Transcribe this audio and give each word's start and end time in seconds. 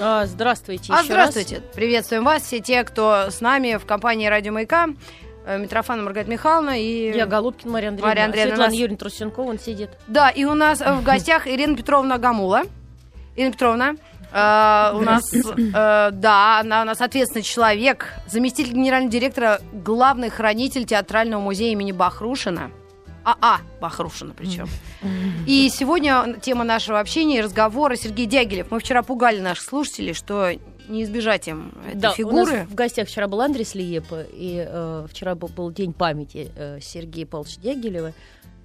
А, 0.00 0.24
здравствуйте. 0.26 0.92
А, 0.92 1.02
здравствуйте. 1.02 1.56
Раз. 1.56 1.64
Приветствуем 1.74 2.24
вас, 2.24 2.42
все 2.42 2.60
те, 2.60 2.84
кто 2.84 3.26
с 3.30 3.40
нами 3.40 3.76
в 3.76 3.84
компании 3.84 4.26
Радио 4.26 4.52
Маяка. 4.52 4.88
Э, 5.44 5.58
Митрофана 5.58 6.02
Маргарита 6.02 6.30
Михайловна 6.30 6.80
и... 6.80 7.12
Я 7.14 7.26
Голубкин 7.26 7.70
Мария 7.70 7.90
Андреевна. 7.90 8.08
Мария 8.08 8.24
Андреевна 8.24 8.54
Светлана 8.54 8.70
нас... 8.70 8.78
Юрьевна 8.78 8.96
Трусенкова, 8.96 9.50
он 9.50 9.58
сидит. 9.58 9.90
Да, 10.06 10.30
и 10.30 10.44
у 10.44 10.54
нас 10.54 10.80
в 10.80 11.02
гостях 11.02 11.46
Ирина 11.46 11.76
Петровна 11.76 12.18
Гамула. 12.18 12.62
Ирина 13.36 13.52
Петровна, 13.52 13.96
Uh, 14.32 14.96
у 14.96 15.00
нас, 15.00 15.34
uh, 15.34 16.12
да, 16.12 16.60
она 16.60 16.82
у 16.82 16.84
нас 16.84 17.00
ответственный 17.00 17.42
человек, 17.42 18.14
заместитель 18.28 18.74
генерального 18.74 19.10
директора, 19.10 19.60
главный 19.72 20.30
хранитель 20.30 20.84
театрального 20.84 21.40
музея 21.40 21.72
имени 21.72 21.90
Бахрушина. 21.90 22.70
АА 23.24 23.60
Бахрушина 23.80 24.34
причем. 24.36 24.68
И 25.46 25.68
сегодня 25.70 26.36
тема 26.40 26.64
нашего 26.64 27.00
общения 27.00 27.38
и 27.38 27.40
разговора 27.40 27.96
Сергей 27.96 28.26
Дягилев. 28.26 28.70
Мы 28.70 28.80
вчера 28.80 29.02
пугали 29.02 29.40
наших 29.40 29.64
слушателей, 29.64 30.14
что 30.14 30.52
не 30.88 31.04
избежать 31.04 31.48
им 31.48 31.72
этой 31.86 32.00
да, 32.00 32.12
фигуры. 32.12 32.52
У 32.52 32.56
нас 32.56 32.68
в 32.68 32.74
гостях 32.74 33.08
вчера 33.08 33.28
был 33.28 33.40
Андрей 33.40 33.64
Слиепа, 33.64 34.22
и 34.32 34.64
э, 34.66 35.06
вчера 35.08 35.34
был, 35.34 35.48
был 35.48 35.70
день 35.70 35.92
памяти 35.92 36.50
э, 36.56 36.80
Сергея 36.80 37.26
Павловича 37.26 37.60
Дягилева. 37.60 38.12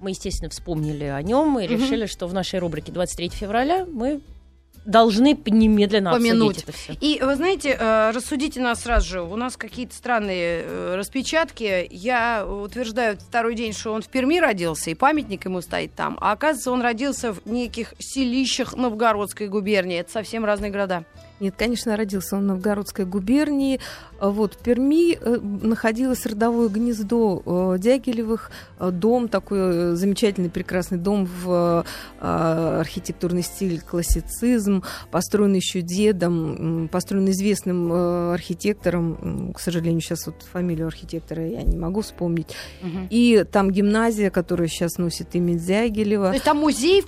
Мы, 0.00 0.10
естественно, 0.10 0.50
вспомнили 0.50 1.04
о 1.04 1.22
нем 1.22 1.58
и 1.58 1.66
решили, 1.66 2.06
что 2.06 2.26
в 2.26 2.34
нашей 2.34 2.58
рубрике 2.58 2.92
23 2.92 3.30
февраля 3.30 3.86
мы 3.86 4.20
должны 4.86 5.38
немедленно 5.46 6.12
помянуть 6.12 6.62
это 6.62 6.72
все. 6.72 6.94
И 7.00 7.20
вы 7.22 7.36
знаете, 7.36 7.76
э, 7.78 8.10
рассудите 8.12 8.60
нас 8.60 8.82
сразу 8.82 9.08
же. 9.08 9.22
У 9.22 9.36
нас 9.36 9.56
какие-то 9.56 9.94
странные 9.94 10.62
э, 10.64 10.94
распечатки. 10.96 11.86
Я 11.90 12.46
утверждаю 12.46 13.18
второй 13.18 13.54
день, 13.54 13.72
что 13.72 13.92
он 13.92 14.02
в 14.02 14.08
Перми 14.08 14.38
родился, 14.38 14.90
и 14.90 14.94
памятник 14.94 15.44
ему 15.44 15.60
стоит 15.60 15.94
там. 15.94 16.16
А 16.20 16.32
оказывается, 16.32 16.70
он 16.70 16.80
родился 16.80 17.32
в 17.32 17.46
неких 17.46 17.94
селищах 17.98 18.74
Новгородской 18.76 19.48
губернии. 19.48 19.98
Это 19.98 20.10
совсем 20.10 20.44
разные 20.44 20.70
города. 20.70 21.04
Нет, 21.38 21.54
конечно, 21.56 21.96
родился 21.96 22.36
он 22.36 22.44
в 22.44 22.46
Новгородской 22.46 23.04
губернии. 23.04 23.78
Вот 24.20 24.54
в 24.54 24.58
Перми 24.58 25.14
э, 25.14 25.38
находилось 25.38 26.24
родовое 26.24 26.68
гнездо 26.68 27.42
э, 27.44 27.78
Дягилевых, 27.78 28.50
э, 28.78 28.90
дом 28.90 29.28
такой 29.28 29.96
замечательный, 29.96 30.48
прекрасный 30.48 30.98
дом 30.98 31.26
в 31.26 31.84
архитектурный 32.18 33.42
стиль 33.42 33.80
классицизм, 33.80 34.82
построенный 35.10 35.58
еще 35.58 35.82
дедом, 35.82 36.88
построен 36.90 37.28
известным 37.30 37.92
архитектором, 38.32 39.52
к 39.52 39.60
сожалению, 39.60 40.00
сейчас 40.00 40.26
вот 40.26 40.42
фамилию 40.50 40.86
архитектора 40.86 41.46
я 41.46 41.62
не 41.62 41.76
могу 41.76 42.00
вспомнить. 42.00 42.48
Угу. 42.82 43.08
И 43.10 43.44
там 43.50 43.70
гимназия, 43.70 44.30
которая 44.30 44.68
сейчас 44.68 44.98
носит 44.98 45.34
имя 45.34 45.54
Дягилева. 45.54 46.28
То 46.28 46.34
есть 46.34 46.44
там 46.44 46.58
музей 46.58 47.04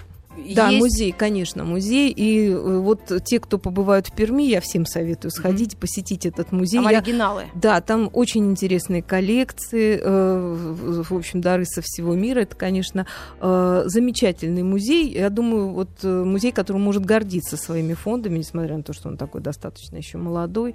да, 0.55 0.69
есть... 0.69 0.81
музей, 0.81 1.13
конечно, 1.13 1.65
музей. 1.65 2.11
И 2.11 2.51
э, 2.51 2.79
вот 2.79 3.13
те, 3.25 3.41
кто 3.41 3.59
побывают 3.59 4.09
в 4.09 4.15
Перми, 4.15 4.45
я 4.45 4.61
всем 4.61 4.87
советую 4.87 5.31
сходить, 5.31 5.75
mm-hmm. 5.75 5.79
посетить 5.79 6.27
этот 6.27 6.53
музей. 6.53 6.83
Там 6.83 6.91
я... 6.91 6.99
оригиналы. 6.99 7.45
Да, 7.55 7.81
там 7.81 8.11
очень 8.13 8.51
интересные 8.51 9.03
коллекции, 9.03 10.01
э, 10.03 11.03
в 11.09 11.15
общем, 11.15 11.41
дары 11.41 11.65
со 11.65 11.83
всего 11.83 12.15
мира. 12.15 12.41
Это, 12.41 12.57
конечно, 12.57 13.07
э, 13.41 13.83
замечательный 13.87 14.63
музей. 14.63 15.13
Я 15.13 15.31
думаю, 15.31 15.71
вот 15.71 15.91
э, 16.03 16.25
музей, 16.25 16.53
который 16.53 16.79
может 16.79 17.05
гордиться 17.05 17.57
своими 17.57 17.95
фондами, 17.95 18.39
несмотря 18.39 18.77
на 18.77 18.83
то, 18.83 18.93
что 18.93 19.09
он 19.09 19.17
такой 19.17 19.41
достаточно 19.41 19.97
еще 19.97 20.19
молодой. 20.19 20.75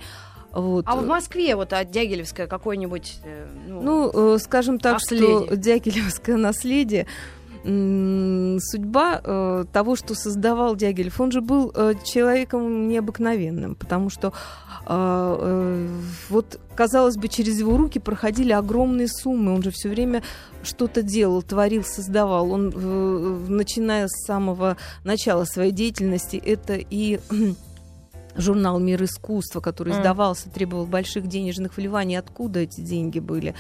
Вот. 0.51 0.85
А 0.87 0.95
в 0.95 1.05
Москве 1.05 1.55
вот 1.55 1.73
от 1.73 1.89
Дягилевское 1.89 2.45
какое-нибудь... 2.45 3.19
Э, 3.23 3.47
ну, 3.67 4.11
ну 4.13 4.37
скажем 4.37 4.79
так, 4.79 4.93
наследие. 4.93 5.45
что 5.45 5.55
Дягилевское 5.55 6.37
наследие 6.37 7.07
судьба 7.63 9.21
э, 9.23 9.65
того, 9.71 9.95
что 9.95 10.15
создавал 10.15 10.75
Дягилев, 10.75 11.21
он 11.21 11.31
же 11.31 11.39
был 11.39 11.71
э, 11.73 11.93
человеком 12.03 12.89
необыкновенным, 12.89 13.75
потому 13.75 14.09
что 14.09 14.33
э, 14.85 14.87
э, 14.87 15.87
вот, 16.29 16.59
казалось 16.75 17.15
бы, 17.15 17.29
через 17.29 17.59
его 17.59 17.77
руки 17.77 17.99
проходили 17.99 18.51
огромные 18.51 19.07
суммы, 19.07 19.53
он 19.53 19.63
же 19.63 19.71
все 19.71 19.87
время 19.87 20.23
что-то 20.61 21.03
делал, 21.03 21.41
творил, 21.41 21.85
создавал. 21.85 22.51
Он, 22.51 22.69
э, 22.75 23.45
начиная 23.47 24.07
с 24.09 24.25
самого 24.25 24.75
начала 25.05 25.45
своей 25.45 25.71
деятельности, 25.71 26.35
это 26.35 26.75
и 26.77 27.21
журнал 28.35 28.77
«Мир 28.79 29.03
искусства», 29.03 29.61
который 29.61 29.93
издавался, 29.93 30.49
требовал 30.49 30.85
больших 30.85 31.27
денежных 31.27 31.77
вливаний. 31.77 32.17
Откуда 32.17 32.59
эти 32.59 32.81
деньги 32.81 33.19
были? 33.19 33.55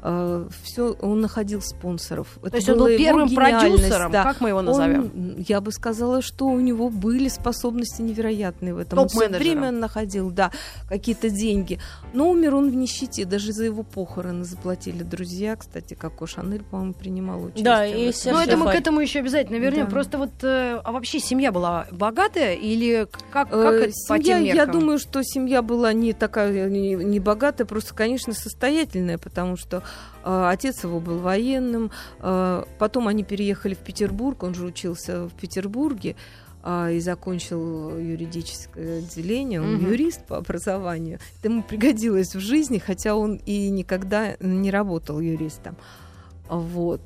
Э, 0.00 0.46
все, 0.62 0.92
он 1.00 1.20
находил 1.20 1.60
спонсоров. 1.60 2.38
То 2.40 2.46
Это 2.46 2.56
есть 2.56 2.68
он 2.68 2.78
был 2.78 2.86
первым 2.86 3.34
продюсером, 3.34 4.12
да. 4.12 4.22
как 4.22 4.40
мы 4.40 4.50
его 4.50 4.62
назовем? 4.62 5.10
Он, 5.14 5.44
я 5.48 5.60
бы 5.60 5.72
сказала, 5.72 6.22
что 6.22 6.46
у 6.46 6.60
него 6.60 6.88
были 6.88 7.28
способности 7.28 8.02
невероятные 8.02 8.74
в 8.74 8.78
этом. 8.78 8.98
Он 8.98 9.08
все 9.08 9.28
время 9.28 9.70
находил, 9.72 10.30
да, 10.30 10.52
какие-то 10.88 11.30
деньги. 11.30 11.80
Но 12.12 12.30
умер 12.30 12.54
он 12.54 12.70
в 12.70 12.74
нищете, 12.74 13.24
даже 13.24 13.52
за 13.52 13.64
его 13.64 13.82
похороны 13.82 14.44
заплатили 14.44 15.02
друзья. 15.02 15.56
Кстати, 15.56 15.94
как 15.94 16.12
Шанель, 16.26 16.62
по-моему, 16.62 16.94
принимал 16.94 17.44
участие. 17.44 17.64
Да, 17.64 17.86
и 17.86 18.12
Ну, 18.26 18.38
это 18.38 18.56
мы 18.56 18.70
к 18.70 18.74
этому 18.74 19.00
еще 19.00 19.20
обязательно 19.20 19.56
вернем. 19.56 19.84
Да. 19.84 19.90
Просто 19.90 20.18
вот, 20.18 20.30
э, 20.42 20.80
а 20.84 20.92
вообще 20.92 21.18
семья 21.18 21.50
была 21.52 21.86
богатая 21.90 22.54
или 22.54 23.08
как, 23.30 23.50
как 23.50 23.74
э, 23.74 23.84
это 23.84 23.92
семья, 23.92 24.08
по 24.08 24.22
тем 24.22 24.44
меркам? 24.44 24.56
Я 24.56 24.66
думаю, 24.66 24.98
что 24.98 25.22
семья 25.22 25.62
была 25.62 25.92
не 25.92 26.12
такая, 26.12 26.68
не, 26.68 26.94
не 26.94 27.20
богатая, 27.20 27.64
просто, 27.64 27.94
конечно, 27.94 28.32
состоятельная, 28.32 29.18
потому 29.18 29.56
что 29.56 29.78
Э, 29.78 29.87
отец 30.24 30.84
его 30.84 31.00
был 31.00 31.18
военным. 31.18 31.90
Э, 32.20 32.64
потом 32.78 33.08
они 33.08 33.24
переехали 33.24 33.74
в 33.74 33.78
Петербург. 33.78 34.42
Он 34.42 34.54
же 34.54 34.66
учился 34.66 35.26
в 35.26 35.34
Петербурге 35.34 36.16
э, 36.62 36.94
и 36.94 37.00
закончил 37.00 37.96
юридическое 37.98 38.98
отделение. 38.98 39.62
Он 39.62 39.76
угу. 39.76 39.86
юрист 39.86 40.26
по 40.26 40.36
образованию. 40.36 41.18
Это 41.38 41.48
ему 41.48 41.62
пригодилось 41.62 42.34
в 42.34 42.40
жизни, 42.40 42.78
хотя 42.78 43.14
он 43.14 43.40
и 43.46 43.70
никогда 43.70 44.36
не 44.40 44.70
работал 44.70 45.20
юристом. 45.20 45.76
Вот. 46.48 47.02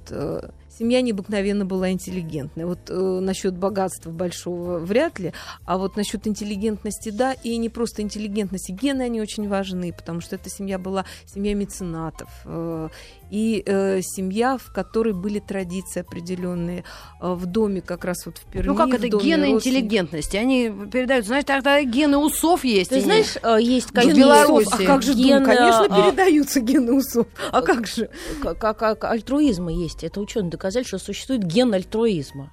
Семья 0.79 1.03
необыкновенно 1.03 1.65
была 1.65 1.91
интеллигентная. 1.91 2.67
Вот 2.67 2.89
э, 2.89 2.95
насчет 2.95 3.55
богатства 3.57 4.11
большого 4.11 4.79
вряд 4.79 5.19
ли, 5.19 5.33
а 5.65 5.77
вот 5.77 5.97
насчет 5.97 6.27
интеллигентности 6.27 7.11
да, 7.11 7.33
и 7.33 7.57
не 7.59 7.69
просто 7.69 8.03
интеллигентности, 8.03 8.73
гены 8.73 9.03
они 9.03 9.21
очень 9.21 9.49
важны, 9.49 9.93
потому 9.93 10.21
что 10.21 10.37
эта 10.37 10.49
семья 10.49 10.79
была 10.79 11.05
семья 11.27 11.55
меценатов. 11.55 12.31
Э, 12.45 12.89
и 13.33 13.63
э, 13.65 14.01
семья, 14.03 14.59
в 14.59 14.73
которой 14.75 15.15
были 15.15 15.39
традиции 15.39 16.01
определенные 16.01 16.85
э, 17.19 17.33
в 17.33 17.47
доме 17.47 17.81
как 17.81 18.05
раз 18.05 18.27
вот 18.27 18.37
в 18.37 18.45
Перми. 18.45 18.67
Ну 18.67 18.75
как 18.75 18.91
это 18.91 19.09
гены 19.09 19.53
интеллигентности? 19.53 20.37
Они 20.37 20.71
передают, 20.93 21.25
знаешь, 21.25 21.45
тогда 21.47 21.83
гены 21.83 22.19
усов 22.19 22.63
есть. 22.63 22.91
Ты 22.91 23.01
знаешь, 23.01 23.39
э, 23.43 23.57
есть 23.59 23.91
гены 23.95 24.19
Беларуси. 24.19 24.85
А 24.85 24.87
как 24.87 25.03
же 25.03 25.15
гены, 25.15 25.47
Конечно, 25.47 25.87
а... 25.89 26.11
передаются 26.11 26.61
гены 26.61 26.93
усов. 26.93 27.27
А 27.51 27.63
как 27.63 27.87
же? 27.87 28.11
Как, 28.43 28.59
как, 28.59 28.79
как 28.79 29.05
альтруизма 29.05 29.73
есть. 29.73 30.05
Это 30.05 30.21
ученые 30.21 30.51
доказали, 30.51 30.63
что 30.87 30.99
существует 30.99 31.45
ген 31.45 31.73
альтруизма. 31.75 32.51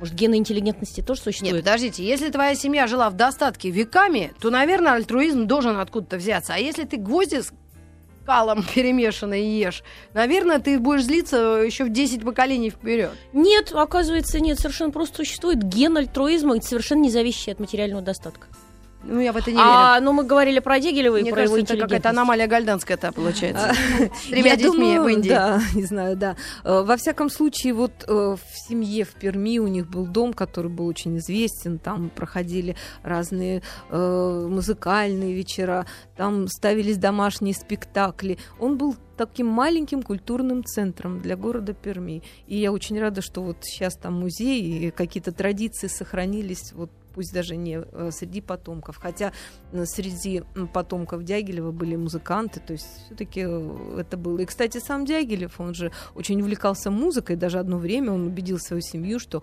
Может, 0.00 0.14
гены 0.14 0.36
интеллигентности 0.36 1.02
тоже 1.02 1.20
существуют? 1.20 1.56
Нет, 1.56 1.64
подождите, 1.64 2.02
если 2.02 2.30
твоя 2.30 2.54
семья 2.54 2.86
жила 2.86 3.10
в 3.10 3.16
достатке 3.16 3.68
веками, 3.68 4.32
то, 4.40 4.48
наверное, 4.48 4.92
альтруизм 4.92 5.46
должен 5.46 5.76
откуда-то 5.76 6.16
взяться. 6.16 6.54
А 6.54 6.58
если 6.58 6.84
ты 6.84 6.96
гвозди 6.96 7.42
калом 8.24 8.64
перемешанный 8.74 9.44
ешь, 9.44 9.82
наверное, 10.14 10.58
ты 10.58 10.78
будешь 10.78 11.04
злиться 11.04 11.36
еще 11.64 11.84
в 11.84 11.92
10 11.92 12.24
поколений 12.24 12.70
вперед. 12.70 13.12
Нет, 13.34 13.72
оказывается, 13.74 14.40
нет, 14.40 14.58
совершенно 14.58 14.90
просто 14.90 15.18
существует 15.18 15.62
ген 15.62 15.96
альтруизма, 15.96 16.60
совершенно 16.62 17.00
не 17.00 17.10
зависящий 17.10 17.52
от 17.52 17.60
материального 17.60 18.00
достатка. 18.00 18.46
Ну, 19.02 19.20
я 19.20 19.32
в 19.32 19.36
это 19.36 19.50
не 19.50 19.58
а, 19.58 19.94
верю. 19.94 20.04
ну, 20.04 20.12
мы 20.12 20.24
говорили 20.24 20.58
про 20.58 20.78
Дегилева 20.78 21.16
и 21.16 21.22
Мне 21.22 21.30
про 21.30 21.42
кажется, 21.42 21.58
его 21.58 21.64
это 21.64 21.76
какая-то 21.76 22.10
аномалия 22.10 22.46
гальданская 22.46 22.96
это 22.96 23.12
получается. 23.12 23.72
С 24.14 24.26
тремя 24.28 24.56
детьми 24.56 24.98
в 24.98 25.06
Индии. 25.08 25.30
Да, 25.30 25.60
не 25.74 25.84
знаю, 25.84 26.16
да. 26.16 26.36
Э, 26.64 26.82
во 26.82 26.96
всяком 26.96 27.30
случае, 27.30 27.72
вот 27.72 27.92
э, 28.06 28.12
в 28.12 28.68
семье 28.68 29.04
в 29.04 29.14
Перми 29.14 29.58
у 29.58 29.68
них 29.68 29.88
был 29.88 30.06
дом, 30.06 30.34
который 30.34 30.70
был 30.70 30.86
очень 30.86 31.16
известен. 31.18 31.78
Там 31.78 32.10
проходили 32.10 32.76
разные 33.02 33.62
э, 33.88 34.46
музыкальные 34.50 35.32
вечера, 35.34 35.86
там 36.16 36.46
ставились 36.48 36.98
домашние 36.98 37.54
спектакли. 37.54 38.38
Он 38.58 38.76
был 38.76 38.96
таким 39.16 39.46
маленьким 39.46 40.02
культурным 40.02 40.64
центром 40.64 41.20
для 41.20 41.36
города 41.36 41.72
Перми. 41.72 42.22
И 42.46 42.58
я 42.58 42.72
очень 42.72 42.98
рада, 43.00 43.22
что 43.22 43.42
вот 43.42 43.58
сейчас 43.62 43.96
там 43.96 44.20
музей 44.20 44.62
и 44.62 44.90
какие-то 44.90 45.32
традиции 45.32 45.88
сохранились 45.88 46.72
вот 46.72 46.90
пусть 47.14 47.32
даже 47.32 47.56
не 47.56 47.80
э, 47.80 48.10
среди 48.12 48.40
потомков, 48.40 48.96
хотя 48.96 49.32
э, 49.72 49.84
среди 49.86 50.42
потомков 50.72 51.24
Дягилева 51.24 51.72
были 51.72 51.96
музыканты, 51.96 52.60
то 52.60 52.72
есть 52.72 52.86
все-таки 53.06 53.44
э, 53.46 54.00
это 54.00 54.16
было. 54.16 54.38
И, 54.38 54.46
кстати, 54.46 54.78
сам 54.78 55.04
Дягилев, 55.04 55.60
он 55.60 55.74
же 55.74 55.92
очень 56.14 56.40
увлекался 56.40 56.90
музыкой, 56.90 57.36
даже 57.36 57.58
одно 57.58 57.78
время 57.78 58.12
он 58.12 58.26
убедил 58.26 58.58
свою 58.58 58.82
семью, 58.82 59.18
что 59.18 59.42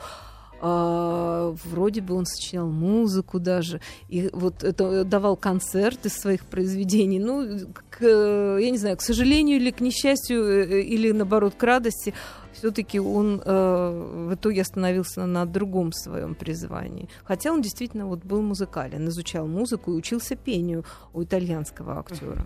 а, 0.60 1.56
вроде 1.66 2.02
бы 2.02 2.16
он 2.16 2.26
сочинял 2.26 2.68
музыку 2.68 3.40
даже, 3.40 3.80
и 4.10 4.30
вот 4.34 4.64
это 4.64 5.04
давал 5.04 5.36
концерты 5.36 6.10
своих 6.10 6.46
произведений. 6.46 7.20
Ну, 7.20 7.68
к, 7.90 8.04
я 8.04 8.70
не 8.72 8.78
знаю, 8.78 8.98
к 8.98 9.02
сожалению 9.02 9.58
или 9.58 9.70
к 9.70 9.82
несчастью, 9.82 10.82
или 10.84 11.12
наоборот 11.12 11.54
к 11.56 11.64
радости, 11.64 12.14
все-таки 12.58 13.00
он 13.00 13.42
э, 13.44 14.28
в 14.30 14.34
итоге 14.34 14.62
остановился 14.62 15.26
на 15.26 15.46
другом 15.46 15.92
своем 15.92 16.36
призвании. 16.36 17.08
Хотя 17.24 17.52
он 17.52 17.62
действительно 17.62 18.08
вот 18.08 18.24
был 18.24 18.42
музыкален, 18.42 19.08
изучал 19.10 19.48
музыку 19.48 19.94
и 19.94 19.96
учился 19.96 20.36
пению 20.36 20.84
у 21.14 21.24
итальянского 21.24 22.00
актера. 22.00 22.46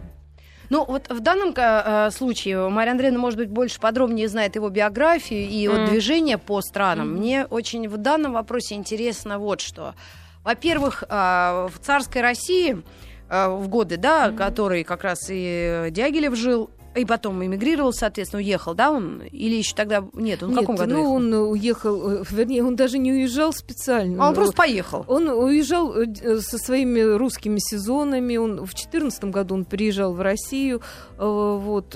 Ну, 0.69 0.85
вот 0.85 1.09
в 1.09 1.19
данном 1.19 1.53
э, 1.55 2.11
случае 2.11 2.69
Мария 2.69 2.91
Андреевна, 2.91 3.19
может 3.19 3.37
быть, 3.37 3.49
больше 3.49 3.79
подробнее 3.79 4.29
знает 4.29 4.55
его 4.55 4.69
биографию 4.69 5.41
и 5.41 5.65
mm. 5.65 5.69
вот 5.69 5.89
движение 5.89 6.37
по 6.37 6.61
странам. 6.61 7.09
Mm. 7.09 7.17
Мне 7.17 7.45
очень 7.45 7.89
в 7.89 7.97
данном 7.97 8.33
вопросе 8.33 8.75
интересно 8.75 9.37
вот 9.37 9.59
что. 9.59 9.95
Во-первых, 10.43 11.03
э, 11.03 11.67
в 11.73 11.73
царской 11.81 12.21
России 12.21 12.81
э, 13.29 13.49
в 13.49 13.67
годы, 13.67 13.97
да, 13.97 14.27
mm-hmm. 14.27 14.37
которые 14.37 14.83
как 14.85 15.03
раз 15.03 15.27
и 15.29 15.89
Дягилев 15.91 16.35
жил, 16.35 16.69
и 16.95 17.05
потом 17.05 17.43
эмигрировал, 17.43 17.93
соответственно, 17.93 18.41
уехал, 18.41 18.73
да, 18.73 18.91
он? 18.91 19.21
Или 19.21 19.55
еще 19.55 19.75
тогда... 19.75 20.03
Нет, 20.13 20.43
он 20.43 20.49
в 20.49 20.51
Нет, 20.51 20.59
каком 20.59 20.75
году 20.75 20.93
ну, 20.93 20.99
уехал? 20.99 21.13
он 21.13 21.33
уехал, 21.33 22.11
э, 22.11 22.23
вернее, 22.29 22.63
он 22.63 22.75
даже 22.75 22.97
не 22.97 23.13
уезжал 23.13 23.53
специально. 23.53 24.23
А 24.23 24.29
он 24.29 24.35
просто 24.35 24.55
поехал? 24.55 25.05
Он 25.07 25.29
уезжал 25.29 25.95
э, 25.95 26.39
со 26.41 26.57
своими 26.57 26.99
русскими 26.99 27.59
сезонами. 27.59 28.35
Он, 28.35 28.57
в 28.57 28.73
2014 28.73 29.23
году 29.25 29.55
он 29.55 29.65
приезжал 29.65 30.13
в 30.13 30.21
Россию. 30.21 30.81
Э, 31.17 31.57
вот, 31.61 31.95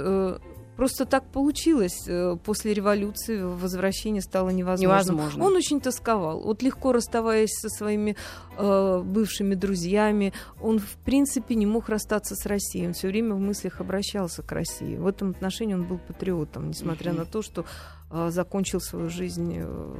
Просто 0.75 1.05
так 1.05 1.25
получилось. 1.31 2.03
Э, 2.07 2.37
после 2.43 2.73
революции 2.73 3.41
возвращение 3.41 4.21
стало 4.21 4.49
невозможным. 4.49 5.15
Невозможно. 5.15 5.45
Он 5.45 5.55
очень 5.55 5.79
тосковал. 5.79 6.41
Вот 6.41 6.61
легко 6.61 6.91
расставаясь 6.91 7.53
со 7.53 7.69
своими 7.69 8.15
э, 8.57 9.01
бывшими 9.03 9.55
друзьями, 9.55 10.33
он 10.61 10.79
в 10.79 10.97
принципе 11.05 11.55
не 11.55 11.65
мог 11.65 11.89
расстаться 11.89 12.35
с 12.35 12.45
Россией. 12.45 12.87
Он 12.87 12.93
все 12.93 13.07
время 13.07 13.35
в 13.35 13.39
мыслях 13.39 13.79
обращался 13.79 14.41
к 14.43 14.51
России. 14.51 14.97
В 14.97 15.07
этом 15.07 15.31
отношении 15.31 15.73
он 15.73 15.83
был 15.83 15.97
патриотом, 15.97 16.69
несмотря 16.69 17.11
uh-huh. 17.11 17.19
на 17.19 17.25
то, 17.25 17.41
что 17.41 17.65
закончил 18.11 18.79
свою 18.79 19.09
жизнь 19.09 19.55
э, 19.57 19.95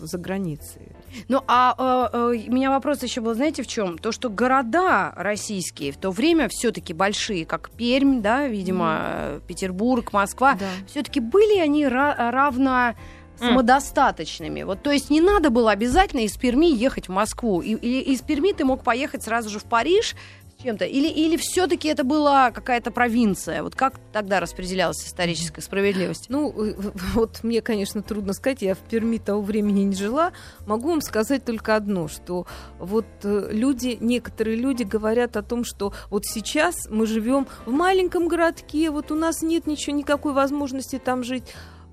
за 0.00 0.18
границей. 0.18 0.92
Ну, 1.28 1.42
а 1.46 2.08
э, 2.12 2.16
э, 2.16 2.48
у 2.48 2.52
меня 2.52 2.70
вопрос 2.70 3.02
еще 3.02 3.20
был, 3.20 3.34
знаете, 3.34 3.62
в 3.62 3.66
чем? 3.66 3.98
То, 3.98 4.12
что 4.12 4.28
города 4.30 5.12
российские 5.16 5.92
в 5.92 5.96
то 5.96 6.10
время 6.10 6.48
все-таки 6.48 6.92
большие, 6.92 7.44
как 7.44 7.70
Пермь, 7.70 8.20
да, 8.20 8.46
видимо, 8.46 8.86
mm. 8.86 9.42
Петербург, 9.46 10.12
Москва, 10.12 10.54
да. 10.54 10.66
все-таки 10.86 11.20
были 11.20 11.58
они 11.58 11.84
ra- 11.84 12.30
равно 12.30 12.94
самодостаточными. 13.40 14.62
Вот, 14.62 14.82
то 14.82 14.90
есть 14.90 15.10
не 15.10 15.20
надо 15.20 15.50
было 15.50 15.70
обязательно 15.70 16.20
из 16.20 16.36
Перми 16.36 16.66
ехать 16.66 17.08
в 17.08 17.12
Москву. 17.12 17.60
И, 17.60 17.74
и 17.74 18.12
из 18.12 18.20
Перми 18.20 18.52
ты 18.52 18.64
мог 18.64 18.84
поехать 18.84 19.22
сразу 19.22 19.48
же 19.48 19.58
в 19.58 19.64
Париж, 19.64 20.14
чем-то? 20.62 20.84
Или, 20.84 21.08
или 21.08 21.36
все-таки 21.36 21.88
это 21.88 22.04
была 22.04 22.50
какая-то 22.50 22.90
провинция? 22.90 23.62
Вот 23.62 23.74
как 23.74 23.94
тогда 24.12 24.40
распределялась 24.40 25.04
историческая 25.06 25.60
справедливость? 25.60 26.26
Ну, 26.28 26.50
э, 26.50 26.74
вот 27.14 27.42
мне, 27.42 27.62
конечно, 27.62 28.02
трудно 28.02 28.32
сказать, 28.32 28.62
я 28.62 28.74
в 28.74 28.78
Перми 28.78 29.18
того 29.18 29.42
времени 29.42 29.82
не 29.82 29.94
жила. 29.94 30.32
Могу 30.66 30.90
вам 30.90 31.00
сказать 31.00 31.44
только 31.44 31.76
одно, 31.76 32.08
что 32.08 32.46
вот 32.78 33.06
э, 33.22 33.48
люди, 33.52 33.98
некоторые 34.00 34.56
люди 34.56 34.82
говорят 34.82 35.36
о 35.36 35.42
том, 35.42 35.64
что 35.64 35.92
вот 36.10 36.24
сейчас 36.26 36.88
мы 36.88 37.06
живем 37.06 37.46
в 37.66 37.72
маленьком 37.72 38.28
городке, 38.28 38.90
вот 38.90 39.10
у 39.10 39.14
нас 39.14 39.42
нет 39.42 39.66
ничего, 39.66 39.96
никакой 39.96 40.32
возможности 40.32 40.98
там 40.98 41.24
жить. 41.24 41.44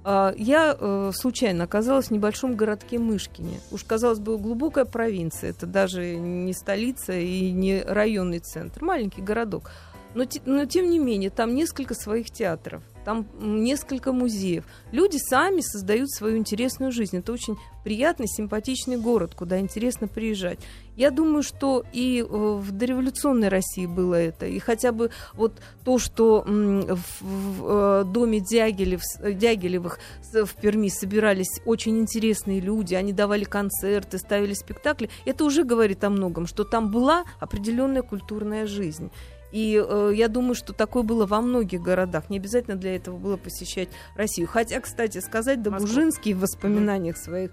А, 0.10 0.34
я 0.38 0.74
э, 0.80 1.12
случайно 1.14 1.66
оказалась 1.66 2.08
в 2.08 2.12
небольшом 2.12 2.56
городке 2.56 2.98
Мышкине. 2.98 3.60
Уж, 3.72 3.84
казалось 3.84 4.20
бы, 4.20 4.38
глубокая 4.38 4.86
провинция. 4.86 5.50
Это 5.50 5.66
даже 5.66 6.16
не 6.16 6.54
столица 6.54 7.12
и 7.12 7.52
не 7.52 7.82
районный 7.82 8.40
центр. 8.40 8.86
Маленький 8.86 9.22
городок. 9.22 9.70
Но, 10.14 10.24
но 10.46 10.64
тем 10.64 10.90
не 10.90 10.98
менее, 10.98 11.30
там 11.30 11.54
несколько 11.54 11.94
своих 11.94 12.32
театров 12.32 12.84
там 13.08 13.26
несколько 13.40 14.12
музеев. 14.12 14.66
Люди 14.92 15.16
сами 15.16 15.62
создают 15.62 16.12
свою 16.12 16.36
интересную 16.36 16.92
жизнь. 16.92 17.16
Это 17.16 17.32
очень 17.32 17.56
приятный, 17.86 18.28
симпатичный 18.28 18.98
город, 18.98 19.34
куда 19.34 19.62
интересно 19.62 20.10
приезжать. 20.10 20.60
Я 20.98 21.10
думаю, 21.10 21.42
что 21.42 21.86
и 21.94 22.20
э, 22.20 22.26
в 22.26 22.70
дореволюционной 22.74 23.48
России 23.48 23.86
было 23.86 24.16
это. 24.16 24.46
И 24.46 24.60
хотя 24.60 24.92
бы 24.92 25.10
вот 25.36 25.54
то, 25.86 26.00
что 26.00 26.44
в, 26.46 27.24
э, 27.24 28.04
доме 28.12 28.42
Дягилев, 28.42 29.02
Дягилевых 29.24 30.00
в 30.34 30.54
Перми 30.62 30.90
собирались 30.90 31.62
очень 31.64 32.00
интересные 32.00 32.60
люди, 32.60 32.94
они 32.94 33.14
давали 33.14 33.46
концерты, 33.46 34.18
ставили 34.18 34.54
спектакли, 34.54 35.10
это 35.24 35.46
уже 35.46 35.64
говорит 35.64 36.04
о 36.04 36.10
многом, 36.10 36.46
что 36.46 36.66
там 36.66 36.92
была 36.92 37.24
определенная 37.40 38.02
культурная 38.02 38.68
жизнь. 38.68 39.12
И 39.52 39.82
э, 39.84 40.12
я 40.14 40.28
думаю, 40.28 40.56
что 40.56 40.74
такое 40.74 41.04
было 41.04 41.26
во 41.26 41.42
многих 41.42 41.82
городах. 41.82 42.30
Не 42.30 42.38
обязательно 42.38 42.76
для 42.76 42.96
этого 42.96 43.18
было 43.18 43.38
посещать 43.38 43.90
Россию. 44.16 44.48
Хотя, 44.48 44.80
кстати, 44.80 45.20
сказать, 45.20 45.62
Добужинский 45.62 46.34
в 46.34 46.40
воспоминаниях 46.40 47.18
своих 47.18 47.52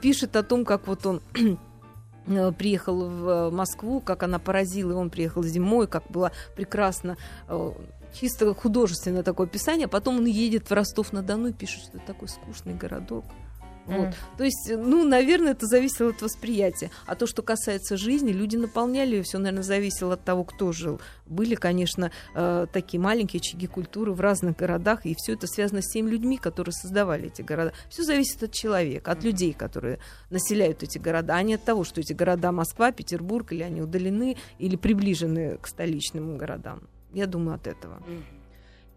пишет 0.00 0.36
о 0.36 0.42
том, 0.42 0.64
как 0.64 0.86
вот 0.86 1.06
он 1.06 1.22
э, 2.26 2.52
приехал 2.52 3.08
в 3.08 3.28
э, 3.28 3.50
Москву, 3.50 4.00
как 4.00 4.22
она 4.22 4.38
поразила, 4.38 4.92
и 4.92 4.94
он 4.94 5.10
приехал 5.10 5.42
зимой, 5.42 5.86
как 5.86 6.10
было 6.10 6.32
прекрасно 6.54 7.16
э, 7.48 7.70
чисто 8.12 8.54
художественное 8.54 9.22
такое 9.22 9.46
описание. 9.46 9.88
Потом 9.88 10.18
он 10.18 10.26
едет 10.26 10.70
в 10.70 10.72
Ростов-на-Дону 10.72 11.48
и 11.48 11.52
пишет, 11.52 11.82
что 11.82 11.98
это 11.98 12.06
такой 12.06 12.28
скучный 12.28 12.74
городок. 12.74 13.24
Вот. 13.86 14.08
Mm. 14.08 14.14
То 14.38 14.44
есть, 14.44 14.70
ну, 14.70 15.04
наверное, 15.04 15.52
это 15.52 15.66
зависело 15.66 16.10
от 16.10 16.22
восприятия. 16.22 16.90
А 17.06 17.14
то, 17.14 17.26
что 17.26 17.42
касается 17.42 17.96
жизни, 17.96 18.30
люди 18.32 18.56
наполняли 18.56 19.16
ее, 19.16 19.22
все, 19.22 19.38
наверное, 19.38 19.62
зависело 19.62 20.14
от 20.14 20.24
того, 20.24 20.44
кто 20.44 20.72
жил. 20.72 21.00
Были, 21.26 21.54
конечно, 21.54 22.10
э, 22.34 22.66
такие 22.72 23.00
маленькие 23.00 23.40
очаги 23.40 23.66
культуры 23.66 24.12
в 24.12 24.20
разных 24.20 24.56
городах, 24.56 25.04
и 25.04 25.14
все 25.16 25.32
это 25.32 25.46
связано 25.46 25.82
с 25.82 25.88
теми 25.88 26.10
людьми, 26.10 26.36
которые 26.36 26.72
создавали 26.72 27.26
эти 27.26 27.42
города. 27.42 27.72
Все 27.88 28.04
зависит 28.04 28.42
от 28.42 28.52
человека, 28.52 29.10
от 29.10 29.24
людей, 29.24 29.52
которые 29.52 29.98
населяют 30.30 30.82
эти 30.82 30.98
города, 30.98 31.34
а 31.34 31.42
не 31.42 31.54
от 31.54 31.64
того, 31.64 31.84
что 31.84 32.00
эти 32.00 32.12
города 32.12 32.52
Москва, 32.52 32.92
Петербург, 32.92 33.52
или 33.52 33.62
они 33.62 33.82
удалены, 33.82 34.36
или 34.58 34.76
приближены 34.76 35.58
к 35.58 35.66
столичным 35.66 36.38
городам. 36.38 36.82
Я 37.12 37.26
думаю, 37.26 37.56
от 37.56 37.66
этого. 37.66 38.02
Mm. 38.06 38.22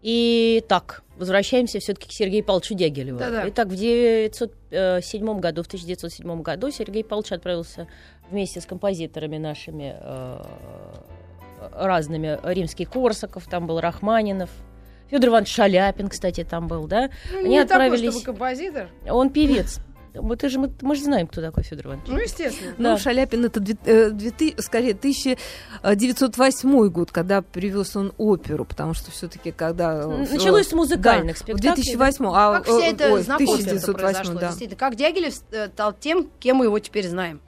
И 0.06 0.62
так, 0.68 1.02
возвращаемся 1.16 1.80
все-таки 1.80 2.08
к 2.08 2.12
Сергею 2.12 2.44
Павловичу 2.44 2.74
Дягилеву. 2.74 3.18
Да-да. 3.18 3.48
Итак, 3.48 3.66
в 3.66 3.72
1907 3.72 5.40
году, 5.40 5.64
в 5.64 5.66
1907 5.66 6.42
году 6.42 6.70
Сергей 6.70 7.02
Павлович 7.02 7.32
отправился 7.32 7.88
вместе 8.30 8.60
с 8.60 8.66
композиторами 8.66 9.36
нашими 9.36 9.96
э, 9.98 10.44
разными, 11.72 12.38
римский 12.44 12.84
Корсаков, 12.84 13.48
там 13.48 13.66
был 13.66 13.80
Рахманинов, 13.80 14.50
Федор 15.10 15.30
Иванович 15.30 15.52
Шаляпин, 15.52 16.08
кстати, 16.08 16.44
там 16.44 16.68
был, 16.68 16.86
да? 16.86 17.10
Ну, 17.32 17.38
Они 17.40 17.48
не 17.48 17.58
отправились. 17.58 17.98
Такой, 17.98 18.12
чтобы 18.12 18.24
композитор. 18.38 18.88
Он 19.10 19.30
певец. 19.30 19.80
Мы, 20.20 20.36
ты 20.36 20.48
же, 20.48 20.58
мы, 20.58 20.72
мы 20.82 20.94
же 20.94 21.04
знаем, 21.04 21.26
кто 21.26 21.40
такой 21.40 21.62
Федор 21.62 21.86
Иванович. 21.86 22.08
Ну, 22.08 22.18
естественно. 22.18 22.74
Да. 22.78 22.92
Ну, 22.92 22.98
Шаляпин 22.98 23.44
это, 23.44 23.60
э, 23.84 24.10
2000, 24.10 24.60
скорее, 24.60 24.92
1908 24.92 26.88
год, 26.88 27.10
когда 27.12 27.42
привез 27.42 27.96
он 27.96 28.12
оперу, 28.18 28.64
потому 28.64 28.94
что 28.94 29.10
все-таки 29.10 29.52
когда... 29.52 30.04
Э, 30.04 30.26
Началось 30.30 30.68
с 30.68 30.72
музыкальных 30.72 31.36
да, 31.36 31.40
спектаклей. 31.42 31.72
В 31.72 31.74
2008 31.74 32.24
да? 32.24 32.30
а, 32.34 32.54
Как 32.54 32.66
вся 32.66 32.86
эта 32.86 33.12
ой, 33.12 33.22
1908, 33.22 34.34
да. 34.34 34.40
действительно. 34.48 34.78
Как 34.78 34.96
Дягилев 34.96 35.34
стал 35.34 35.92
тем, 35.92 36.30
кем 36.40 36.56
мы 36.56 36.66
его 36.66 36.78
теперь 36.78 37.08
знаем? 37.08 37.40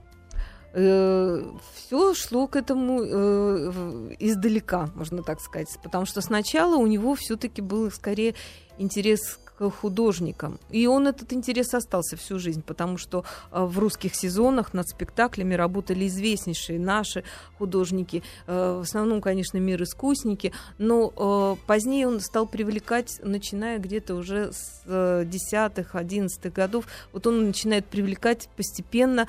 Э, 0.74 1.42
все 1.74 2.14
шло 2.14 2.46
к 2.46 2.54
этому 2.54 3.02
э, 3.02 4.14
издалека, 4.18 4.90
можно 4.94 5.22
так 5.22 5.40
сказать, 5.40 5.68
потому 5.82 6.04
что 6.04 6.20
сначала 6.20 6.76
у 6.76 6.86
него 6.86 7.14
все-таки 7.14 7.62
был 7.62 7.90
скорее 7.90 8.34
интерес 8.76 9.40
художникам. 9.58 10.58
И 10.70 10.86
он 10.86 11.06
этот 11.06 11.32
интерес 11.32 11.74
остался 11.74 12.16
всю 12.16 12.38
жизнь, 12.38 12.62
потому 12.62 12.98
что 12.98 13.24
э, 13.50 13.64
в 13.64 13.78
русских 13.78 14.14
сезонах 14.14 14.74
над 14.74 14.88
спектаклями 14.88 15.54
работали 15.54 16.06
известнейшие 16.06 16.78
наши 16.78 17.24
художники, 17.58 18.22
э, 18.46 18.78
в 18.78 18.82
основном, 18.82 19.20
конечно, 19.20 19.58
мир 19.58 19.82
искусники, 19.82 20.52
но 20.78 21.12
э, 21.16 21.66
позднее 21.66 22.06
он 22.06 22.20
стал 22.20 22.46
привлекать, 22.46 23.20
начиная 23.22 23.78
где-то 23.78 24.14
уже 24.14 24.52
с 24.52 25.24
десятых, 25.24 25.94
одиннадцатых 25.94 26.52
годов, 26.52 26.86
вот 27.12 27.26
он 27.26 27.46
начинает 27.46 27.84
привлекать 27.86 28.48
постепенно 28.56 29.28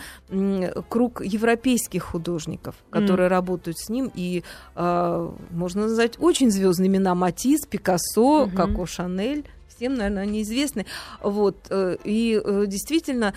круг 0.88 1.22
европейских 1.24 2.04
художников, 2.04 2.76
которые 2.90 3.28
mm. 3.28 3.32
работают 3.32 3.78
с 3.78 3.90
ним, 3.90 4.12
и 4.16 4.44
можно 4.76 5.82
назвать 5.82 6.20
очень 6.20 6.52
звездные 6.52 6.88
имена 6.88 7.16
Матис, 7.16 7.66
Пикассо, 7.66 8.46
mm-hmm. 8.46 8.56
Коко 8.56 8.86
Шанель 8.86 9.46
всем, 9.80 9.96
наверное, 9.96 10.24
они 10.24 10.42
известны. 10.42 10.86
Вот. 11.22 11.56
Э, 11.70 11.96
и 12.04 12.40
э, 12.44 12.66
действительно 12.68 13.34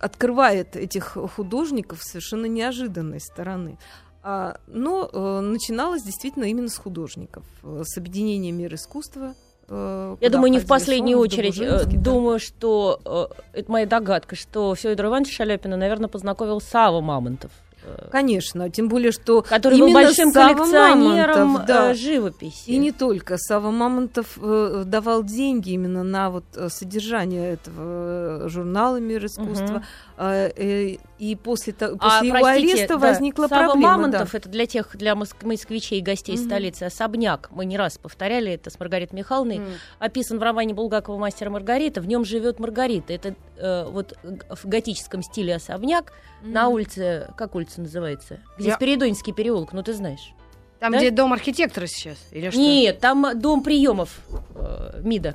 открывает 0.00 0.76
этих 0.76 1.16
художников 1.34 2.02
совершенно 2.02 2.46
неожиданной 2.46 3.20
стороны. 3.20 3.78
А, 4.22 4.58
но 4.66 5.08
э, 5.10 5.40
начиналось 5.40 6.02
действительно 6.02 6.44
именно 6.44 6.68
с 6.68 6.76
художников, 6.76 7.44
с 7.62 7.96
объединения 7.96 8.52
мира 8.52 8.76
искусства, 8.76 9.34
я 9.68 10.30
думаю, 10.30 10.50
не 10.50 10.58
в 10.58 10.66
последнюю 10.66 11.16
очередь. 11.20 11.56
Да. 11.56 11.84
Думаю, 11.84 12.40
что 12.40 13.30
это 13.52 13.70
моя 13.70 13.86
догадка, 13.86 14.34
что 14.34 14.74
Федор 14.74 15.06
Иванович 15.06 15.36
Шаляпина, 15.36 15.76
наверное, 15.76 16.08
познакомил 16.08 16.60
Сава 16.60 17.00
Мамонтов. 17.00 17.52
Э, 17.82 18.08
Конечно, 18.10 18.70
тем 18.70 18.88
более, 18.88 19.12
что 19.12 19.42
который 19.42 19.78
был 19.78 19.92
большим 19.92 20.32
Савва 20.32 20.54
коллекционером 20.54 21.38
Мамонтов, 21.48 21.66
да, 21.66 21.90
э, 21.90 21.94
живописи. 21.94 22.70
И 22.70 22.76
не 22.78 22.92
только. 22.92 23.36
Сава 23.38 23.70
Мамонтов 23.70 24.38
э, 24.40 24.82
давал 24.86 25.22
деньги 25.24 25.70
именно 25.70 26.02
на 26.02 26.30
вот 26.30 26.44
содержание 26.68 27.52
этого 27.52 28.48
журнала 28.48 28.96
«Мир 29.00 29.26
искусства». 29.26 29.84
Мгм. 30.16 30.98
И 31.20 31.36
после, 31.36 31.74
А, 31.78 31.96
после 31.96 32.28
его 32.28 32.38
простите, 32.40 32.72
ареста 32.78 32.94
да, 32.98 33.08
возникла 33.08 33.46
Сава 33.46 33.64
проблема. 33.72 33.90
Мамонтов 33.98 34.32
да. 34.32 34.38
это 34.38 34.48
для 34.48 34.64
тех, 34.64 34.96
для 34.96 35.12
моск- 35.12 35.44
москвичей 35.46 35.98
и 35.98 36.02
гостей 36.02 36.34
Мгм. 36.36 36.44
столицы 36.46 36.82
особняк. 36.84 37.50
Мы 37.52 37.66
не 37.66 37.76
раз 37.76 37.98
повторяли 37.98 38.52
это 38.52 38.70
с 38.70 38.80
Маргаритой 38.80 39.18
Михайловной. 39.18 39.58
М. 39.58 39.66
Описан 39.98 40.38
в 40.38 40.42
романе 40.42 40.72
Булгакова 40.72 41.18
«Мастер 41.18 41.50
Маргарита». 41.50 42.00
В 42.00 42.08
нем 42.08 42.24
живет 42.24 42.58
Маргарита. 42.58 43.12
Это 43.12 43.34
э, 43.58 43.84
вот 43.90 44.16
в 44.22 44.66
готическом 44.66 45.22
стиле 45.22 45.56
особняк 45.56 46.14
на 46.42 46.68
улице, 46.68 47.28
как 47.36 47.54
улица 47.54 47.82
называется? 47.82 48.40
Где 48.56 48.68
Я- 48.70 48.76
Спиридонский 48.76 49.34
переулок, 49.34 49.74
ну 49.74 49.82
ты 49.82 49.92
знаешь. 49.92 50.32
Там, 50.78 50.92
Да? 50.92 50.98
где 50.98 51.10
дом 51.10 51.34
архитектора 51.34 51.86
сейчас? 51.86 52.16
Или 52.30 52.48
что? 52.48 52.58
Нет, 52.58 52.98
там 53.00 53.38
дом 53.38 53.62
приемов 53.62 54.20
э, 54.54 55.02
МИДа. 55.04 55.34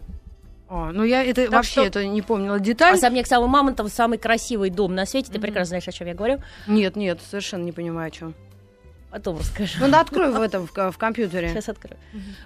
А, 0.67 0.91
ну 0.91 1.03
я 1.03 1.23
это 1.23 1.43
Так 1.43 1.51
вообще 1.53 1.71
что- 1.71 1.83
это 1.83 2.05
не 2.07 2.21
помнила 2.21 2.59
деталь. 2.59 2.95
Особняк 2.95 3.27
Савы 3.27 3.47
Мамонтова 3.47 3.87
самый 3.87 4.17
красивый 4.17 4.69
дом 4.71 4.95
на 4.95 5.05
свете. 5.05 5.27
Ты 5.27 5.33
Мгм. 5.37 5.41
прекрасно 5.43 5.69
знаешь, 5.69 5.87
о 5.87 5.91
чем 5.91 6.07
я 6.07 6.13
говорю. 6.15 6.39
Нет, 6.67 6.95
нет, 6.95 7.19
совершенно 7.29 7.63
не 7.63 7.71
понимаю, 7.71 8.07
о 8.07 8.11
чем. 8.11 8.33
Потом 9.11 9.37
расскажу. 9.37 9.77
Ну 9.79 9.87
да, 9.89 10.01
открой 10.01 10.31
в 10.33 10.41
этом 10.41 10.67
в, 10.67 10.71
в 10.91 10.97
компьютере. 10.97 11.47
Сейчас 11.49 11.69
открою. 11.69 11.97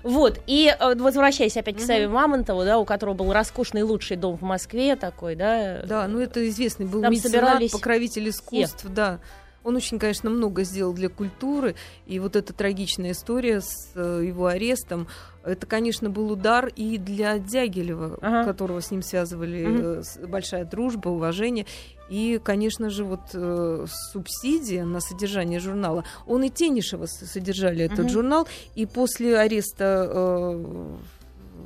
Вот, 0.04 0.40
и 0.46 0.68
э, 0.78 0.96
возвращаясь 0.96 1.58
опять 1.58 1.78
к. 1.78 1.80
Саве 1.82 2.08
Мамонтову, 2.08 2.64
да, 2.64 2.78
у 2.78 2.86
которого 2.86 3.16
был 3.16 3.34
роскошный 3.34 3.82
лучший 3.82 4.18
дом 4.18 4.38
в 4.38 4.42
Москве 4.44 4.96
такой, 4.96 5.36
да. 5.36 5.82
Да, 5.88 6.08
ну 6.08 6.20
это 6.20 6.48
известный 6.50 6.86
был 6.86 7.02
Там 7.02 7.12
меценат, 7.12 7.32
собирались 7.32 7.72
покровитель 7.72 8.30
искусств, 8.30 8.86
да. 8.88 9.20
Он 9.64 9.76
очень, 9.76 9.98
конечно, 10.00 10.30
много 10.30 10.64
сделал 10.64 10.94
для 10.94 11.10
культуры, 11.10 11.76
и 12.06 12.20
вот 12.20 12.36
эта 12.36 12.54
трагичная 12.54 13.12
история 13.12 13.62
с 13.62 13.92
э, 13.96 14.24
его 14.26 14.46
арестом, 14.48 15.08
это, 15.44 15.66
конечно, 15.68 16.10
был 16.10 16.32
удар 16.32 16.68
и 16.76 16.98
для 16.98 17.40
Дягилева, 17.40 18.18
Ага. 18.22 18.44
которого 18.44 18.82
с 18.82 18.92
ним 18.92 19.02
связывали 19.02 20.00
э, 20.00 20.04
с- 20.04 20.18
большая 20.28 20.66
дружба, 20.66 21.10
уважение, 21.10 21.66
и, 22.10 22.40
конечно 22.44 22.90
же, 22.90 23.04
вот 23.04 23.20
э, 23.34 23.86
субсидия 24.12 24.84
на 24.86 25.00
содержание 25.00 25.60
журнала. 25.60 26.04
Он 26.28 26.44
и 26.44 26.50
Тенишева 26.50 27.06
содержали 27.06 27.86
этот 27.86 28.00
Мгм. 28.00 28.10
журнал, 28.10 28.48
и 28.76 28.86
после 28.86 29.38
ареста 29.38 30.08
э, 30.10 30.96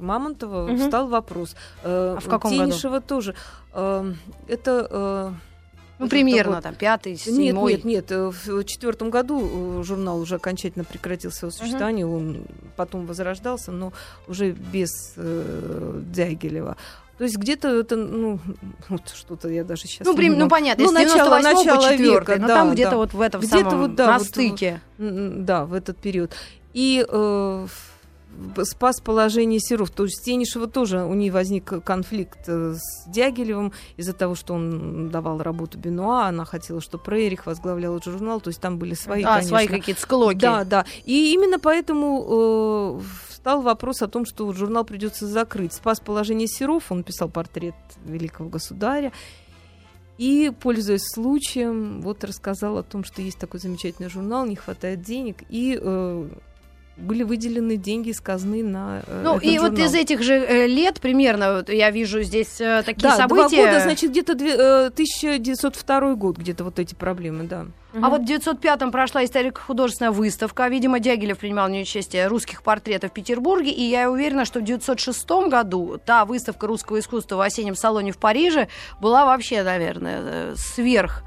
Мамонтова 0.01 0.67
Мгм. 0.67 0.77
встал 0.77 1.07
вопрос. 1.07 1.55
э, 1.83 2.15
А 2.17 2.19
в 2.19 2.27
каком 2.27 2.57
году? 2.57 2.71
Тенишева 2.71 2.99
тоже. 3.01 3.35
Э, 3.73 4.11
это 4.47 4.87
э, 4.89 5.31
Ну, 6.03 6.09
примерно, 6.09 6.61
там, 6.61 6.75
пятый, 6.75 7.15
седьмой. 7.17 7.73
Нет, 7.73 7.83
нет, 7.85 8.09
нет. 8.09 8.11
э, 8.11 8.31
В 8.45 8.63
четвертом 8.65 9.09
году 9.09 9.79
э, 9.79 9.83
журнал 9.83 10.19
уже 10.19 10.35
окончательно 10.35 10.85
прекратил 10.85 11.31
свое 11.31 11.51
существование. 11.51 12.05
Он 12.07 12.43
потом 12.75 13.05
возрождался, 13.05 13.71
но 13.71 13.93
уже 14.27 14.51
без 14.51 15.13
э, 15.17 16.01
Дягилева. 16.13 16.75
То 17.17 17.25
есть 17.25 17.37
где-то 17.37 17.67
это, 17.69 17.95
ну, 17.95 18.39
вот 18.89 19.01
что-то 19.13 19.47
я 19.47 19.63
даже 19.63 19.83
сейчас... 19.83 20.05
Ну, 20.07 20.15
прим- 20.15 20.37
ну, 20.37 20.49
понятно, 20.49 20.83
Ну, 20.85 20.89
с 20.89 20.93
начало- 20.93 21.39
98 21.39 21.53
по 21.69 21.75
начало 21.75 21.91
4, 21.91 22.11
века, 22.11 22.35
но 22.39 22.47
да, 22.47 22.55
там 22.55 22.71
где-то 22.73 22.91
да. 22.91 22.97
вот 22.97 23.13
в 23.13 23.21
этом 23.21 23.41
Где-то 23.41 23.57
самом, 23.69 23.79
вот, 23.81 23.95
да, 23.95 24.07
на 24.07 24.17
вот, 24.17 24.27
стыке. 24.27 24.81
М, 24.97 25.45
Да, 25.45 25.65
в 25.65 25.73
этот 25.73 25.97
период. 25.97 26.31
И 26.73 27.05
э, 27.07 27.67
спас 28.63 28.99
положение 28.99 29.59
Серов. 29.59 29.91
То 29.91 30.03
есть 30.05 30.23
Тенишева 30.23 30.67
тоже, 30.67 31.03
у 31.03 31.13
нее 31.13 31.31
возник 31.31 31.83
конфликт 31.83 32.39
э, 32.47 32.75
с 32.75 33.09
Дягилевым 33.09 33.73
из-за 33.97 34.13
того, 34.13 34.35
что 34.35 34.53
он 34.53 35.09
давал 35.09 35.41
работу 35.41 35.77
Бенуа, 35.77 36.27
она 36.27 36.45
хотела, 36.45 36.81
чтобы 36.81 37.03
Рейрих 37.11 37.45
возглавлял 37.45 37.97
этот 37.97 38.13
журнал, 38.13 38.41
то 38.41 38.49
есть 38.49 38.61
там 38.61 38.77
были 38.77 38.93
свои, 38.93 39.23
а, 39.23 39.35
конечно. 39.35 39.49
свои 39.49 39.67
какие-то 39.67 40.01
склоки. 40.01 40.37
Да, 40.37 40.63
да. 40.63 40.85
И 41.05 41.33
именно 41.33 41.59
поэтому 41.59 42.99
э, 42.99 43.03
встал 43.29 43.61
вопрос 43.61 44.01
о 44.01 44.07
том, 44.07 44.25
что 44.25 44.51
журнал 44.53 44.85
придется 44.85 45.27
закрыть. 45.27 45.73
Спас 45.73 45.99
положение 45.99 46.47
Серов, 46.47 46.91
он 46.91 47.03
писал 47.03 47.29
портрет 47.29 47.75
великого 48.05 48.49
государя. 48.49 49.11
И, 50.17 50.51
пользуясь 50.61 51.07
случаем, 51.07 52.01
вот 52.01 52.23
рассказал 52.23 52.77
о 52.77 52.83
том, 52.83 53.03
что 53.03 53.21
есть 53.21 53.39
такой 53.39 53.59
замечательный 53.59 54.09
журнал, 54.09 54.45
не 54.45 54.55
хватает 54.55 55.01
денег, 55.01 55.43
и 55.49 55.77
э, 55.81 56.29
были 56.95 57.23
выделены 57.23 57.75
деньги 57.77 58.09
из 58.09 58.21
казны 58.21 58.63
на 58.63 59.01
э, 59.07 59.21
Ну, 59.23 59.39
и 59.39 59.57
вот 59.57 59.71
журнал. 59.71 59.87
из 59.87 59.93
этих 59.95 60.21
же 60.21 60.35
э, 60.35 60.67
лет 60.67 61.01
примерно, 61.01 61.55
вот 61.55 61.69
я 61.69 61.89
вижу 61.89 62.21
здесь 62.21 62.61
э, 62.61 62.83
такие 62.85 63.01
да, 63.09 63.15
события. 63.17 63.55
два 63.63 63.65
года, 63.65 63.79
значит, 63.79 64.11
где-то 64.11 64.35
две- 64.35 64.55
э, 64.55 64.85
1902 64.87 66.15
год, 66.15 66.37
где-то 66.37 66.63
вот 66.63 66.79
эти 66.79 66.93
проблемы, 66.95 67.45
да. 67.45 67.65
А 68.01 68.09
вот 68.09 68.21
в 68.21 68.25
905-м 68.25 68.91
прошла 68.91 69.23
историко-художественная 69.23 70.11
выставка. 70.11 70.67
Видимо, 70.67 70.99
Дягилев 70.99 71.37
принимал 71.37 71.67
в 71.67 71.71
ней 71.71 71.83
участие 71.83 72.25
русских 72.25 72.63
портретов 72.63 73.11
в 73.11 73.13
Петербурге. 73.13 73.69
И 73.69 73.83
я 73.83 74.09
уверена, 74.09 74.45
что 74.45 74.61
в 74.61 74.63
906 74.63 75.29
году 75.47 75.99
та 76.03 76.25
выставка 76.25 76.65
русского 76.65 76.99
искусства 76.99 77.35
в 77.35 77.41
осеннем 77.41 77.75
салоне 77.75 78.11
в 78.11 78.17
Париже 78.17 78.67
была 78.99 79.25
вообще, 79.25 79.61
наверное, 79.61 80.21
э, 80.23 80.53
сверх 80.57 81.23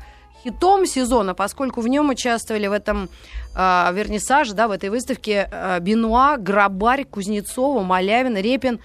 хитом 0.50 0.86
сезона, 0.86 1.34
поскольку 1.34 1.80
в 1.80 1.88
нем 1.88 2.08
участвовали 2.10 2.66
в 2.68 2.72
этом 2.72 3.08
э, 3.54 3.92
вернисаже, 3.92 4.54
да, 4.54 4.68
в 4.68 4.70
этой 4.70 4.90
выставке 4.90 5.48
э, 5.50 5.80
Бенуа, 5.80 6.36
Грабарь, 6.36 7.04
Кузнецова, 7.04 7.82
Малявин, 7.82 8.36
Репин. 8.36 8.78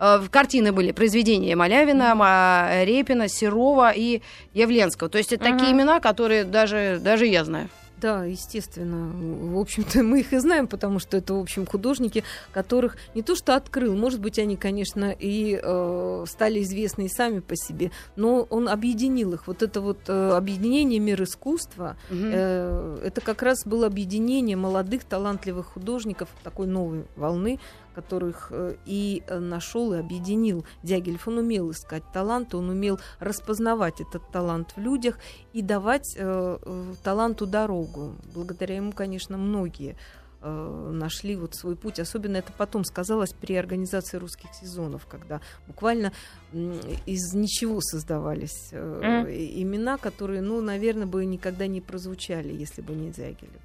Э, 0.00 0.18
в 0.18 0.28
картины 0.30 0.72
были 0.72 0.90
произведения 0.92 1.54
Малявина, 1.56 2.14
Ма- 2.16 2.84
Репина, 2.84 3.28
Серова 3.28 3.92
и 3.94 4.22
Явленского. 4.54 5.08
То 5.08 5.18
есть 5.18 5.32
это 5.32 5.44
такие 5.44 5.68
Мгм. 5.70 5.78
имена, 5.82 6.00
которые 6.00 6.42
даже, 6.44 6.98
даже 7.00 7.26
я 7.26 7.44
знаю. 7.44 7.68
Да, 8.04 8.26
естественно. 8.26 9.10
В 9.50 9.58
общем-то, 9.58 10.02
мы 10.02 10.20
их 10.20 10.34
и 10.34 10.36
знаем, 10.36 10.66
потому 10.66 10.98
что 10.98 11.16
это, 11.16 11.32
в 11.32 11.40
общем, 11.40 11.64
художники, 11.64 12.22
которых 12.52 12.98
не 13.14 13.22
то 13.22 13.34
что 13.34 13.56
открыл, 13.56 13.96
может 13.96 14.20
быть, 14.20 14.38
они, 14.38 14.58
конечно, 14.58 15.10
и 15.18 15.58
э, 15.58 16.24
стали 16.28 16.62
известны 16.62 17.06
и 17.06 17.08
сами 17.08 17.40
по 17.40 17.56
себе, 17.56 17.92
но 18.14 18.46
он 18.50 18.68
объединил 18.68 19.32
их. 19.32 19.46
Вот 19.46 19.62
это 19.62 19.80
вот 19.80 20.00
э, 20.08 20.32
объединение 20.32 21.00
мир 21.00 21.22
искусства, 21.22 21.96
э, 22.10 22.98
это 23.02 23.22
как 23.22 23.40
раз 23.40 23.64
было 23.64 23.86
объединение 23.86 24.58
молодых, 24.58 25.04
талантливых 25.04 25.68
художников 25.68 26.28
такой 26.42 26.66
новой 26.66 27.06
волны, 27.16 27.58
которых 27.94 28.48
э, 28.50 28.74
и 28.84 29.22
э, 29.26 29.38
нашел 29.38 29.92
и 29.94 29.98
объединил 29.98 30.64
Дягилев. 30.82 31.26
Он 31.28 31.38
умел 31.38 31.70
искать 31.70 32.02
таланты, 32.12 32.56
он 32.56 32.68
умел 32.68 32.98
распознавать 33.20 34.00
этот 34.00 34.30
талант 34.30 34.72
в 34.76 34.80
людях 34.80 35.18
и 35.52 35.62
давать 35.62 36.14
э, 36.16 36.58
э, 36.60 36.94
таланту 37.02 37.46
дорогу. 37.46 38.14
Благодаря 38.34 38.76
ему, 38.76 38.92
конечно, 38.92 39.36
многие 39.38 39.96
э, 40.42 40.90
нашли 40.92 41.36
вот 41.36 41.54
свой 41.54 41.76
путь. 41.76 41.98
Особенно 42.00 42.36
это 42.36 42.52
потом 42.52 42.84
сказалось 42.84 43.32
при 43.32 43.54
организации 43.54 44.18
русских 44.18 44.50
сезонов, 44.54 45.06
когда 45.06 45.40
буквально 45.66 46.12
из 47.06 47.34
ничего 47.34 47.80
создавались 47.80 48.68
э, 48.72 49.26
и- 49.32 49.62
имена, 49.62 49.96
которые, 49.96 50.42
ну, 50.42 50.60
наверное, 50.60 51.06
бы 51.06 51.24
никогда 51.24 51.66
не 51.66 51.80
прозвучали, 51.80 52.52
если 52.52 52.82
бы 52.82 52.94
не 52.94 53.10
Дягилев, 53.10 53.62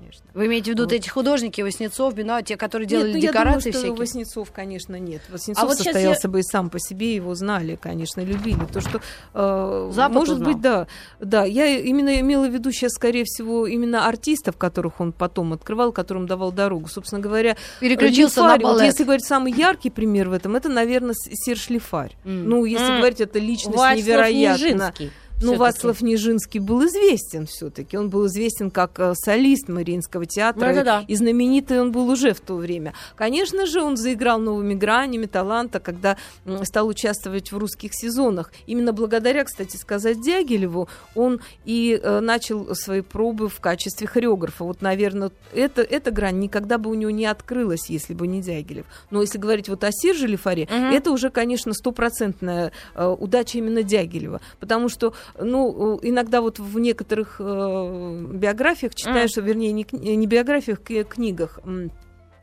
конечно. 0.00 0.24
Вы 0.34 0.46
имеете 0.46 0.66
в 0.66 0.74
виду 0.74 0.82
вот 0.84 0.92
Вот. 0.92 0.98
эти 0.98 1.08
художники, 1.08 1.60
Васнецов, 1.60 2.14
Бенуа, 2.14 2.42
те, 2.42 2.56
которые 2.56 2.86
делали 2.88 3.12
Нет, 3.12 3.16
ну, 3.16 3.20
декорации 3.20 3.68
я 3.68 3.72
думаю, 3.72 3.72
что 3.72 3.78
всякие? 3.78 3.94
Васнецов, 3.98 4.52
конечно, 4.52 4.96
нет. 4.98 5.22
Васнецов 5.28 5.62
А 5.64 5.66
вот 5.66 5.76
состоялся 5.76 6.28
бы 6.28 6.40
и 6.40 6.42
сам 6.42 6.70
по 6.70 6.78
себе, 6.80 7.14
его 7.14 7.34
знали, 7.34 7.78
конечно, 7.80 8.20
любили. 8.22 8.64
То, 8.72 8.80
что, 8.80 9.00
э, 9.34 9.90
Запад 9.92 10.14
может 10.14 10.34
узнал. 10.36 10.52
быть, 10.52 10.60
да. 10.62 10.86
Да, 11.20 11.44
я 11.44 11.66
именно 11.78 12.20
имела 12.20 12.48
в 12.48 12.52
виду 12.52 12.72
сейчас, 12.72 12.92
скорее 12.92 13.24
всего, 13.24 13.66
именно 13.66 14.06
артистов, 14.08 14.56
которых 14.56 15.00
он 15.00 15.12
потом 15.12 15.52
открывал, 15.52 15.92
которым 15.92 16.26
давал 16.26 16.52
дорогу. 16.52 16.88
Собственно 16.88 17.20
говоря, 17.20 17.56
Переключился 17.80 18.40
Лифарь, 18.40 18.60
на 18.62 18.66
вот 18.68 18.74
балет. 18.76 18.92
если 18.92 19.04
говорить 19.04 19.26
самый 19.26 19.52
яркий 19.52 19.90
пример 19.90 20.28
в 20.28 20.32
этом, 20.32 20.56
это, 20.56 20.68
наверное, 20.68 21.14
Серж 21.14 21.68
Лифарь. 21.70 22.16
М. 22.24 22.48
Ну, 22.48 22.64
если 22.64 22.86
М. 22.90 22.98
говорить, 22.98 23.20
это 23.20 23.38
личность 23.38 23.76
Вацлав 23.76 23.96
невероятна. 23.96 24.64
Нижинский 24.64 25.12
Ну. 25.42 25.56
Вацлав 25.56 26.00
Нижинский 26.02 26.60
был 26.60 26.86
известен 26.86 27.46
все-таки. 27.46 27.96
Он 27.96 28.10
был 28.10 28.26
известен 28.26 28.70
как 28.70 28.98
э, 28.98 29.14
солист 29.14 29.68
Мариинского 29.68 30.26
театра. 30.26 30.60
Да-да-да. 30.68 31.04
И 31.08 31.14
знаменитый 31.14 31.80
он 31.80 31.92
был 31.92 32.08
уже 32.08 32.32
в 32.34 32.40
то 32.40 32.56
время. 32.56 32.92
Конечно 33.16 33.66
же, 33.66 33.82
он 33.82 33.96
заиграл 33.96 34.38
новыми 34.38 34.74
гранями 34.74 35.26
таланта, 35.26 35.80
когда 35.80 36.16
стал 36.64 36.88
участвовать 36.88 37.52
в 37.52 37.58
русских 37.58 37.90
сезонах. 37.94 38.52
Именно 38.66 38.92
благодаря, 38.92 39.44
кстати 39.44 39.76
сказать, 39.76 40.20
Дягилеву 40.20 40.88
он 41.14 41.40
и 41.64 41.98
э, 42.02 42.20
начал 42.20 42.74
свои 42.74 43.00
пробы 43.00 43.48
в 43.48 43.60
качестве 43.60 44.06
хореографа. 44.06 44.64
Вот, 44.64 44.82
наверное, 44.82 45.30
это, 45.54 45.82
эта 45.82 46.10
грань 46.10 46.38
никогда 46.38 46.78
бы 46.78 46.90
у 46.90 46.94
него 46.94 47.10
не 47.10 47.26
открылась, 47.26 47.88
если 47.88 48.14
бы 48.14 48.26
не 48.26 48.42
Дягилев. 48.42 48.84
Но 49.10 49.20
если 49.22 49.38
говорить 49.38 49.68
вот 49.68 49.84
о 49.84 49.90
Сирже 49.92 50.26
Лифаре, 50.26 50.68
Мгм. 50.70 50.90
это 50.92 51.10
уже, 51.10 51.30
конечно, 51.30 51.72
стопроцентная 51.72 52.72
э, 52.94 53.06
удача 53.06 53.58
именно 53.58 53.82
Дягилева. 53.82 54.40
Потому 54.58 54.88
что, 54.88 55.14
ну, 55.38 55.96
э, 55.96 56.08
иногда 56.08 56.40
вот 56.40 56.58
в 56.58 56.78
некоторых 56.78 57.36
э, 57.38 58.26
биографиях 58.34 58.94
читаешь, 58.94 59.36
вернее, 59.36 59.72
не, 59.72 59.86
не 59.92 60.26
биографиях, 60.26 60.82
к- 60.82 61.04
книгах, 61.04 61.60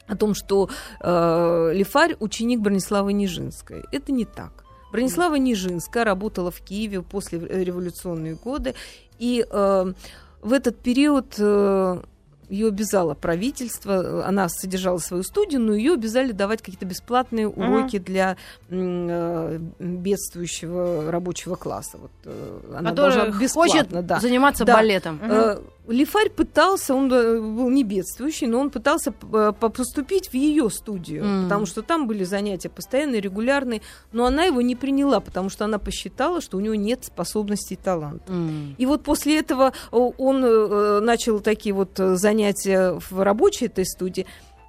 о 0.07 0.15
том, 0.15 0.33
что 0.33 0.69
э, 1.01 1.71
Лифарь 1.73 2.15
ученик 2.19 2.61
Брониславы 2.61 3.11
Нижинской. 3.13 3.83
Это 3.91 4.11
не 4.11 4.25
так. 4.25 4.63
Бронислава 4.91 5.35
Нижинская 5.35 6.05
работала 6.05 6.49
в 6.49 6.61
Киеве 6.61 7.01
после 7.01 7.39
революционные 7.39 8.35
годы, 8.35 8.73
и 9.19 9.45
э, 9.49 9.93
в 10.41 10.53
этот 10.53 10.77
период 10.79 11.35
э, 11.37 12.01
ее 12.49 12.67
обязало 12.67 13.13
правительство, 13.13 14.25
она 14.25 14.49
содержала 14.49 14.97
свою 14.97 15.23
студию, 15.23 15.61
но 15.61 15.73
ее 15.73 15.93
обязали 15.93 16.31
давать 16.31 16.61
какие-то 16.61 16.85
бесплатные 16.85 17.47
уроки 17.47 17.97
uh-huh. 17.97 18.03
для 18.03 18.37
э, 18.69 19.59
бедствующего 19.79 21.11
рабочего 21.11 21.55
класса. 21.55 21.97
Вот, 21.97 22.11
э, 22.25 22.59
она 22.77 22.91
Который 22.91 23.47
хочет 23.47 23.89
да. 23.89 24.19
заниматься 24.19 24.65
да. 24.65 24.75
балетом. 24.75 25.19
Uh-huh. 25.21 25.63
Лифарь 25.87 26.29
пытался, 26.29 26.93
он 26.93 27.11
э, 27.11 27.39
был 27.39 27.69
не 27.69 27.83
бедствующий, 27.83 28.47
но 28.47 28.59
он 28.59 28.69
пытался 28.69 29.13
э, 29.33 29.53
поступить 29.53 30.29
в 30.29 30.33
ее 30.33 30.69
студию, 30.69 31.23
mm. 31.23 31.43
потому 31.43 31.65
что 31.65 31.81
там 31.81 32.07
были 32.07 32.23
занятия 32.23 32.69
постоянные, 32.69 33.21
регулярные, 33.21 33.81
но 34.11 34.25
она 34.25 34.43
его 34.43 34.61
не 34.61 34.75
приняла, 34.75 35.19
потому 35.19 35.49
что 35.49 35.65
она 35.65 35.79
посчитала, 35.79 36.41
что 36.41 36.57
у 36.57 36.59
него 36.59 36.75
нет 36.75 37.05
способностей 37.05 37.75
и 37.75 37.77
таланта. 37.77 38.31
Mm. 38.31 38.75
И 38.77 38.85
вот 38.85 39.03
после 39.03 39.39
этого 39.39 39.73
он 39.91 40.43
э, 40.43 40.99
начал 40.99 41.39
такие 41.39 41.73
вот 41.73 41.91
занятия 41.95 42.99
в 43.09 43.21
рабочей 43.21 43.65
этой 43.65 43.85
студии. 43.85 44.25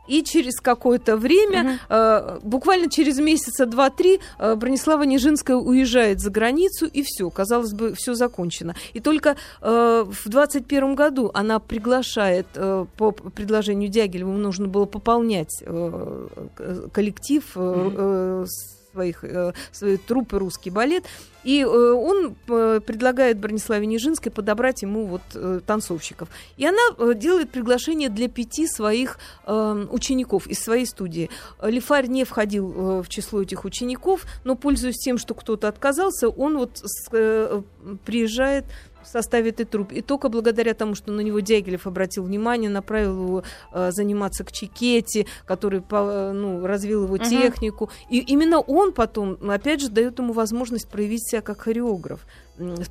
И 0.08 0.22
через 0.24 0.60
какое-то 0.60 1.16
время, 1.16 1.78
uh-huh. 1.88 2.38
э, 2.38 2.38
буквально 2.42 2.90
через 2.90 3.18
месяца 3.18 3.66
два-три, 3.66 4.20
э, 4.38 4.54
Бронислава 4.54 5.02
Нижинская 5.02 5.56
уезжает 5.56 6.20
за 6.20 6.30
границу, 6.30 6.86
и 6.86 7.02
все, 7.02 7.30
казалось 7.30 7.72
бы, 7.72 7.94
все 7.94 8.14
закончено. 8.14 8.74
И 8.94 9.00
только 9.00 9.36
э, 9.60 10.04
в 10.06 10.28
21 10.28 10.94
году 10.94 11.30
она 11.34 11.58
приглашает, 11.58 12.46
э, 12.54 12.86
по 12.96 13.12
предложению 13.12 13.88
Дягилева, 13.90 14.30
нужно 14.30 14.68
было 14.68 14.86
пополнять 14.86 15.62
э, 15.62 16.28
коллектив 16.92 17.44
э, 17.54 17.60
uh-huh. 17.60 18.44
э, 18.44 18.77
своих, 18.98 19.22
э, 19.22 19.52
свои 19.72 19.96
труппы 19.96 20.38
«Русский 20.38 20.70
балет». 20.70 21.04
И 21.44 21.60
э, 21.62 21.66
он 21.66 22.34
э, 22.48 22.80
предлагает 22.84 23.38
Брониславе 23.38 23.86
Нижинской 23.86 24.32
подобрать 24.32 24.82
ему 24.82 25.06
вот 25.06 25.22
танцовщиков. 25.66 26.28
И 26.56 26.66
она 26.66 27.14
делает 27.14 27.50
приглашение 27.50 28.08
для 28.08 28.28
пяти 28.28 28.66
своих 28.66 29.18
учеников 29.46 30.46
из 30.46 30.58
своей 30.58 30.86
студии. 30.86 31.30
Лифарь 31.62 32.06
не 32.06 32.24
входил 32.24 33.02
в 33.02 33.08
число 33.08 33.42
этих 33.42 33.64
учеников, 33.64 34.26
но, 34.44 34.56
пользуясь 34.56 34.96
тем, 34.96 35.16
что 35.18 35.34
кто-то 35.34 35.68
отказался, 35.68 36.28
он 36.28 36.58
вот 36.58 36.82
приезжает 38.04 38.64
составе 39.06 39.50
этой 39.50 39.64
труппы. 39.64 39.96
И 39.96 40.02
только 40.02 40.28
благодаря 40.28 40.74
тому, 40.74 40.94
что 40.94 41.12
на 41.12 41.20
него 41.20 41.40
Дягилев 41.40 41.86
обратил 41.86 42.24
внимание, 42.24 42.70
направил 42.70 43.24
его 43.24 43.42
э, 43.72 43.90
заниматься 43.92 44.44
к 44.44 44.52
Чикете, 44.52 45.26
который 45.46 45.80
по, 45.80 46.32
ну, 46.32 46.66
развил 46.66 47.04
его 47.04 47.16
uh-huh. 47.16 47.28
технику. 47.28 47.90
И 48.08 48.18
именно 48.18 48.60
он 48.60 48.92
потом, 48.92 49.38
опять 49.50 49.80
же, 49.80 49.88
дает 49.88 50.18
ему 50.18 50.32
возможность 50.32 50.88
проявить 50.88 51.28
себя 51.28 51.42
как 51.42 51.62
хореограф 51.62 52.26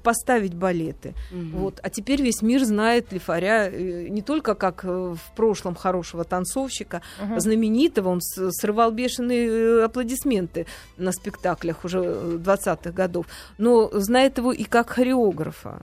поставить 0.04 0.54
балеты. 0.54 1.14
Угу. 1.32 1.58
Вот. 1.60 1.80
А 1.84 1.90
теперь 1.90 2.22
весь 2.22 2.42
мир 2.42 2.64
знает 2.64 3.12
Лифаря 3.12 3.70
э, 3.70 4.08
не 4.10 4.22
только 4.22 4.56
как 4.56 4.84
э, 4.84 4.88
в 4.88 5.36
прошлом 5.36 5.76
хорошего 5.76 6.24
танцовщика, 6.24 7.02
угу. 7.22 7.40
знаменитого, 7.40 8.10
он 8.10 8.22
срывал 8.22 8.92
бешеные 8.92 9.48
э, 9.48 9.84
аплодисменты 9.84 10.66
на 10.98 11.12
спектаклях 11.12 11.86
уже 11.86 12.00
20-х 12.00 12.92
годов, 12.92 13.26
но 13.58 13.90
знает 13.94 14.38
его 14.38 14.52
и 14.52 14.64
как 14.64 14.90
хореографа 14.90 15.82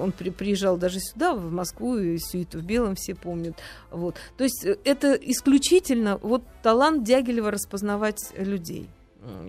он 0.00 0.12
при, 0.12 0.30
приезжал 0.30 0.76
даже 0.76 1.00
сюда, 1.00 1.34
в 1.34 1.50
Москву, 1.50 1.96
и 1.96 2.18
сюиту 2.18 2.58
в 2.58 2.62
белом 2.62 2.94
все 2.96 3.14
помнят. 3.14 3.54
Вот. 3.90 4.16
То 4.36 4.44
есть 4.44 4.64
это 4.64 5.12
исключительно 5.14 6.18
вот 6.18 6.42
талант 6.62 7.04
Дягилева 7.04 7.50
распознавать 7.50 8.32
людей. 8.36 8.88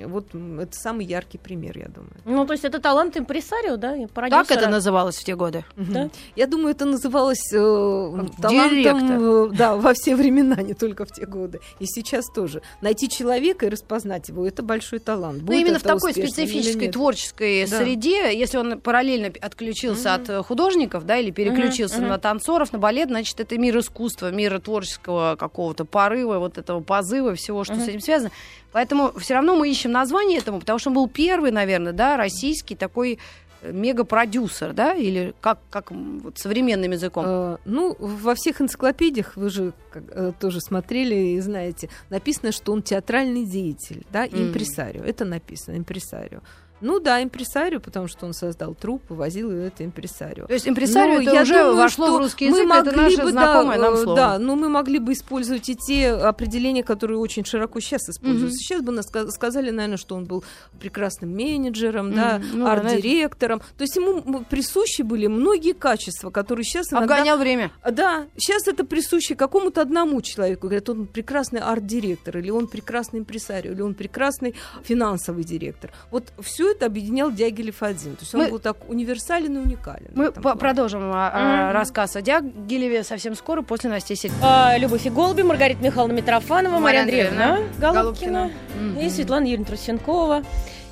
Вот 0.06 0.36
это 0.36 0.78
самый 0.78 1.06
яркий 1.06 1.38
пример, 1.38 1.78
я 1.78 1.88
думаю. 1.88 2.12
Ну, 2.26 2.46
то 2.46 2.54
есть 2.54 2.66
это 2.66 2.80
талант 2.80 3.16
импресарио, 3.18 3.78
да? 3.78 3.96
Продюсера. 4.14 4.44
Так 4.44 4.52
это 4.52 4.70
называлось 4.70 5.18
в 5.18 5.24
те 5.24 5.36
годы. 5.36 5.64
Да? 5.78 6.10
Я 6.36 6.48
думаю, 6.48 6.72
это 6.72 6.86
называлось 6.86 7.52
э, 7.54 8.26
талантом 8.42 9.52
э, 9.52 9.56
да, 9.56 9.76
во 9.78 9.94
все 9.94 10.16
времена, 10.16 10.62
не 10.62 10.74
только 10.74 11.06
в 11.06 11.12
те 11.12 11.26
годы. 11.26 11.60
И 11.80 11.86
сейчас 11.86 12.26
тоже. 12.28 12.62
Найти 12.82 13.08
человека 13.08 13.66
и 13.66 13.70
распознать 13.70 14.30
его, 14.30 14.46
это 14.46 14.62
большой 14.62 15.00
талант. 15.00 15.44
Ну, 15.44 15.54
именно 15.54 15.80
в 15.80 15.84
такой 15.84 16.12
специфической 16.12 16.90
творческой 16.90 17.66
да. 17.68 17.80
среде, 17.80 18.38
если 18.38 18.58
он 18.58 18.82
параллельно 18.82 19.32
отключился 19.42 20.10
mm-hmm. 20.10 20.22
от 20.22 20.30
э, 20.30 20.44
художников, 20.44 21.06
да, 21.06 21.18
или 21.18 21.32
переключился 21.32 21.98
mm-hmm. 21.98 22.08
на 22.08 22.18
танцоров, 22.18 22.74
на 22.74 22.80
балет, 22.80 23.08
значит, 23.08 23.40
это 23.40 23.58
мир 23.58 23.80
искусства, 23.80 24.32
мир 24.32 24.60
творческого 24.60 25.38
какого-то 25.38 25.86
порыва, 25.86 26.40
вот 26.40 26.58
этого 26.58 26.82
позыва, 26.82 27.36
всего, 27.36 27.64
что 27.64 27.76
mm-hmm. 27.76 27.86
с 27.86 27.88
этим 27.88 28.00
связано. 28.02 28.32
Поэтому 28.72 29.12
все 29.20 29.34
равно 29.34 29.56
мы 29.56 29.70
ищем 29.70 29.92
название 29.92 30.40
этому, 30.40 30.60
потому 30.60 30.80
что 30.80 30.90
он 30.90 30.96
был 30.96 31.08
первый, 31.08 31.52
наверное, 31.52 31.94
да, 31.94 32.18
российский 32.18 32.76
такой 32.76 33.20
э, 33.62 33.72
мега-продюсер, 33.72 34.74
да, 34.74 34.94
или 34.94 35.34
как, 35.42 35.60
как 35.70 35.92
вот, 35.92 36.38
современным 36.38 36.92
языком? 36.92 37.26
Э, 37.28 37.58
ну, 37.66 37.96
во 38.00 38.36
всех 38.36 38.62
энциклопедиях, 38.62 39.36
вы 39.36 39.50
же 39.50 39.74
э, 39.94 40.32
тоже 40.40 40.62
смотрели 40.62 41.16
и 41.16 41.40
знаете, 41.42 41.90
написано, 42.10 42.52
что 42.52 42.72
он 42.72 42.82
театральный 42.82 43.46
деятель, 43.46 44.06
да, 44.12 44.26
импресарио, 44.26 45.02
mm. 45.02 45.10
это 45.10 45.26
написано, 45.26 45.78
импресарио. 45.78 46.42
Ну 46.82 47.00
да, 47.00 47.22
импресарио, 47.24 47.80
потому 47.80 48.08
что 48.08 48.26
он 48.26 48.34
создал 48.34 48.74
труп, 48.74 49.04
возил 49.10 49.52
это 49.52 49.86
импресарио. 49.86 50.48
То 50.48 50.54
есть 50.54 50.68
импресарио 50.68 51.22
это 51.22 51.34
я 51.34 51.42
уже 51.44 51.54
думаю, 51.54 51.76
вошло 51.76 52.16
в 52.16 52.18
русский 52.18 52.46
язык, 52.46 52.68
мы 52.68 52.76
это 52.76 52.92
наше 52.92 53.22
бы, 53.22 53.32
знакомое 53.32 53.78
да, 53.78 53.84
нам 53.84 53.98
слово. 53.98 54.16
Да, 54.16 54.40
но 54.40 54.56
мы 54.56 54.70
могли 54.70 55.00
бы 55.00 55.14
использовать 55.14 55.70
и 55.70 55.76
те 55.76 56.10
определения, 56.10 56.84
которые 56.84 57.20
очень 57.20 57.46
широко 57.46 57.80
сейчас 57.80 58.10
используются. 58.10 58.58
Mm-hmm. 58.58 58.62
Сейчас 58.62 58.82
бы 58.82 58.92
нас 58.92 59.08
сказали, 59.30 59.70
наверное, 59.70 59.98
что 59.98 60.16
он 60.16 60.26
был 60.26 60.44
прекрасным 60.80 61.34
менеджером, 61.36 62.10
mm-hmm. 62.10 62.16
да, 62.16 62.42
ну, 62.54 62.66
арт-директором. 62.66 63.60
Да, 63.60 63.66
То 63.78 63.84
есть 63.84 63.96
ему 63.96 64.44
присущи 64.50 65.04
были 65.04 65.28
многие 65.28 65.74
качества, 65.74 66.32
которые 66.32 66.64
сейчас 66.64 66.92
иногда... 66.92 67.16
Обгонял 67.16 67.38
время. 67.38 67.72
Да, 67.90 68.28
сейчас 68.38 68.68
это 68.68 68.84
присуще 68.86 69.36
какому-то 69.36 69.82
одному 69.82 70.22
человеку. 70.22 70.68
Говорят, 70.68 70.90
он 70.90 71.08
прекрасный 71.08 71.60
арт-директор, 71.60 72.38
или 72.38 72.50
он 72.50 72.68
прекрасный 72.68 73.20
импресарио, 73.20 73.74
или 73.74 73.82
он 73.82 73.94
прекрасный 73.94 74.56
финансовый 74.84 75.44
директор. 75.44 75.92
Вот 76.10 76.32
все 76.40 76.71
это 76.72 76.86
объединял 76.86 77.32
Дягилев 77.32 77.84
один. 77.84 78.16
То 78.16 78.22
есть 78.22 78.34
мы, 78.34 78.46
он 78.46 78.52
был 78.52 78.60
так 78.60 78.90
универсален 78.90 79.58
и 79.58 79.60
уникален. 79.60 80.12
Мы 80.16 80.32
продолжим 80.32 81.02
mm-hmm. 81.12 81.72
рассказ 81.72 82.16
о 82.16 82.22
Дягилеве 82.22 83.04
совсем 83.04 83.36
скоро 83.36 83.62
после 83.62 83.90
новостей 83.90 84.16
сети. 84.18 84.34
А, 84.42 84.78
Любовь 84.78 85.06
и 85.06 85.10
Голуби, 85.10 85.42
Маргарита 85.42 85.84
Михайловна 85.84 86.14
Митрофанова, 86.14 86.80
Мария 86.80 87.02
Андреевна 87.02 87.60
Голубкина, 87.80 88.52
mm-hmm. 88.80 89.06
и 89.06 89.10
Светлана 89.10 89.44
Юрьевна 89.44 89.66
Трусенкова. 89.66 90.44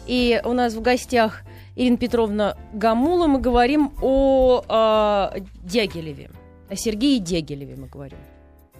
И 0.08 0.42
у 0.44 0.54
нас 0.54 0.74
в 0.74 0.82
гостях 0.82 1.42
Ирина 1.76 1.98
Петровна 1.98 2.58
Гамула. 2.74 3.28
Мы 3.28 3.40
говорим 3.40 3.94
о, 4.02 4.64
о 4.68 5.32
Дягилеве. 5.64 6.30
О 6.70 6.76
Сергее 6.76 7.20
Дягилеве 7.20 7.76
мы 7.76 7.88
говорим. 7.88 8.18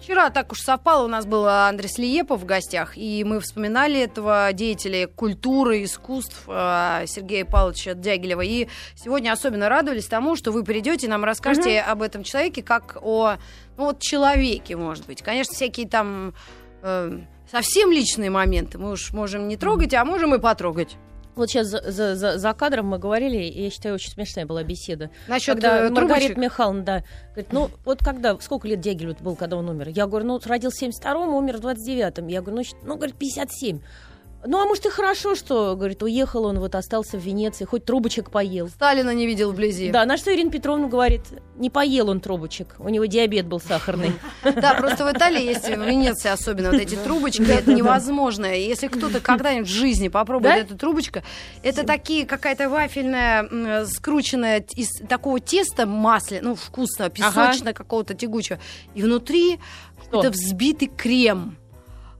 Вчера 0.00 0.30
так 0.30 0.50
уж 0.52 0.60
совпало, 0.60 1.04
у 1.04 1.08
нас 1.08 1.26
был 1.26 1.46
Андрей 1.46 1.88
Слиепов 1.88 2.40
в 2.40 2.46
гостях, 2.46 2.96
и 2.96 3.22
мы 3.22 3.38
вспоминали 3.38 4.00
этого 4.00 4.50
деятеля 4.54 5.06
культуры, 5.06 5.84
искусств 5.84 6.44
э, 6.46 7.04
Сергея 7.06 7.44
Павловича 7.44 7.92
Дягилева. 7.92 8.40
И 8.40 8.68
сегодня 8.94 9.30
особенно 9.30 9.68
радовались 9.68 10.06
тому, 10.06 10.36
что 10.36 10.52
вы 10.52 10.64
придете 10.64 11.06
и 11.06 11.10
нам 11.10 11.22
расскажете 11.22 11.82
угу. 11.82 11.90
об 11.90 12.02
этом 12.02 12.24
человеке 12.24 12.62
как 12.62 12.96
о 13.02 13.36
ну, 13.76 13.84
вот, 13.84 14.00
человеке, 14.00 14.74
может 14.74 15.06
быть. 15.06 15.20
Конечно, 15.20 15.52
всякие 15.52 15.86
там 15.86 16.32
э, 16.82 17.20
совсем 17.50 17.92
личные 17.92 18.30
моменты 18.30 18.78
мы 18.78 18.92
уж 18.92 19.12
можем 19.12 19.48
не 19.48 19.58
трогать, 19.58 19.92
а 19.92 20.06
можем 20.06 20.34
и 20.34 20.38
потрогать. 20.38 20.96
Вот 21.36 21.48
сейчас 21.48 21.68
за, 21.68 22.14
за, 22.16 22.38
за, 22.38 22.52
кадром 22.54 22.88
мы 22.88 22.98
говорили, 22.98 23.38
и 23.38 23.64
я 23.64 23.70
считаю, 23.70 23.94
очень 23.94 24.10
смешная 24.10 24.46
была 24.46 24.62
беседа. 24.62 25.10
Насчет 25.28 25.54
когда 25.54 25.86
э, 25.86 25.90
Маргарита 25.90 26.38
Михайловна, 26.38 26.82
да, 26.82 27.04
говорит, 27.34 27.52
ну 27.52 27.70
вот 27.84 28.00
когда, 28.02 28.38
сколько 28.40 28.68
лет 28.68 28.80
Дягилев 28.80 29.20
был, 29.22 29.36
когда 29.36 29.56
он 29.56 29.68
умер? 29.68 29.88
Я 29.88 30.06
говорю, 30.06 30.26
ну 30.26 30.40
родился 30.44 30.86
в 30.86 30.88
72-м, 30.88 31.34
умер 31.34 31.58
в 31.58 31.66
29-м. 31.66 32.26
Я 32.26 32.42
говорю, 32.42 32.62
ну, 32.62 32.78
ну 32.86 32.96
говорит, 32.96 33.16
57. 33.16 33.80
Ну, 34.44 34.58
а 34.58 34.64
может, 34.64 34.86
и 34.86 34.90
хорошо, 34.90 35.34
что, 35.34 35.76
говорит, 35.76 36.02
уехал 36.02 36.44
он, 36.46 36.58
вот 36.60 36.74
остался 36.74 37.18
в 37.18 37.20
Венеции, 37.20 37.64
хоть 37.64 37.84
трубочек 37.84 38.30
поел. 38.30 38.68
Сталина 38.68 39.10
не 39.10 39.26
видел 39.26 39.52
вблизи. 39.52 39.90
Да, 39.90 40.06
на 40.06 40.16
что 40.16 40.34
Ирина 40.34 40.50
Петровна 40.50 40.88
говорит, 40.88 41.22
не 41.56 41.68
поел 41.68 42.08
он 42.08 42.20
трубочек, 42.20 42.76
у 42.78 42.88
него 42.88 43.04
диабет 43.04 43.46
был 43.46 43.60
сахарный. 43.60 44.12
Да, 44.42 44.74
просто 44.74 45.04
в 45.04 45.12
Италии 45.12 45.44
есть, 45.44 45.68
в 45.68 45.86
Венеции 45.86 46.30
особенно, 46.30 46.70
вот 46.70 46.80
эти 46.80 46.94
трубочки, 46.94 47.42
это 47.42 47.72
невозможно. 47.72 48.46
Если 48.46 48.88
кто-то 48.88 49.20
когда-нибудь 49.20 49.68
в 49.68 49.72
жизни 49.72 50.08
попробует 50.08 50.64
эту 50.64 50.76
трубочку, 50.76 51.20
это 51.62 51.86
такие, 51.86 52.24
какая-то 52.24 52.70
вафельная, 52.70 53.84
скрученная 53.86 54.64
из 54.74 54.88
такого 55.06 55.40
теста 55.40 55.86
масляного, 55.86 56.50
ну, 56.50 56.54
вкусного, 56.54 57.10
песочного, 57.10 57.72
какого-то 57.72 58.14
тягучего. 58.14 58.58
И 58.94 59.02
внутри 59.02 59.58
это 60.10 60.30
взбитый 60.30 60.88
крем 60.88 61.56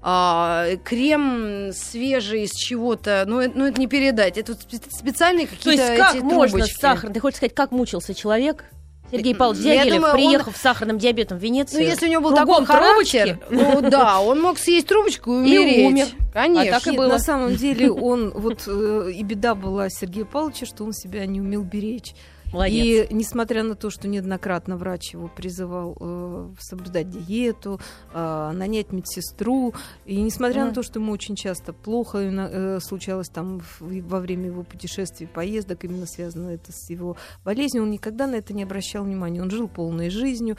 а, 0.03 0.67
крем 0.85 1.73
свежий 1.73 2.45
из 2.45 2.53
чего-то, 2.53 3.25
ну, 3.27 3.43
ну 3.55 3.67
это 3.67 3.79
не 3.79 3.87
передать, 3.87 4.39
это 4.39 4.55
специальные 4.55 5.47
какие-то 5.47 5.65
То 5.65 5.93
есть 5.93 5.97
как 5.97 6.15
эти 6.17 6.23
можно 6.23 6.59
трубочки. 6.59 6.75
с 6.75 6.81
сахаром, 6.81 7.13
ты 7.13 7.21
хочешь 7.21 7.37
сказать, 7.37 7.55
как 7.55 7.71
мучился 7.71 8.15
человек? 8.15 8.65
Сергей 9.11 9.35
Павлович 9.35 9.63
Дягилев, 9.65 9.95
думаю, 9.97 10.15
приехав 10.15 10.49
он... 10.49 10.55
с 10.55 10.59
сахарным 10.59 10.99
диабетом 10.99 11.39
в 11.39 11.43
Венецию. 11.43 11.83
Ну, 11.83 11.89
если 11.89 12.07
у 12.07 12.11
него 12.11 12.29
был 12.29 12.37
такой 12.37 12.65
характер, 12.65 13.41
ну 13.51 13.81
да, 13.83 14.21
он 14.21 14.41
мог 14.41 14.59
съесть 14.59 14.87
трубочку 14.87 15.33
и 15.33 15.59
умереть. 15.59 15.79
И 15.79 15.87
умер. 15.87 16.07
Конечно. 16.33 16.77
А 16.77 16.81
так 16.81 16.87
и 16.87 16.97
было. 16.97 17.09
На 17.09 17.19
самом 17.19 17.57
деле 17.57 17.91
он, 17.91 18.31
вот 18.31 18.63
э, 18.69 19.11
и 19.13 19.23
беда 19.25 19.55
была 19.55 19.89
Сергея 19.91 20.25
Павловича, 20.25 20.65
что 20.65 20.85
он 20.85 20.93
себя 20.93 21.27
не 21.27 21.41
умел 21.41 21.63
беречь. 21.63 22.15
Молодец. 22.53 23.09
И 23.11 23.15
несмотря 23.15 23.63
на 23.63 23.75
то, 23.75 23.91
что 23.91 24.09
неоднократно 24.09 24.77
врач 24.77 25.13
его 25.15 25.29
призывал 25.29 25.97
э, 26.01 26.51
соблюдать 26.59 27.09
диету, 27.11 27.81
э, 28.13 28.51
нанять 28.53 28.93
медсестру, 28.93 29.75
и 30.05 30.21
несмотря 30.21 30.61
Мгм. 30.63 30.69
на 30.71 30.75
то, 30.75 30.83
что 30.83 30.99
ему 31.01 31.13
очень 31.13 31.37
часто 31.37 31.73
плохо 31.73 32.19
э, 32.19 32.81
случалось 32.81 33.29
там 33.29 33.61
в- 33.61 33.81
во 34.09 34.21
время 34.21 34.47
его 34.47 34.63
путешествий, 34.65 35.27
поездок, 35.29 35.85
именно 35.85 36.07
связано 36.07 36.49
это 36.51 36.73
с 36.73 36.91
его 36.91 37.17
болезнью, 37.45 37.85
он 37.85 37.91
никогда 37.91 38.27
на 38.27 38.37
это 38.37 38.53
не 38.53 38.65
обращал 38.65 39.05
внимания. 39.05 39.41
Он 39.43 39.51
жил 39.51 39.69
полной 39.69 40.11
жизнью. 40.11 40.57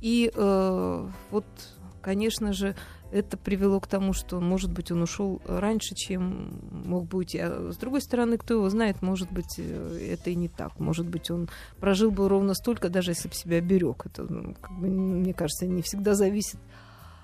И 0.00 0.30
э, 0.32 1.08
вот, 1.30 1.44
конечно 2.02 2.52
же, 2.52 2.76
это 3.16 3.36
привело 3.36 3.80
к 3.80 3.86
тому, 3.86 4.12
что, 4.12 4.40
может 4.40 4.70
быть, 4.70 4.90
он 4.90 5.02
ушел 5.02 5.40
раньше, 5.46 5.94
чем 5.94 6.60
мог 6.84 7.06
бы 7.06 7.18
уйти. 7.18 7.38
А 7.38 7.70
с 7.72 7.76
другой 7.76 8.02
стороны, 8.02 8.36
кто 8.36 8.54
его 8.54 8.68
знает, 8.68 9.02
может 9.02 9.32
быть, 9.32 9.54
э, 9.58 10.12
это 10.12 10.30
и 10.30 10.34
не 10.34 10.48
так. 10.48 10.78
Может 10.78 11.06
быть, 11.06 11.30
он 11.30 11.48
прожил 11.80 12.10
бы 12.10 12.28
ровно 12.28 12.54
столько, 12.54 12.88
даже 12.88 13.12
если 13.12 13.28
бы 13.28 13.34
себя 13.34 13.60
берег. 13.60 14.06
Это, 14.06 14.26
ну, 14.30 14.54
как 14.60 14.72
бы, 14.78 14.88
мне 14.88 15.32
кажется, 15.32 15.66
не 15.66 15.82
всегда 15.82 16.14
зависит 16.14 16.58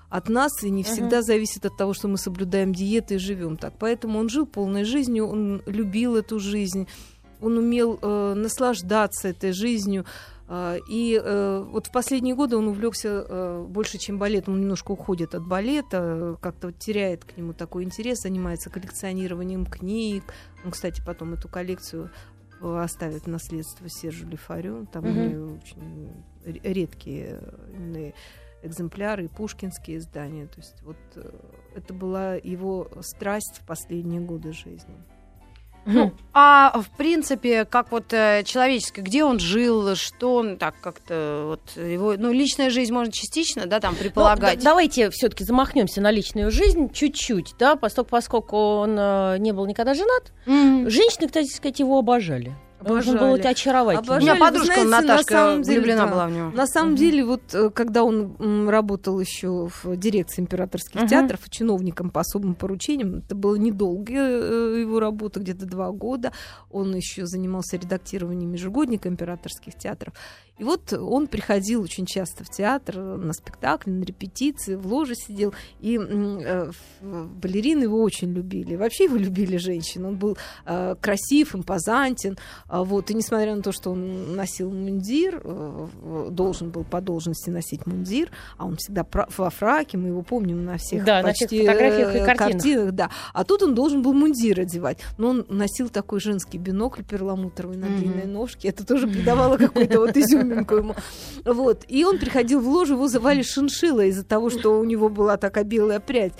от 0.09 0.29
нас 0.29 0.51
и 0.63 0.69
не 0.69 0.83
всегда 0.83 1.23
зависит 1.23 1.65
от 1.65 1.75
того, 1.75 1.93
что 1.93 2.07
мы 2.07 2.17
соблюдаем 2.17 2.73
диеты 2.73 3.15
и 3.15 3.17
живем 3.17 3.57
так. 3.57 3.73
Поэтому 3.79 4.19
он 4.19 4.29
жил 4.29 4.45
полной 4.45 4.83
жизнью, 4.83 5.27
он 5.27 5.63
любил 5.65 6.15
эту 6.15 6.39
жизнь, 6.39 6.87
он 7.41 7.57
умел 7.57 7.99
э, 8.01 8.33
наслаждаться 8.35 9.27
этой 9.29 9.53
жизнью. 9.53 10.05
А, 10.55 10.77
И 10.87 11.19
э, 11.19 11.65
вот 11.67 11.87
в 11.87 11.91
последние 11.91 12.35
годы 12.35 12.57
он 12.57 12.67
увлекся 12.67 13.25
э, 13.27 13.65
больше, 13.67 13.97
чем 13.97 14.19
балетом. 14.19 14.53
Он 14.53 14.61
немножко 14.61 14.91
уходит 14.91 15.33
от 15.33 15.47
балета, 15.47 16.37
как-то 16.41 16.67
вот 16.67 16.77
теряет 16.77 17.25
к 17.25 17.35
нему 17.35 17.53
такой 17.53 17.83
интерес, 17.83 18.21
занимается 18.21 18.69
коллекционированием 18.69 19.65
книг. 19.65 20.23
Он, 20.63 20.69
кстати, 20.69 21.01
потом 21.03 21.33
эту 21.33 21.49
коллекцию 21.49 22.11
э, 22.61 22.79
оставит 22.83 23.25
наследство 23.25 23.89
Сержу 23.89 24.27
Лифарю. 24.27 24.85
Там 24.85 25.05
него 25.05 25.53
очень 25.55 26.11
ре- 26.45 26.61
редкие 26.61 27.41
именно 27.75 28.13
экземпляры, 28.61 29.25
и 29.25 29.29
пушкинские 29.29 29.97
издания. 29.97 30.45
То 30.45 30.59
есть 30.59 30.83
вот 30.83 30.97
это 31.73 31.93
была 31.95 32.35
его 32.35 32.91
страсть 33.01 33.59
в 33.59 33.65
последние 33.65 34.21
годы 34.21 34.53
жизни. 34.53 34.95
Ну, 35.85 36.11
а 36.33 36.79
в 36.81 36.89
принципе, 36.97 37.65
как 37.65 37.91
вот 37.91 38.13
э, 38.13 38.43
человеческое, 38.45 39.01
где 39.01 39.23
он 39.23 39.39
жил, 39.39 39.95
что 39.95 40.35
он 40.35 40.57
так 40.57 40.75
как-то 40.81 41.43
вот 41.47 41.83
его, 41.85 42.15
ну 42.17 42.31
личная 42.31 42.69
жизнь 42.69 42.93
можно 42.93 43.11
частично, 43.11 43.65
да, 43.65 43.79
там 43.79 43.93
Ну, 43.93 43.99
предполагать. 43.99 44.59
да- 44.59 44.63
давайте 44.65 45.09
все-таки 45.09 45.43
замахнемся 45.43 45.99
на 46.01 46.09
личную 46.11 46.51
жизнь 46.51 46.89
чуть-чуть, 46.91 47.55
да, 47.59 47.75
поскольку, 47.75 48.09
поскольку 48.11 48.57
он 48.57 48.95
э, 48.97 49.37
не 49.39 49.51
был 49.51 49.65
никогда 49.65 49.93
женат. 49.93 50.31
М. 50.45 50.89
Женщины, 50.89 51.27
кстати 51.27 51.53
сказать, 51.53 51.79
его 51.79 51.99
обожали. 51.99 52.53
Он 52.85 53.01
был 53.03 53.33
Обожали. 53.33 53.47
очаровательный. 53.47 54.17
У 54.17 54.21
меня 54.21 54.33
Обожали, 54.33 54.39
подружка 54.39 54.73
знаете, 54.73 54.89
на 54.89 55.01
Наташка 55.01 55.33
самом 55.33 55.61
деле, 55.63 55.77
влюблена 55.79 56.05
да. 56.05 56.11
была 56.11 56.27
в 56.27 56.31
него. 56.31 56.51
На 56.51 56.67
самом 56.67 56.89
Мгм. 56.89 56.97
деле, 56.97 57.25
вот 57.25 57.41
э, 57.53 57.69
когда 57.69 58.03
он 58.03 58.67
работал 58.69 59.19
еще 59.19 59.67
в 59.83 59.95
дирекции 59.97 60.41
императорских 60.41 60.95
Мгм. 61.01 61.07
театров, 61.07 61.39
чиновником 61.49 62.09
по 62.09 62.21
особым 62.21 62.55
поручениям, 62.55 63.15
это 63.15 63.35
была 63.35 63.57
недолгая 63.57 64.41
э, 64.41 64.79
его 64.81 64.99
работа, 64.99 65.39
где-то 65.39 65.65
два 65.65 65.91
года. 65.91 66.31
Он 66.71 66.95
еще 66.95 67.25
занимался 67.25 67.77
редактированием 67.77 68.53
ежегодника 68.53 69.09
императорских 69.09 69.75
театров. 69.75 70.13
И 70.59 70.63
вот 70.63 70.93
он 70.93 71.25
приходил 71.27 71.81
очень 71.81 72.05
часто 72.05 72.43
в 72.43 72.49
театр 72.49 72.97
на 72.97 73.33
спектакли, 73.33 73.89
на 73.89 74.03
репетиции, 74.03 74.75
в 74.75 74.85
ложе 74.85 75.15
сидел. 75.15 75.53
И 75.79 75.99
э, 75.99 76.71
балерины 77.01 77.83
его 77.83 78.01
очень 78.01 78.31
любили. 78.33 78.75
Вообще 78.75 79.05
его 79.05 79.17
любили 79.17 79.57
женщины. 79.57 80.09
Он 80.09 80.15
был 80.15 80.37
э, 80.65 80.95
красив, 81.01 81.55
импозантен. 81.55 82.37
А 82.73 82.83
Вот. 82.83 83.11
И 83.11 83.13
несмотря 83.13 83.55
на 83.55 83.61
то, 83.61 83.71
что 83.71 83.91
он 83.91 84.35
носил 84.35 84.71
мундир, 84.71 85.39
э, 85.43 85.87
должен 86.31 86.71
был 86.71 86.83
по 86.83 87.01
должности 87.01 87.51
носить 87.51 87.85
мундир, 87.85 88.31
а 88.57 88.65
он 88.65 88.77
всегда 88.77 89.05
во 89.37 89.49
фраке, 89.51 89.97
мы 89.99 90.07
его 90.07 90.23
помним 90.23 90.65
на 90.65 90.77
всех 90.79 91.05
Да, 91.05 91.21
на 91.21 91.33
всех 91.33 91.49
почти 91.49 91.67
фотографиях 91.67 92.15
и 92.15 92.17
э, 92.17 92.35
картинах. 92.35 92.91
да. 92.93 93.09
А 93.31 93.43
тут 93.43 93.61
он 93.61 93.75
должен 93.75 94.01
был 94.01 94.13
мундир 94.13 94.59
одевать. 94.59 94.97
Но 95.19 95.29
он 95.29 95.45
носил 95.49 95.89
такой 95.89 96.19
женский 96.19 96.57
бинокль 96.57 97.03
перламутровый 97.03 97.77
на 97.77 97.85
Мгм. 97.85 97.97
длинной 97.99 98.25
ножке. 98.25 98.69
Это 98.69 98.83
тоже 98.83 99.05
придавало 99.47 99.57
какой-то 99.57 99.99
вот 99.99 100.17
изюминку 100.17 100.75
ему. 100.75 100.95
Вот. 101.45 101.83
И 101.87 102.03
он 102.05 102.17
приходил 102.17 102.59
в 102.59 102.67
ложу, 102.67 102.95
его 102.95 103.07
звали 103.07 103.43
Шиншила 103.43 104.03
из-за 104.05 104.23
того, 104.23 104.49
что 104.49 104.79
у 104.79 104.83
него 104.83 105.09
была 105.09 105.37
такая 105.37 105.63
белая 105.63 105.99
прядь. 105.99 106.33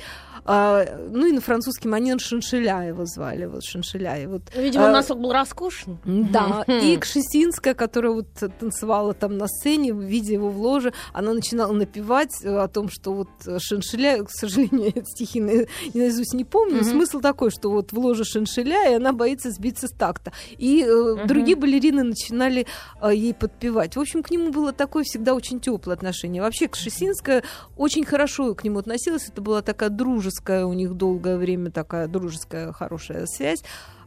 А, 0.46 0.86
ну 1.10 1.26
и 1.26 1.32
на 1.32 1.40
французский 1.40 1.88
манер 1.88 2.20
Шиншиля 2.20 2.82
его 2.90 3.06
звали, 3.06 3.46
вот 3.46 3.64
Шиншиля. 3.64 4.22
И 4.22 4.26
вот 4.28 4.42
Ну, 4.54 4.62
Видимо, 4.62 4.90
а, 4.90 4.92
носок 4.92 5.20
был 5.22 5.32
роскошен. 5.32 5.98
Да, 6.32 6.64
и 6.68 6.98
Кшесинская, 6.98 7.74
которая 7.74 8.14
вот 8.14 8.28
танцевала 8.60 9.14
там 9.14 9.38
на 9.38 9.48
сцене, 9.48 9.92
видя 9.92 10.34
его 10.34 10.50
в 10.50 10.58
ложе, 10.60 10.94
она 11.14 11.34
начинала 11.34 11.72
напевать 11.74 12.44
э, 12.44 12.56
о 12.56 12.68
том, 12.68 12.90
что 12.90 13.14
вот 13.14 13.30
э, 13.46 13.58
Шиншиля, 13.60 14.24
к 14.24 14.30
сожалению, 14.32 14.94
стихи 15.06 15.42
на- 15.42 15.66
наизусть 15.94 16.34
не 16.34 16.46
помню, 16.46 16.78
Мгм. 16.78 16.84
смысл 16.86 17.20
такой, 17.20 17.52
что 17.52 17.70
вот 17.72 17.92
в 17.92 18.00
ложе 18.00 18.24
Шиншиля, 18.24 18.92
и 18.92 18.96
она 18.96 19.14
боится 19.14 19.52
сбиться 19.52 19.88
с 19.88 19.92
такта. 19.92 20.32
И 20.58 20.84
э, 20.84 21.16
Мгм. 21.16 21.28
другие 21.28 21.56
балерины 21.56 22.04
начинали 22.04 22.66
э, 23.02 23.12
ей 23.14 23.34
подпевать. 23.34 23.96
В 23.96 24.00
общем, 24.00 24.24
к 24.24 24.32
нему 24.32 24.52
было 24.52 24.72
такое 24.74 25.04
всегда 25.04 25.34
очень 25.36 25.60
теплое 25.60 25.96
отношение. 25.96 26.42
Вообще, 26.42 26.68
Кшесинская 26.68 27.44
очень 27.78 28.06
хорошо 28.06 28.54
к 28.56 28.64
нему 28.64 28.80
относилась, 28.80 29.28
это 29.28 29.42
была 29.42 29.62
такая 29.62 29.90
дружеская, 29.90 30.66
у 30.66 30.74
них 30.74 30.94
долгое 30.94 31.38
время 31.38 31.72
такая 31.72 32.08
дружеская 32.08 32.72
хорошая 32.72 33.26
связь. 33.26 33.64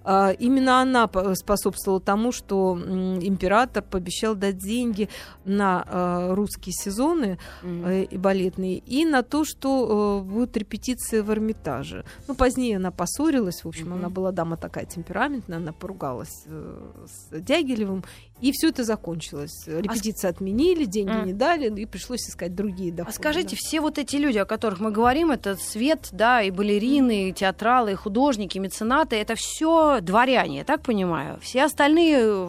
А, 0.09 0.31
Именно 0.31 0.81
она 0.81 1.09
по- 1.09 1.35
способствовала 1.35 2.01
тому, 2.01 2.31
что 2.31 2.79
император 3.21 3.83
пообещал 3.83 4.37
дать 4.37 4.57
деньги 4.59 5.09
на 5.45 5.85
э, 5.85 6.35
русские 6.35 6.73
сезоны 6.73 7.39
э, 7.63 8.05
и 8.05 8.17
балетные, 8.17 8.79
и 8.79 9.05
на 9.05 9.23
то, 9.25 9.45
что 9.45 10.23
э, 10.25 10.31
будут 10.31 10.57
репетиции 10.57 11.21
в 11.21 11.31
Эрмитаже. 11.31 12.05
Ну, 12.29 12.37
позднее 12.37 12.77
она 12.77 12.93
поссорилась, 12.93 13.65
в 13.65 13.69
общем, 13.69 13.93
она 13.95 14.09
была 14.09 14.31
дама 14.31 14.57
такая 14.57 14.85
темпераментная, 14.87 15.59
она 15.59 15.73
поругалась 15.73 16.45
э, 16.47 16.81
с 17.07 17.41
Дягилевым, 17.41 18.05
и 18.41 18.53
все 18.53 18.69
это 18.69 18.85
закончилось. 18.85 19.65
Репетиции 19.67 20.29
отменили, 20.29 20.85
деньги 20.85 21.11
М. 21.13 21.27
не 21.27 21.33
дали, 21.33 21.71
и 21.81 21.87
пришлось 21.87 22.29
искать 22.29 22.55
другие 22.55 22.93
доходы. 22.93 23.15
А 23.17 23.19
скажите, 23.19 23.51
да. 23.51 23.57
все 23.57 23.81
вот 23.81 23.99
эти 23.99 24.17
люди, 24.17 24.39
о 24.39 24.45
которых 24.45 24.79
мы 24.81 24.91
говорим, 24.91 25.31
это 25.31 25.57
свет, 25.57 26.09
да, 26.13 26.43
и 26.43 26.51
балерины, 26.51 27.31
и 27.31 27.33
театралы, 27.33 27.93
и 27.93 27.95
художники, 27.95 28.57
и 28.59 28.61
меценаты, 28.61 29.17
это 29.17 29.35
все 29.37 30.01
дворяне, 30.01 30.59
я 30.59 30.65
так 30.65 30.83
понимаю. 30.83 31.39
Все 31.41 31.65
остальные 31.65 32.19
э, 32.21 32.49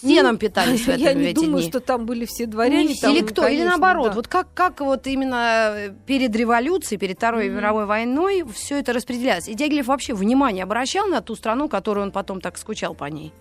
сеном 0.00 0.36
питались 0.38 0.82
в, 0.82 0.88
этом, 0.90 1.02
Я 1.02 1.14
не 1.14 1.32
думаю, 1.32 1.62
дни. 1.62 1.70
что 1.70 1.80
там 1.80 2.06
были 2.06 2.24
все 2.24 2.46
дворяне. 2.46 2.88
Не 2.88 2.94
там, 2.94 3.12
или 3.12 3.22
кто, 3.22 3.42
или 3.48 3.56
конечно, 3.58 3.70
наоборот. 3.70 4.08
да. 4.10 4.14
Вот 4.14 4.28
как, 4.28 4.46
как 4.54 4.80
вот 4.80 5.06
именно 5.08 5.72
э, 5.76 5.92
перед 6.06 6.34
революцией, 6.36 6.98
перед 6.98 7.16
Второй 7.16 7.46
Мгм. 7.48 7.56
мировой 7.56 7.86
войной 7.86 8.44
все 8.54 8.78
это 8.78 8.92
распределялось. 8.92 9.48
И 9.48 9.54
Дягилев 9.54 9.86
вообще 9.86 10.14
внимание 10.14 10.62
обращал 10.62 11.08
на 11.08 11.20
ту 11.20 11.34
страну, 11.34 11.68
которую 11.68 12.06
он 12.06 12.12
потом 12.12 12.40
так 12.40 12.58
скучал 12.58 12.94
по 12.94 13.06
ней? 13.06 13.32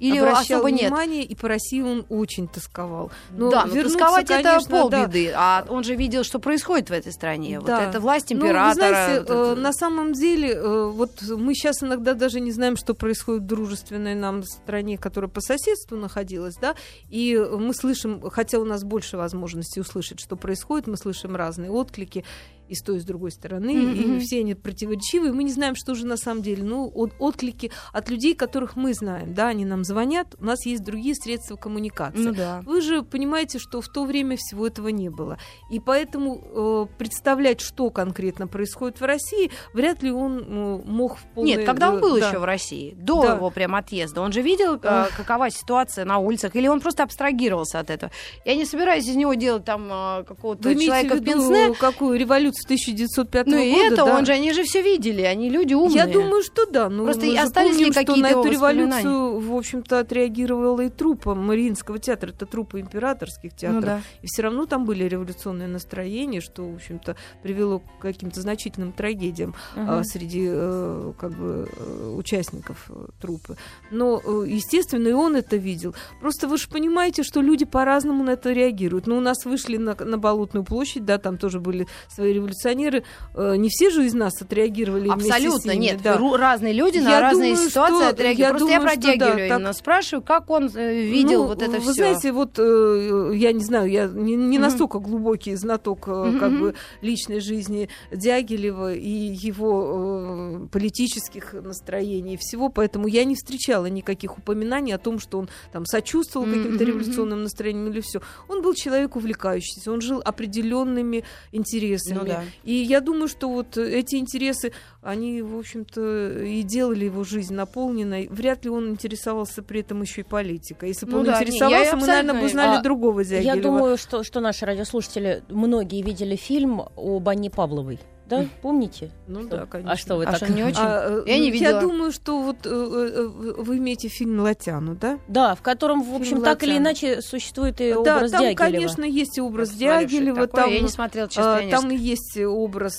Или 0.00 0.18
обращал 0.18 0.58
особо 0.58 0.70
нет? 0.70 0.82
внимание, 0.82 1.22
и 1.24 1.34
по 1.34 1.46
России 1.48 1.82
он 1.82 2.06
очень 2.08 2.48
тосковал. 2.48 3.10
Но 3.30 3.50
да, 3.50 3.66
но 3.66 3.82
тосковать 3.82 4.26
конечно, 4.26 4.48
это 4.48 4.68
да. 4.68 4.80
полбеды, 4.80 5.32
а 5.36 5.64
он 5.68 5.84
же 5.84 5.94
видел, 5.94 6.24
что 6.24 6.38
происходит 6.38 6.88
в 6.90 6.92
этой 6.92 7.12
стране. 7.12 7.60
Да. 7.60 7.78
Вот 7.80 7.88
это 7.88 8.00
власть 8.00 8.30
Ну, 8.30 8.40
вы 8.40 8.46
императора. 8.46 8.74
знаете, 8.74 9.20
вот 9.20 9.30
э, 9.30 9.52
это- 9.52 9.60
на 9.60 9.72
самом 9.72 10.12
деле, 10.14 10.52
э, 10.54 10.90
вот 10.90 11.22
мы 11.22 11.54
сейчас 11.54 11.82
иногда 11.82 12.14
даже 12.14 12.40
не 12.40 12.50
знаем, 12.50 12.76
что 12.76 12.94
происходит 12.94 13.42
в 13.42 13.46
дружественной 13.46 14.14
нам 14.14 14.42
стране, 14.42 14.96
которая 14.98 15.28
по 15.30 15.40
соседству 15.40 15.96
находилась, 15.96 16.56
да, 16.56 16.74
и 17.08 17.36
мы 17.36 17.74
слышим, 17.74 18.22
хотя 18.30 18.58
у 18.58 18.64
нас 18.64 18.82
больше 18.84 19.16
возможностей 19.16 19.80
услышать, 19.80 20.18
что 20.20 20.36
происходит, 20.36 20.86
мы 20.86 20.96
слышим 20.96 21.36
разные 21.36 21.70
отклики 21.70 22.24
и 22.70 22.74
с 22.74 22.82
той, 22.82 22.96
и 22.98 23.00
с 23.00 23.04
другой 23.04 23.30
стороны, 23.32 23.72
Мгм. 23.74 24.16
и 24.16 24.20
все 24.20 24.40
они 24.40 24.54
противоречивые, 24.54 25.32
мы 25.32 25.44
не 25.44 25.52
знаем, 25.52 25.74
что 25.74 25.94
же 25.94 26.06
на 26.06 26.16
самом 26.16 26.42
деле. 26.42 26.62
Ну, 26.62 26.90
от- 26.94 27.12
отклики 27.18 27.70
от 27.92 28.08
людей, 28.10 28.34
которых 28.34 28.76
мы 28.76 28.94
знаем, 28.94 29.34
да, 29.34 29.48
они 29.48 29.64
нам 29.64 29.84
звонят, 29.84 30.34
у 30.40 30.44
нас 30.44 30.64
есть 30.66 30.82
другие 30.84 31.14
средства 31.14 31.56
коммуникации. 31.56 32.18
Ну 32.20 32.32
да. 32.34 32.62
Вы 32.64 32.80
же 32.80 33.02
понимаете, 33.02 33.58
что 33.58 33.80
в 33.80 33.88
то 33.88 34.04
время 34.04 34.36
всего 34.38 34.66
этого 34.66 34.88
не 34.88 35.08
было. 35.08 35.38
И 35.70 35.80
поэтому 35.80 36.86
э, 36.90 36.98
представлять, 36.98 37.60
что 37.60 37.90
конкретно 37.90 38.46
происходит 38.46 39.00
в 39.00 39.04
России, 39.04 39.50
вряд 39.74 40.02
ли 40.02 40.10
он 40.12 40.38
э, 40.38 40.82
мог 40.86 41.16
в 41.16 41.24
полной... 41.34 41.50
Нет, 41.56 41.66
когда 41.66 41.90
он 41.90 42.00
был 42.00 42.18
да. 42.18 42.28
еще 42.28 42.38
в 42.38 42.44
России, 42.44 42.94
до 42.98 43.22
Да. 43.22 43.34
его 43.36 43.50
прям 43.50 43.74
отъезда, 43.74 44.20
он 44.20 44.32
же 44.32 44.42
видел, 44.42 44.76
э, 44.82 45.06
какова 45.16 45.50
ситуация 45.50 46.04
на 46.04 46.18
улицах, 46.18 46.54
или 46.56 46.68
он 46.68 46.80
просто 46.80 47.02
абстрагировался 47.02 47.78
от 47.80 47.90
этого. 47.90 48.12
Я 48.44 48.54
не 48.54 48.64
собираюсь 48.64 49.06
из 49.08 49.16
него 49.16 49.34
делать 49.34 49.64
там 49.64 49.88
э, 49.90 50.24
какого-то 50.24 50.74
человека 50.74 51.16
в 51.16 51.24
пенсне. 51.24 51.74
какую 51.74 52.18
революцию 52.18 52.59
революцию 52.68 53.26
1905 53.26 53.46
Ну 53.46 53.52
года. 53.52 53.62
и 53.64 53.72
это, 53.72 53.96
да. 53.96 54.18
он 54.18 54.26
же, 54.26 54.32
они 54.32 54.52
же 54.52 54.62
все 54.64 54.82
видели, 54.82 55.22
они 55.22 55.50
люди 55.50 55.74
умные. 55.74 55.96
Я 55.96 56.06
думаю, 56.06 56.42
что 56.42 56.66
да. 56.66 56.88
Но 56.88 57.04
Просто 57.04 57.26
же 57.26 57.36
остались 57.38 57.78
ли 57.78 57.84
помним, 57.86 57.92
что 57.92 58.04
какие-то 58.04 58.22
на 58.22 58.40
эту 58.40 58.48
революцию, 58.50 59.40
в 59.40 59.54
общем-то, 59.56 59.98
отреагировала 60.00 60.80
и 60.80 60.88
труппа 60.88 61.34
Мариинского 61.34 61.98
театра. 61.98 62.30
Это 62.30 62.46
труппа 62.46 62.80
императорских 62.80 63.54
театров. 63.54 63.80
Ну 63.80 63.86
да. 63.86 64.00
И 64.22 64.26
все 64.26 64.42
равно 64.42 64.66
там 64.66 64.84
были 64.84 65.04
революционные 65.04 65.68
настроения, 65.68 66.40
что, 66.40 66.68
в 66.68 66.74
общем-то, 66.74 67.16
привело 67.42 67.80
к 67.80 67.84
каким-то 68.00 68.40
значительным 68.40 68.92
трагедиям 68.92 69.54
Мгм. 69.76 69.90
а, 69.90 70.04
среди 70.04 70.46
э, 70.48 71.12
как 71.18 71.32
бы, 71.32 71.68
э, 71.76 72.14
участников 72.16 72.86
э, 72.88 73.06
труппы. 73.20 73.56
Но, 73.90 74.20
э, 74.24 74.44
естественно, 74.48 75.08
и 75.08 75.12
он 75.12 75.36
это 75.36 75.56
видел. 75.56 75.94
Просто 76.20 76.48
вы 76.48 76.58
же 76.58 76.68
понимаете, 76.68 77.22
что 77.22 77.40
люди 77.40 77.64
по-разному 77.64 78.24
на 78.24 78.30
это 78.30 78.52
реагируют. 78.52 79.06
Ну, 79.06 79.16
у 79.18 79.20
нас 79.20 79.44
вышли 79.44 79.76
на, 79.76 79.94
на 79.94 80.18
Болотную 80.18 80.64
площадь, 80.64 81.04
да, 81.04 81.18
там 81.18 81.38
тоже 81.38 81.60
были 81.60 81.86
свои 82.08 82.32
революционеры. 82.50 83.04
Э, 83.34 83.56
Не 83.56 83.68
все 83.68 83.90
же 83.90 84.04
из 84.06 84.14
нас 84.14 84.40
отреагировали 84.42 85.08
Абсолютно, 85.08 85.72
ними, 85.72 85.82
нет. 85.84 86.02
да. 86.02 86.18
разные 86.36 86.72
люди 86.72 86.98
на 86.98 87.10
Я 87.10 87.20
разные 87.20 87.52
думаю, 87.54 87.68
ситуации 87.70 87.94
что- 87.96 88.08
отреагируют. 88.08 88.38
я 88.38 88.50
Просто 88.50 88.68
я 88.70 88.78
думаю, 88.78 88.82
про 88.82 88.90
что 88.92 89.00
да, 89.00 89.12
Дягилева 89.12 89.48
так- 89.48 89.58
именно 89.58 89.72
спрашиваю, 89.72 90.22
как 90.22 90.50
он 90.50 90.70
э, 90.74 91.02
видел 91.02 91.42
Ну, 91.42 91.48
вот 91.48 91.62
это 91.62 91.72
вы 91.72 91.80
все. 91.80 91.92
знаете, 91.92 92.32
вот 92.32 92.58
э, 92.58 93.32
я 93.34 93.52
не 93.52 93.64
знаю, 93.64 93.90
я 93.90 94.06
не, 94.06 94.36
не 94.36 94.58
Мгм. 94.58 94.62
настолько 94.62 94.98
глубокий 94.98 95.54
знаток 95.54 96.04
э, 96.08 96.36
как 96.38 96.52
бы 96.58 96.74
личной 97.02 97.40
жизни 97.40 97.88
Дягилева 98.12 98.94
и 98.94 99.08
его 99.10 100.60
э, 100.64 100.66
политических 100.72 101.54
настроений 101.54 102.34
и 102.34 102.36
всего, 102.36 102.68
поэтому 102.68 103.06
я 103.08 103.24
не 103.24 103.34
встречала 103.34 103.86
никаких 103.86 104.38
упоминаний 104.38 104.94
о 104.94 104.98
том, 104.98 105.18
что 105.18 105.38
он 105.38 105.48
там 105.72 105.86
сочувствовал 105.86 106.46
Мгм, 106.46 106.56
каким-то 106.62 106.84
революционным 106.84 107.42
настроениям 107.42 107.88
или 107.88 108.00
все. 108.00 108.20
Он 108.48 108.62
был 108.62 108.74
человек 108.74 109.16
увлекающийся, 109.16 109.92
он 109.92 110.00
жил 110.00 110.20
определенными 110.24 111.24
интересами. 111.52 112.18
Ну 112.18 112.24
да. 112.26 112.39
И 112.64 112.72
я 112.72 113.00
думаю, 113.00 113.28
что 113.28 113.48
вот 113.48 113.76
эти 113.76 114.16
интересы, 114.16 114.72
они, 115.02 115.42
в 115.42 115.58
общем-то, 115.58 116.42
и 116.42 116.62
делали 116.62 117.06
его 117.06 117.24
жизнь 117.24 117.54
наполненной. 117.54 118.28
Вряд 118.30 118.64
ли 118.64 118.70
он 118.70 118.90
интересовался 118.90 119.62
при 119.62 119.80
этом 119.80 120.02
еще 120.02 120.22
и 120.22 120.24
политикой. 120.24 120.88
Если 120.88 121.06
бы 121.06 121.12
Ну 121.12 121.18
он 121.20 121.24
да, 121.26 121.38
не, 121.38 121.46
интересовался, 121.46 121.96
мы, 121.96 122.06
наверное, 122.06 122.42
бы 122.42 122.48
знали 122.48 122.76
А, 122.78 122.82
другого 122.82 123.24
Дягилева. 123.24 123.56
Я 123.56 123.62
думаю, 123.62 123.96
что, 123.96 124.22
что 124.22 124.40
наши 124.40 124.66
радиослушатели, 124.66 125.42
многие 125.48 126.02
видели 126.02 126.36
фильм 126.36 126.82
об 126.96 127.28
Анне 127.28 127.50
Павловой. 127.50 127.98
Да, 128.30 128.46
помните? 128.62 129.10
Ну 129.26 129.40
Что? 129.42 129.50
да, 129.50 129.66
конечно. 129.66 129.92
А 129.92 129.96
что 129.96 130.16
вы 130.16 130.22
А 130.24 130.26
так? 130.32 130.36
что, 130.36 130.48
не 130.48 130.62
очень? 130.62 130.78
А, 130.78 131.20
э, 131.20 131.22
Я 131.26 131.38
не 131.38 131.48
ну, 131.48 131.52
видела. 131.52 131.68
Я 131.72 131.80
думаю, 131.80 132.12
что 132.12 132.40
вот 132.40 132.58
э, 132.64 132.70
э, 132.70 133.26
вы 133.58 133.78
имеете 133.78 134.08
фильм 134.08 134.38
«Латяну», 134.40 134.94
да? 134.94 135.18
Да, 135.28 135.54
в 135.56 135.62
котором, 135.62 136.02
в 136.02 136.14
общем, 136.14 136.24
Фильм 136.36 136.42
так 136.42 136.62
или 136.62 136.70
«Латян». 136.70 136.82
иначе 136.84 137.22
существует 137.22 137.80
и 137.80 137.92
да, 137.92 137.98
образ 137.98 138.30
там, 138.30 138.40
Дягилева. 138.42 138.56
конечно, 138.56 139.04
есть 139.04 139.36
и 139.36 139.40
образ 139.40 139.70
это 139.70 139.78
Дягилева, 139.78 140.46
такое. 140.46 140.64
там, 140.64 140.70
Я 140.72 140.80
не 140.80 140.88
смотрела, 140.88 141.28
честно, 141.28 141.58
а, 141.58 141.70
там 141.70 141.90
и 141.90 141.96
есть 141.96 142.38
образ 142.38 142.94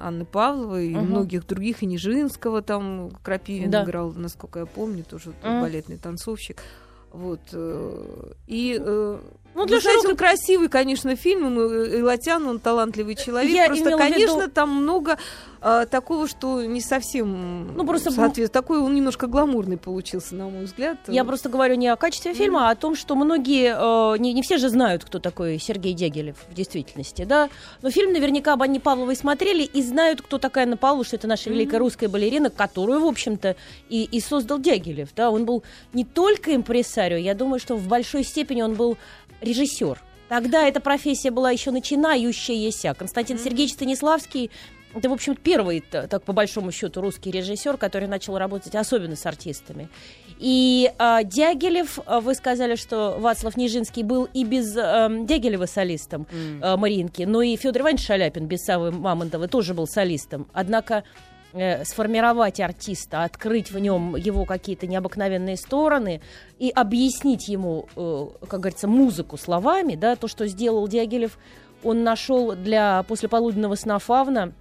Анны 0.00 0.24
Павловой 0.24 0.88
и 0.88 0.94
Мгм. 0.96 1.04
многих 1.06 1.46
других, 1.46 1.82
и 1.82 1.86
Нижинского 1.86 2.62
там 2.62 3.10
Крапивин 3.22 3.70
Да. 3.70 3.84
играл, 3.84 4.12
насколько 4.12 4.60
я 4.60 4.66
помню, 4.66 5.04
тоже 5.04 5.34
Мгм. 5.42 5.60
балетный 5.60 5.98
танцовщик. 5.98 6.62
Вот. 7.12 7.40
э, 7.52 8.32
И 8.46 8.76
э, 8.80 9.18
Ну, 9.54 9.66
для 9.66 9.80
широкой- 9.80 10.10
он 10.10 10.16
красивый, 10.16 10.68
конечно, 10.68 11.14
фильм, 11.16 11.58
и 11.60 12.02
Латян, 12.02 12.46
он 12.46 12.58
талантливый 12.58 13.14
человек. 13.14 13.52
Я 13.52 13.66
просто, 13.66 13.84
в 13.84 13.86
виду- 13.88 13.98
конечно, 13.98 14.48
там 14.48 14.70
много 14.70 15.18
а, 15.66 15.86
такого, 15.86 16.28
что 16.28 16.62
не 16.62 16.82
совсем 16.82 17.74
Ну, 17.74 17.86
просто 17.86 18.10
соответствует. 18.10 18.52
Такой 18.52 18.80
он 18.80 18.94
немножко 18.94 19.26
гламурный 19.26 19.78
получился, 19.78 20.34
на 20.34 20.46
мой 20.50 20.64
взгляд. 20.64 20.98
Я 21.08 21.24
просто 21.24 21.48
говорю 21.48 21.76
не 21.76 21.88
о 21.88 21.96
качестве 21.96 22.34
фильма, 22.34 22.68
а 22.68 22.72
о 22.72 22.74
том, 22.74 22.94
что 22.94 23.14
многие, 23.14 23.74
э, 23.74 24.18
не, 24.18 24.34
не 24.34 24.42
все 24.42 24.58
же 24.58 24.68
знают, 24.68 25.06
кто 25.06 25.20
такой 25.20 25.58
Сергей 25.58 25.94
Дягилев 25.94 26.36
в 26.50 26.52
действительности, 26.54 27.24
да. 27.24 27.48
Но 27.80 27.90
фильм 27.90 28.12
наверняка 28.12 28.52
об 28.52 28.62
Анне 28.62 28.78
Павловой 28.78 29.16
смотрели 29.16 29.62
и 29.62 29.80
знают, 29.82 30.20
кто 30.20 30.36
такая 30.36 30.64
Анна 30.64 30.76
Павлова, 30.76 31.02
что 31.02 31.16
это 31.16 31.28
наша 31.28 31.48
великая 31.48 31.78
русская 31.78 32.08
балерина, 32.08 32.50
которую, 32.50 33.00
в 33.00 33.06
общем-то, 33.06 33.56
и, 33.88 34.04
и 34.04 34.20
создал 34.20 34.58
Дягилев, 34.58 35.14
да. 35.16 35.30
Он 35.30 35.46
был 35.46 35.62
не 35.94 36.04
только 36.04 36.54
импресарио, 36.54 37.16
я 37.16 37.32
думаю, 37.34 37.58
что 37.58 37.74
в 37.76 37.88
большой 37.88 38.24
степени 38.24 38.60
он 38.60 38.74
был 38.74 38.98
режиссер. 39.44 40.00
Тогда 40.28 40.66
эта 40.66 40.80
профессия 40.80 41.30
была 41.30 41.50
еще 41.50 41.70
начинающаяся. 41.70 42.94
Константин 42.94 43.38
Сергеевич 43.38 43.74
Станиславский 43.74 44.50
это, 44.94 45.08
в 45.08 45.12
общем, 45.12 45.34
первый, 45.34 45.80
так 45.80 46.22
по 46.22 46.32
большому 46.32 46.70
счету, 46.70 47.00
русский 47.00 47.32
режиссер, 47.32 47.76
который 47.76 48.06
начал 48.06 48.38
работать 48.38 48.76
особенно 48.76 49.16
с 49.16 49.26
артистами. 49.26 49.88
И 50.38 50.90
а, 50.98 51.24
Дягилев, 51.24 51.98
а, 52.06 52.20
вы 52.20 52.34
сказали, 52.34 52.76
что 52.76 53.16
Вацлав 53.18 53.56
Нижинский 53.56 54.04
был 54.04 54.28
и 54.32 54.44
без 54.44 54.76
эм, 54.76 55.26
Дягилева 55.26 55.66
солистом 55.66 56.26
э, 56.32 56.76
Маринки, 56.76 57.22
но 57.22 57.42
и 57.42 57.56
Федор 57.56 57.82
Иванович 57.82 58.06
Шаляпин 58.06 58.46
без 58.46 58.64
Савы 58.64 58.92
Мамонтова 58.92 59.48
тоже 59.48 59.74
был 59.74 59.86
солистом. 59.86 60.46
Однако 60.52 61.04
э, 61.54 61.84
сформировать 61.84 62.60
артиста, 62.60 63.24
открыть 63.24 63.70
в 63.70 63.78
нем 63.78 64.16
его 64.16 64.44
какие-то 64.44 64.86
необыкновенные 64.86 65.56
стороны 65.56 66.20
и 66.58 66.70
объяснить 66.70 67.48
ему, 67.48 67.88
э, 67.96 68.26
как 68.48 68.60
говорится, 68.60 68.88
музыку 68.88 69.36
словами, 69.36 69.94
да, 69.94 70.16
то, 70.16 70.28
что 70.28 70.46
сделал 70.46 70.86
Дягилев, 70.88 71.38
он 71.82 72.02
нашел 72.02 72.52
для 72.52 73.02
послеполуденного 73.04 73.74
сна 73.74 73.98
Фавна 73.98 74.52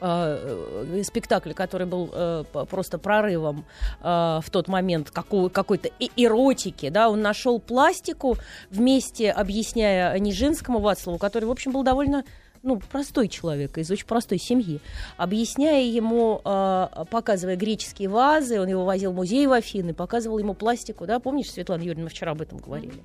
э, 0.00 1.02
спектакль, 1.04 1.52
который 1.52 1.86
был 1.86 2.10
э, 2.12 2.44
просто 2.68 2.98
прорывом 2.98 3.64
э, 4.00 4.40
в 4.42 4.50
тот 4.50 4.68
момент 4.68 5.10
какого- 5.10 5.48
какой-то 5.48 5.90
эротики, 6.16 6.88
да, 6.88 7.08
он 7.08 7.20
нашел 7.22 7.60
пластику 7.60 8.36
вместе, 8.70 9.30
объясняя 9.30 10.18
Нижинскому 10.18 10.80
Вацлаву, 10.80 11.18
который, 11.18 11.44
в 11.44 11.50
общем, 11.50 11.72
был 11.72 11.82
довольно 11.82 12.24
ну, 12.62 12.80
простой 12.80 13.28
человек, 13.28 13.78
из 13.78 13.90
очень 13.90 14.06
простой 14.06 14.38
семьи, 14.38 14.80
объясняя 15.16 15.82
ему, 15.82 16.40
э, 16.44 16.88
показывая 17.10 17.56
греческие 17.56 18.08
вазы, 18.08 18.60
он 18.60 18.68
его 18.68 18.84
возил 18.84 19.12
в 19.12 19.14
музей 19.14 19.46
в 19.46 19.52
Афины, 19.52 19.94
показывал 19.94 20.38
ему 20.38 20.54
пластику, 20.54 21.06
да, 21.06 21.20
помнишь, 21.20 21.50
Светлана 21.50 21.82
Юрьевна, 21.82 22.08
вчера 22.08 22.32
об 22.32 22.40
этом 22.40 22.58
говорили. 22.58 23.02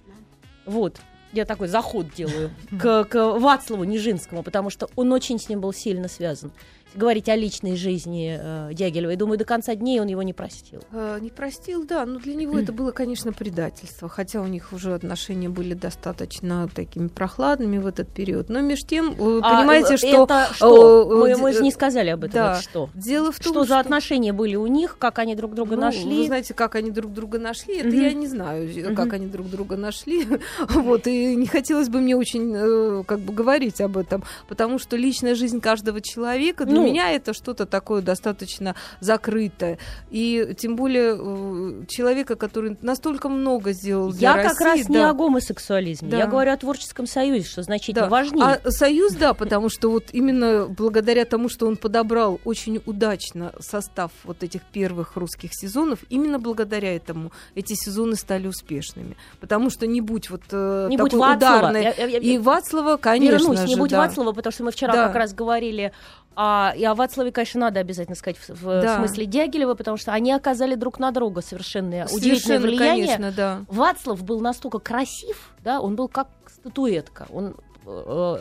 Вот, 0.66 1.00
я 1.34 1.46
такой 1.46 1.68
заход 1.68 2.14
делаю 2.14 2.52
к, 2.80 3.06
к 3.06 3.40
Вацлаву 3.40 3.84
Нижинскому, 3.84 4.44
потому 4.44 4.70
что 4.70 4.90
он 4.96 5.12
очень 5.12 5.40
с 5.40 5.50
ним 5.50 5.62
был 5.62 5.74
сильно 5.74 6.08
связан. 6.08 6.52
Говорить 6.96 7.28
о 7.30 7.36
личной 7.36 7.76
жизни 7.76 8.38
э, 8.40 8.74
Дягилева, 8.74 9.12
и 9.12 9.16
думаю, 9.16 9.38
до 9.38 9.46
конца 9.46 9.74
дней 9.76 10.00
он 10.00 10.08
его 10.08 10.22
не 10.22 10.34
простил. 10.34 10.82
Э, 10.92 11.18
Не 11.22 11.30
простил, 11.30 11.86
да, 11.86 12.06
но 12.06 12.20
для 12.20 12.36
него 12.36 12.58
это 12.58 12.72
было, 12.72 12.92
конечно, 12.92 13.34
предательство, 13.34 14.08
хотя 14.10 14.42
у 14.42 14.48
них 14.48 14.74
уже 14.74 14.94
отношения 14.94 15.50
были 15.50 15.74
достаточно 15.74 16.70
такими 16.74 17.08
прохладными 17.08 17.78
в 17.80 17.88
этот 17.88 18.10
период. 18.10 18.50
Но 18.50 18.62
между 18.62 18.88
тем, 18.88 19.14
вы 19.16 19.40
А, 19.42 19.58
понимаете, 19.60 19.96
э, 19.96 19.98
что... 19.98 20.24
это 20.26 20.50
что? 20.54 21.12
э, 21.12 21.16
Мы, 21.16 21.30
э, 21.32 21.38
мы 21.38 21.54
же 21.54 21.60
э, 21.60 21.64
не 21.64 21.72
сказали 21.72 22.10
об 22.10 22.24
этом. 22.26 22.34
да. 22.34 22.54
вот 22.56 22.64
что? 22.64 22.90
Дело 22.94 23.32
в 23.32 23.40
том, 23.40 23.54
Что 23.54 23.64
за 23.66 23.80
отношения 23.80 24.34
были 24.34 24.56
у 24.56 24.68
них, 24.68 24.98
как 25.00 25.20
они 25.20 25.36
друг 25.36 25.56
друга 25.56 25.76
Ну, 25.76 25.82
нашли? 25.82 26.18
Вы 26.20 26.26
знаете, 26.28 26.54
как 26.54 26.76
они 26.76 26.92
друг 26.92 27.12
друга 27.12 27.40
нашли, 27.40 27.78
это 27.80 27.90
я 27.90 28.14
не 28.14 28.28
знаю, 28.28 28.70
э, 28.70 28.94
как 28.94 29.14
они 29.14 29.28
друг 29.28 29.50
друга 29.50 29.78
нашли. 29.78 30.28
Вот, 30.70 31.08
и 31.08 31.36
не 31.36 31.48
хотелось 31.48 31.90
бы 31.90 32.00
мне 32.00 32.16
очень 32.16 32.54
э, 32.56 33.04
как 33.06 33.20
бы 33.20 33.34
говорить 33.34 33.82
об 33.82 33.98
этом, 33.98 34.24
потому 34.48 34.78
что 34.80 34.96
личная 34.96 35.34
жизнь 35.36 35.60
каждого 35.60 36.02
человека 36.02 36.66
для 36.66 36.76
Ну. 36.76 36.83
Меня 36.84 37.12
это 37.12 37.34
что-то 37.34 37.66
такое 37.66 38.02
достаточно 38.02 38.76
закрытое. 39.00 39.78
И 40.12 40.56
тем 40.58 40.76
более 40.76 41.16
э, 41.18 41.86
человека, 41.88 42.36
который 42.36 42.78
настолько 42.82 43.30
много 43.30 43.72
сделал 43.74 44.12
для 44.12 44.36
Я 44.38 44.44
как 44.50 44.60
России, 44.62 44.82
раз 44.82 44.90
не 44.90 44.96
да. 44.96 45.10
о 45.10 45.14
гомосексуализме. 45.14 46.10
Да. 46.10 46.18
Я 46.18 46.28
говорю 46.28 46.52
о 46.52 46.58
творческом 46.58 47.08
союзе, 47.08 47.48
что 47.48 47.64
значительно 47.64 48.06
Да. 48.06 48.10
важнее. 48.10 48.44
А 48.64 48.72
союз, 48.72 49.14
да, 49.14 49.34
потому 49.34 49.70
что 49.70 49.90
вот 49.90 50.06
именно 50.14 50.66
благодаря 50.68 51.26
тому, 51.26 51.50
что 51.50 51.68
он 51.68 51.78
подобрал 51.78 52.40
очень 52.46 52.82
удачно 52.86 53.54
состав 53.60 54.12
вот 54.24 54.44
этих 54.44 54.62
первых 54.64 55.16
русских 55.16 55.52
сезонов, 55.54 56.00
именно 56.10 56.40
благодаря 56.40 56.96
этому 56.96 57.32
эти 57.56 57.74
сезоны 57.74 58.16
стали 58.16 58.48
успешными. 58.48 59.16
Потому 59.40 59.70
что 59.70 59.88
не 59.88 60.02
будь 60.02 60.30
вот 60.30 60.42
э, 60.52 60.88
не 60.90 60.98
такой 60.98 61.10
будь 61.12 61.20
Вацлава. 61.20 61.58
ударной... 61.70 61.84
Я- 61.84 61.94
я- 61.94 62.06
я- 62.08 62.20
И 62.20 62.38
Вацлава, 62.38 62.98
конечно 62.98 63.38
Вернусь, 63.38 63.60
же, 63.60 63.68
не 63.68 63.76
будь 63.76 63.92
да. 63.92 64.00
Вацлава, 64.00 64.32
потому 64.34 64.52
что 64.52 64.64
мы 64.64 64.72
вчера 64.72 64.94
Да. 64.94 65.08
как 65.08 65.16
раз 65.16 65.34
говорили 65.34 65.92
а, 66.36 66.74
и 66.76 66.84
о 66.84 66.96
Вацлаве, 66.96 67.32
конечно, 67.32 67.62
надо 67.62 67.80
обязательно 67.80 68.16
сказать 68.16 68.38
в, 68.38 68.50
в 68.50 68.64
Да. 68.82 68.98
смысле 68.98 69.26
Дягилева, 69.26 69.76
потому 69.76 69.98
что 69.98 70.14
они 70.14 70.32
оказали 70.32 70.76
друг 70.76 71.00
на 71.00 71.12
друга 71.12 71.42
совершенно 71.42 72.06
удивительное 72.12 72.60
Совершенно, 72.60 72.62
влияние. 72.68 73.06
конечно, 73.08 73.32
да. 73.32 73.66
Вацлав 73.68 74.24
был 74.24 74.40
настолько 74.40 74.80
красив, 74.80 75.52
да, 75.64 75.80
он 75.80 75.96
был 75.96 76.08
как 76.08 76.28
статуэтка. 76.48 77.28
Он, 77.32 77.56
э, 77.86 77.90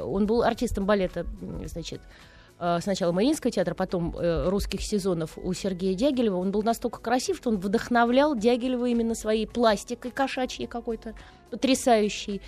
он 0.05 0.27
был 0.27 0.43
артистом 0.43 0.87
балета, 0.87 1.27
значит, 1.67 2.01
э, 2.61 2.79
сначала 2.81 3.13
Мариинского 3.13 3.51
театра, 3.51 3.75
потом 3.75 4.17
э, 4.17 4.49
русских 4.49 4.81
сезонов 4.83 5.37
у 5.37 5.53
Сергея 5.53 5.95
Дягилева. 5.95 6.37
Он 6.37 6.51
был 6.51 6.63
настолько 6.63 7.01
красив, 7.01 7.37
что 7.39 7.51
он 7.51 7.57
вдохновлял 7.59 8.35
Дягилева 8.37 8.87
именно 8.87 9.15
своей 9.15 9.47
пластикой 9.47 10.11
кошачьей 10.13 10.67
какой-то, 10.67 11.15
потрясающей. 11.51 12.41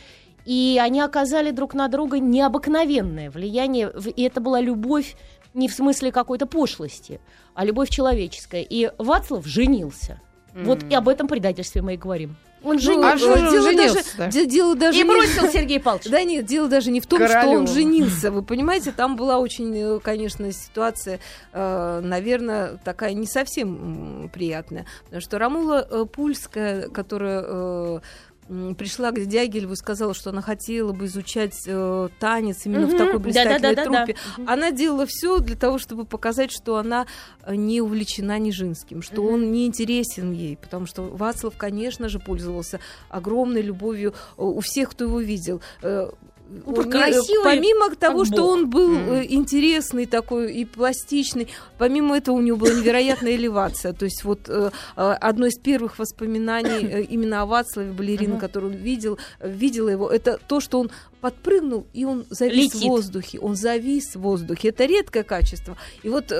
И 0.44 0.78
они 0.82 1.00
оказали 1.00 1.50
друг 1.50 1.74
на 1.74 1.88
друга 1.88 2.18
необыкновенное 2.18 3.30
влияние. 3.30 3.92
И 4.16 4.22
это 4.22 4.40
была 4.40 4.60
любовь 4.60 5.16
не 5.54 5.68
в 5.68 5.72
смысле 5.72 6.10
какой-то 6.12 6.46
пошлости, 6.46 7.20
а 7.54 7.64
любовь 7.64 7.88
человеческая. 7.90 8.62
И 8.62 8.90
Вацлав 8.98 9.46
женился. 9.46 10.20
Вот 10.54 10.82
и 10.84 10.94
об 10.94 11.08
этом 11.08 11.26
предательстве 11.28 11.82
мы 11.82 11.94
и 11.94 11.96
говорим. 11.96 12.36
Он 12.62 12.76
Ну, 12.76 12.80
женился. 12.80 13.12
А 13.12 13.18
что 13.18 13.26
же 13.36 13.44
он 13.44 13.50
дело 13.52 13.70
женился-то? 13.70 14.16
даже, 14.18 14.30
де- 14.32 14.46
дело 14.46 14.74
даже 14.74 14.98
И 14.98 15.02
не- 15.02 15.08
бросил 15.08 15.50
Сергей 15.50 15.80
Павлович. 15.80 16.08
Да 16.10 16.22
нет, 16.24 16.46
дело 16.46 16.66
даже 16.66 16.90
не 16.90 17.00
в 17.00 17.06
том, 17.06 17.18
что 17.18 17.28
Королёва. 17.28 17.58
он 17.58 17.66
женился. 17.66 18.30
Вы 18.30 18.42
понимаете, 18.42 18.90
там 18.92 19.16
была 19.16 19.38
очень, 19.38 19.76
э, 19.76 20.00
конечно, 20.00 20.50
ситуация, 20.50 21.20
э, 21.52 22.00
наверное, 22.02 22.78
такая 22.82 23.12
не 23.12 23.26
совсем 23.26 24.30
приятная. 24.32 24.86
Потому 25.04 25.20
что 25.20 25.38
Рамула 25.38 25.86
э, 25.90 26.04
Пульская, 26.06 26.88
которая 26.88 28.00
пришла 28.76 29.10
к 29.10 29.24
Дягилеву 29.24 29.72
и 29.72 29.76
сказала, 29.76 30.14
что 30.14 30.30
она 30.30 30.42
хотела 30.42 30.92
бы 30.92 31.06
изучать 31.06 31.54
э, 31.66 32.08
танец 32.20 32.66
именно 32.66 32.86
в 32.86 32.90
Мгм. 32.90 32.98
такой 32.98 33.18
блистательной 33.18 33.58
Да-да-да-да-да. 33.60 34.04
труппе. 34.06 34.20
Мгм. 34.38 34.48
Она 34.48 34.70
делала 34.70 35.06
все 35.08 35.38
для 35.38 35.56
того, 35.56 35.78
чтобы 35.78 36.04
показать, 36.04 36.52
что 36.52 36.76
она 36.76 37.06
э, 37.42 37.54
не 37.54 37.80
увлечена 37.80 38.38
Нижинским, 38.38 39.02
что 39.02 39.22
Мгм. 39.22 39.32
он 39.34 39.52
не 39.52 39.66
интересен 39.66 40.32
ей, 40.32 40.56
потому 40.56 40.86
что 40.86 41.02
Вацлав, 41.02 41.56
конечно 41.56 42.08
же, 42.08 42.18
пользовался 42.18 42.80
огромной 43.08 43.62
любовью 43.62 44.10
э, 44.36 44.42
у 44.42 44.60
всех, 44.60 44.90
кто 44.90 45.04
его 45.04 45.20
видел. 45.20 45.60
Э, 46.50 46.60
Ну, 46.66 46.90
красивый, 46.90 47.44
помимо 47.44 47.94
того, 47.94 48.24
что 48.24 48.36
бог. 48.36 48.50
он 48.50 48.70
был 48.70 48.96
э, 48.96 49.26
интересный 49.28 50.06
такой 50.06 50.52
и 50.54 50.64
пластичный, 50.64 51.48
помимо 51.78 52.16
этого 52.16 52.36
у 52.36 52.40
него 52.40 52.58
была 52.58 52.74
невероятная 52.74 53.34
элевация. 53.34 53.92
То 53.92 54.04
есть 54.04 54.24
вот 54.24 54.48
э, 54.48 54.70
одно 54.94 55.46
из 55.46 55.58
первых 55.58 55.98
воспоминаний 55.98 57.02
именно 57.02 57.42
о 57.42 57.46
Вацлаве 57.46 57.92
балерина, 57.92 58.38
которую 58.38 58.74
он 58.74 58.78
видел, 58.78 59.18
видела 59.40 59.88
его, 59.88 60.08
это 60.08 60.38
то, 60.46 60.60
что 60.60 60.80
он 60.80 60.90
подпрыгнул, 61.20 61.86
и 61.94 62.04
он 62.04 62.26
завис 62.28 62.74
Летит. 62.74 62.82
в 62.82 62.84
воздухе. 62.84 63.38
Он 63.38 63.56
завис 63.56 64.14
в 64.14 64.20
воздухе. 64.20 64.68
Это 64.68 64.84
редкое 64.84 65.22
качество. 65.22 65.76
И 66.02 66.08
вот, 66.10 66.30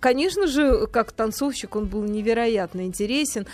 конечно 0.00 0.48
же, 0.48 0.88
как 0.88 1.12
танцовщик 1.12 1.76
он 1.76 1.86
был 1.86 2.02
невероятно 2.02 2.84
интересен. 2.84 3.46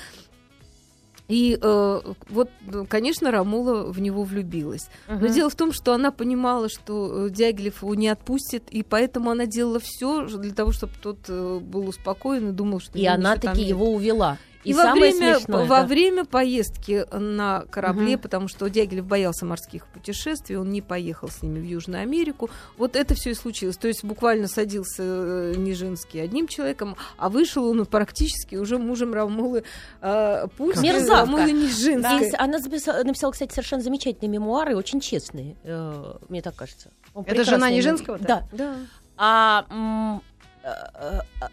И 1.31 1.57
э, 1.61 2.01
вот, 2.29 2.51
конечно, 2.89 3.31
Рамула 3.31 3.85
в 3.85 4.01
него 4.01 4.25
влюбилась. 4.25 4.89
Но 5.07 5.15
Мгм. 5.15 5.33
дело 5.33 5.49
в 5.49 5.55
том, 5.55 5.73
что 5.73 5.95
она 5.95 6.11
понимала, 6.11 6.69
что 6.69 7.27
э, 7.27 7.31
Дягилев 7.31 7.83
его 7.83 7.95
не 7.95 8.09
отпустит, 8.09 8.65
и 8.71 8.83
поэтому 8.83 9.31
она 9.31 9.47
делала 9.47 9.79
все 9.79 10.27
для 10.27 10.53
того, 10.53 10.73
чтобы 10.73 10.93
тот 11.01 11.19
э, 11.29 11.59
был 11.63 11.89
успокоен 11.89 12.49
и 12.49 12.53
думал, 12.53 12.81
что 12.81 12.99
И 12.99 13.07
она 13.07 13.37
таки 13.37 13.63
его 13.63 13.93
увела. 13.93 14.39
И, 14.63 14.71
И, 14.71 14.75
во, 14.75 14.93
время, 14.93 15.39
смешное, 15.39 15.65
во 15.65 15.81
да. 15.81 15.87
время 15.87 16.25
поездки 16.27 17.07
на 17.17 17.65
корабле, 17.71 18.13
Мгм. 18.17 18.21
потому 18.21 18.49
что 18.49 18.69
Дягилев 18.69 19.07
боялся 19.07 19.47
морских 19.47 19.87
путешествий, 19.87 20.57
он 20.59 20.71
не 20.71 20.83
поехал 20.83 21.29
с 21.31 21.41
ними 21.43 21.61
в 21.61 21.65
Южную 21.65 22.03
Америку. 22.03 22.51
Вот 22.77 22.95
это 22.95 23.15
все 23.15 23.31
и 23.31 23.35
случилось. 23.35 23.79
То 23.79 23.89
есть 23.89 24.05
буквально 24.05 24.49
садился 24.49 25.03
э, 25.03 25.55
Нижинский 25.57 26.23
одним 26.23 26.47
человеком, 26.47 26.97
а 27.17 27.31
вышел 27.31 27.65
он 27.71 27.87
практически 27.87 28.57
уже 28.57 28.77
мужем 28.79 29.15
Рамулы 29.15 29.65
э, 30.03 30.47
Пульской, 30.59 30.85
Мерзавка. 30.85 31.21
Рамулы 31.25 31.53
Нижинской. 31.53 32.27
И 32.29 32.31
с- 32.31 32.35
она 32.39 32.59
записала- 32.59 33.03
написала, 33.03 33.33
кстати, 33.33 33.53
совершенно 33.53 33.83
замечательные 33.83 34.29
мемуары, 34.29 34.77
очень 34.77 35.01
честные, 35.01 35.57
э, 35.65 36.15
мне 36.29 36.43
так 36.43 36.55
кажется. 36.55 36.91
Он 37.15 37.25
Это 37.27 37.45
жена 37.45 37.71
Нижинского-то? 37.71 38.25
Да. 38.25 38.43
Да. 38.53 38.77
А 39.17 40.21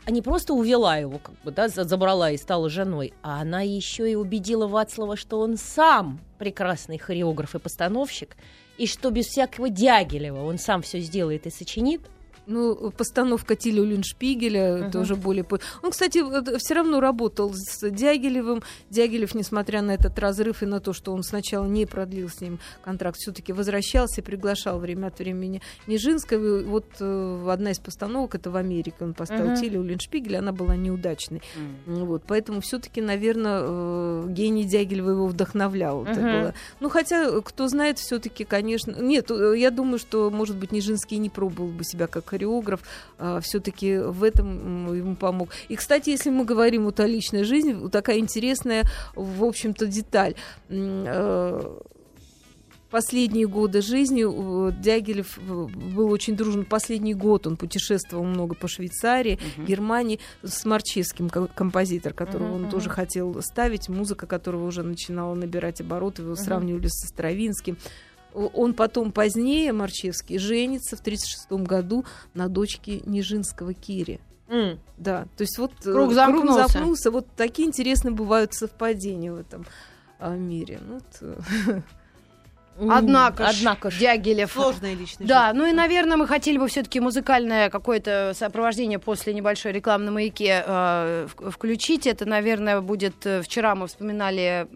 не 0.07 0.21
просто 0.21 0.53
увела 0.53 0.97
его, 0.97 1.19
как 1.19 1.35
бы, 1.43 1.51
да, 1.51 1.67
за- 1.67 1.83
забрала 1.83 2.31
и 2.31 2.37
стала 2.37 2.69
женой, 2.69 3.13
а 3.21 3.41
она 3.41 3.61
еще 3.61 4.11
и 4.11 4.15
убедила 4.15 4.67
Вацлава, 4.67 5.15
что 5.15 5.39
он 5.39 5.57
сам 5.57 6.19
прекрасный 6.37 6.97
хореограф 6.97 7.55
и 7.55 7.59
постановщик, 7.59 8.35
и 8.77 8.87
что 8.87 9.09
без 9.09 9.27
всякого 9.27 9.69
Дягилева 9.69 10.43
он 10.43 10.57
сам 10.57 10.81
все 10.81 10.99
сделает 10.99 11.47
и 11.47 11.49
сочинит. 11.49 12.01
Ну, 12.47 12.91
постановка 12.95 13.55
Тиля 13.57 13.81
Уллиншпигеля, 13.81 14.77
Мгм. 14.77 14.87
это 14.87 14.99
уже 14.99 15.15
более... 15.15 15.45
Он, 15.83 15.91
кстати, 15.91 16.23
все 16.59 16.73
равно 16.75 16.99
работал 17.01 17.53
с 17.53 17.89
Дягилевым. 17.89 18.63
Дягилев, 18.89 19.35
несмотря 19.35 19.81
на 19.81 19.91
этот 19.91 20.17
разрыв 20.17 20.63
и 20.63 20.65
на 20.65 20.79
то, 20.79 20.93
что 20.93 21.13
он 21.13 21.23
сначала 21.23 21.65
не 21.65 21.85
продлил 21.85 22.29
с 22.29 22.39
ним 22.39 22.59
контракт, 22.83 23.17
все-таки 23.19 23.51
возвращался 23.51 24.21
и 24.21 24.23
приглашал 24.23 24.79
время 24.79 25.07
от 25.07 25.19
времени 25.19 25.61
Нижинского. 25.87 26.61
И 26.61 26.63
Вот 26.63 26.85
э, 27.01 27.47
одна 27.49 27.71
из 27.71 27.79
постановок, 27.79 28.35
это 28.35 28.49
в 28.49 28.55
Америке, 28.55 28.95
он 29.01 29.13
поставил 29.13 29.51
Мгм. 29.51 29.55
Тиля 29.61 29.79
Уллиншпигеля, 29.81 30.39
она 30.39 30.53
была 30.53 30.75
неудачной. 30.77 31.41
Ну 31.85 32.05
Вот, 32.05 32.23
поэтому 32.25 32.61
все-таки, 32.61 33.01
наверное, 33.01 34.25
гений 34.27 34.63
Дягилева 34.63 35.11
его 35.11 35.27
вдохновлял. 35.27 36.05
Это 36.05 36.19
Мгм. 36.21 36.31
было. 36.31 36.53
Ну, 36.79 36.89
хотя, 36.89 37.25
э, 37.25 37.41
кто 37.43 37.67
знает, 37.67 37.99
все-таки, 37.99 38.45
конечно... 38.45 38.95
Нет, 39.01 39.29
э, 39.31 39.53
я 39.57 39.69
думаю, 39.69 39.99
что, 39.99 40.29
может 40.31 40.55
быть, 40.55 40.71
Нижинский 40.71 41.17
не 41.17 41.29
пробовал 41.29 41.69
бы 41.71 41.83
себя 41.83 42.07
как 42.07 42.33
хореограф. 42.37 42.81
все-таки 43.41 43.97
в 43.97 44.23
этом 44.23 44.93
ему 44.95 45.15
помог. 45.15 45.49
И, 45.69 45.75
кстати, 45.75 46.09
если 46.11 46.29
мы 46.29 46.45
говорим 46.45 46.83
вот 46.85 46.99
о 46.99 47.07
личной 47.07 47.43
жизни, 47.43 47.73
вот 47.73 47.91
такая 47.91 48.19
интересная, 48.19 48.83
в 49.15 49.43
общем-то, 49.43 49.87
деталь. 49.87 50.35
Э, 50.69 51.77
Последние 52.89 53.47
годы 53.49 53.81
жизни 53.81 54.23
Дягилев 54.81 55.37
э, 55.39 55.41
был 55.95 56.09
очень 56.09 56.37
дружен. 56.37 56.63
Последний 56.63 57.13
год 57.13 57.45
он 57.45 57.57
путешествовал 57.57 58.23
много 58.23 58.55
по 58.55 58.69
Швейцарии, 58.69 59.39
Германии 59.57 60.21
с 60.41 60.63
Марчевским, 60.63 61.29
ко- 61.29 61.47
композитор, 61.47 62.13
которого 62.13 62.55
Мгм, 62.55 62.63
он 62.63 62.69
тоже 62.69 62.89
хотел 62.89 63.41
ставить, 63.41 63.89
музыка 63.89 64.25
которого 64.25 64.65
уже 64.65 64.83
начинала 64.83 65.35
набирать 65.35 65.81
обороты, 65.81 66.21
его 66.21 66.31
Мгм. 66.35 66.41
сравнивали 66.41 66.87
со 66.87 67.07
Стравинским. 67.07 67.75
Он 68.53 68.73
потом 68.73 69.11
позднее, 69.11 69.73
Марчевский, 69.73 70.37
женится 70.37 70.95
в 70.95 70.99
1936 70.99 71.51
году 71.67 72.05
на 72.35 72.47
дочке 72.49 73.01
Нижинского 73.05 73.73
Кири. 73.73 74.19
М. 74.47 74.79
Да, 74.97 75.25
то 75.35 75.41
есть 75.41 75.57
вот 75.57 75.71
э, 75.85 75.91
Круг 75.91 76.13
замкнулся. 76.13 76.67
замкнулся. 76.67 77.11
Вот 77.11 77.27
такие 77.35 77.67
интересные 77.67 78.13
бывают 78.13 78.53
совпадения 78.53 79.31
в 79.33 79.39
этом 79.39 79.65
а, 80.19 80.35
мире. 80.35 80.79
Ну, 80.87 80.93
вот, 80.95 81.03
э, 81.21 81.81
Однако, 82.79 83.51
ж, 83.51 83.55
однако 83.57 83.89
ж. 83.89 83.97
Дягилев. 83.97 84.51
Сложная 84.51 84.93
личность. 84.93 85.25
Да, 85.27 85.51
ну 85.53 85.65
и, 85.65 85.71
наверное, 85.71 86.15
мы 86.15 86.27
хотели 86.27 86.57
бы 86.59 86.67
все-таки 86.67 86.99
музыкальное 86.99 87.69
какое-то 87.71 88.33
сопровождение 88.35 88.99
после 88.99 89.33
небольшой 89.33 89.71
рекламы 89.71 90.05
на 90.05 90.11
маяке 90.11 90.63
э, 90.65 91.27
включить. 91.49 92.05
Это, 92.05 92.25
наверное, 92.25 92.81
будет... 92.81 93.25
э, 93.25 93.41
Вчера 93.41 93.73
мы 93.73 93.87
вспоминали 93.87 94.67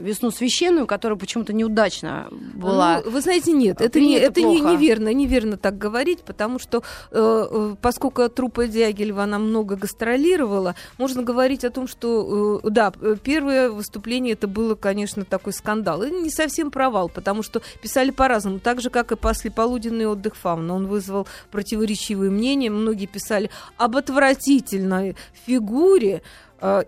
«Весну 0.00 0.30
священную», 0.30 0.86
которая 0.86 1.18
почему-то 1.18 1.52
неудачно 1.52 2.28
была. 2.30 3.02
Ну, 3.04 3.10
вы 3.10 3.20
знаете, 3.20 3.52
нет, 3.52 3.80
это, 3.80 4.00
не, 4.00 4.16
это 4.16 4.42
не, 4.42 4.60
неверно, 4.60 5.12
неверно 5.12 5.56
так 5.56 5.78
говорить, 5.78 6.20
потому 6.22 6.58
что 6.58 6.82
э, 7.10 7.46
э, 7.50 7.76
поскольку 7.80 8.28
труппа 8.28 8.66
Дягилева, 8.66 9.22
она 9.22 9.38
много 9.38 9.76
гастролировала, 9.76 10.74
можно 10.98 11.22
говорить 11.22 11.64
о 11.64 11.70
том, 11.70 11.86
что, 11.86 12.60
э, 12.64 12.70
да, 12.70 12.92
первое 13.22 13.70
выступление 13.70 14.34
это 14.34 14.48
было, 14.48 14.74
конечно, 14.74 15.24
такой 15.24 15.52
скандал. 15.52 16.02
И 16.02 16.10
не 16.10 16.30
совсем 16.30 16.70
провал, 16.70 17.08
потому 17.08 17.42
что 17.42 17.62
писали 17.80 18.10
по-разному, 18.10 18.58
так 18.58 18.80
же, 18.80 18.90
как 18.90 19.12
и 19.12 19.16
послеполуденный 19.16 20.06
отдых 20.06 20.36
фауна. 20.36 20.74
Он 20.74 20.86
вызвал 20.86 21.26
противоречивые 21.50 22.30
мнения, 22.30 22.70
многие 22.70 23.06
писали 23.06 23.50
об 23.76 23.96
отвратительной 23.96 25.16
фигуре, 25.46 26.22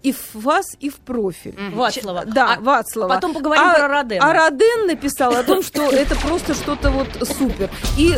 и 0.02 0.12
в 0.12 0.34
вас, 0.36 0.66
и 0.80 0.88
в 0.88 0.96
профиль. 1.00 1.54
Мгм. 1.58 1.74
Вацлава. 1.76 2.24
Да, 2.26 2.54
А 2.54 2.60
Вацлава. 2.60 3.14
Потом 3.14 3.34
поговорим 3.34 3.64
А- 3.64 3.74
про 3.74 3.88
Родена. 3.88 4.24
А 4.24 4.32
Роден 4.32 4.86
написал 4.86 5.34
о 5.34 5.42
том, 5.42 5.62
что 5.62 5.82
это 5.90 6.14
просто 6.16 6.54
что-то 6.54 6.90
вот 6.90 7.08
супер. 7.26 7.70
И 7.98 8.14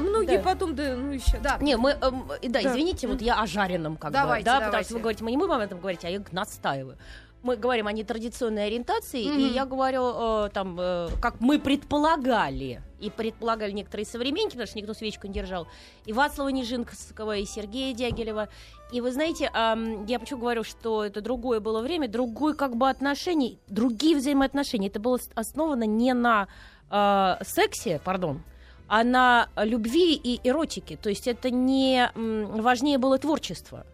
многие 0.00 0.36
Да. 0.38 0.42
потом, 0.42 0.74
да, 0.74 0.94
ну 0.96 1.12
еще. 1.12 1.38
Да. 1.42 1.58
Не, 1.60 1.76
мы, 1.76 1.90
эм, 1.90 2.24
и 2.42 2.48
да, 2.48 2.60
Да. 2.62 2.70
извините, 2.70 3.06
вот 3.08 3.22
я 3.22 3.40
о 3.40 3.46
жареном 3.46 3.96
как 3.96 4.12
Давайте, 4.12 4.42
бы, 4.42 4.44
да, 4.46 4.54
потому 4.54 4.70
давайте. 4.72 4.88
что 4.88 4.94
вы 4.94 5.00
говорите, 5.00 5.24
мы 5.24 5.30
не 5.30 5.36
будем 5.36 5.52
об 5.52 5.60
этом 5.60 5.78
говорить, 5.80 6.04
а 6.04 6.08
я 6.10 6.20
настаиваю. 6.32 6.96
Мы 7.42 7.56
говорим 7.56 7.86
о 7.86 7.92
нетрадиционной 7.92 8.66
ориентации, 8.66 9.22
и 9.22 9.28
Мгм. 9.30 9.54
я 9.54 9.64
говорю 9.64 10.12
э, 10.46 10.50
там, 10.52 10.76
э, 10.78 11.08
как 11.22 11.40
мы 11.40 11.58
предполагали, 11.58 12.82
и 13.00 13.10
предполагали 13.10 13.72
некоторые 13.72 14.06
современники, 14.06 14.52
потому 14.52 14.66
что 14.66 14.78
никто 14.78 14.94
свечку 14.94 15.26
не 15.26 15.34
держал, 15.34 15.66
и 16.06 16.12
Вацлава 16.12 16.48
Нижинского, 16.48 17.36
и 17.36 17.44
Сергея 17.44 17.94
Дягилева. 17.94 18.48
И 18.92 19.00
вы 19.00 19.12
знаете, 19.12 19.50
я 19.52 20.18
почему 20.18 20.40
говорю, 20.40 20.64
что 20.64 21.04
это 21.04 21.20
другое 21.20 21.60
было 21.60 21.80
время, 21.80 22.08
другое 22.08 22.54
как 22.54 22.76
бы 22.76 22.88
отношений, 22.88 23.58
другие 23.68 24.16
взаимоотношения. 24.16 24.88
Это 24.88 25.00
было 25.00 25.18
основано 25.34 25.84
не 25.84 26.12
на 26.12 26.48
э, 26.90 27.36
сексе, 27.44 28.00
пардон, 28.04 28.42
а 28.88 29.04
на 29.04 29.48
любви 29.56 30.14
и 30.14 30.40
эротике. 30.42 30.96
То 30.96 31.08
есть 31.08 31.28
это 31.28 31.50
не 31.50 32.10
важнее 32.14 32.98
было 32.98 33.18
творчество 33.18 33.86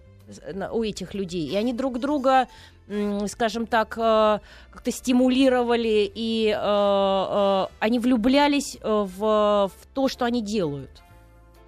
у 0.73 0.83
этих 0.83 1.15
людей. 1.15 1.49
И 1.49 1.57
они 1.57 1.73
друг 1.73 1.99
друга, 1.99 2.49
скажем 3.27 3.67
так, 3.67 3.97
э, 3.99 4.39
как-то 4.71 4.91
стимулировали, 4.91 6.11
и 6.15 6.49
э, 6.49 6.59
э, 6.59 7.67
они 7.81 7.99
влюблялись 7.99 8.77
э, 8.81 8.81
в, 8.83 9.19
в 9.19 9.87
то, 9.95 10.09
что 10.09 10.25
они 10.25 10.43
делают. 10.43 11.03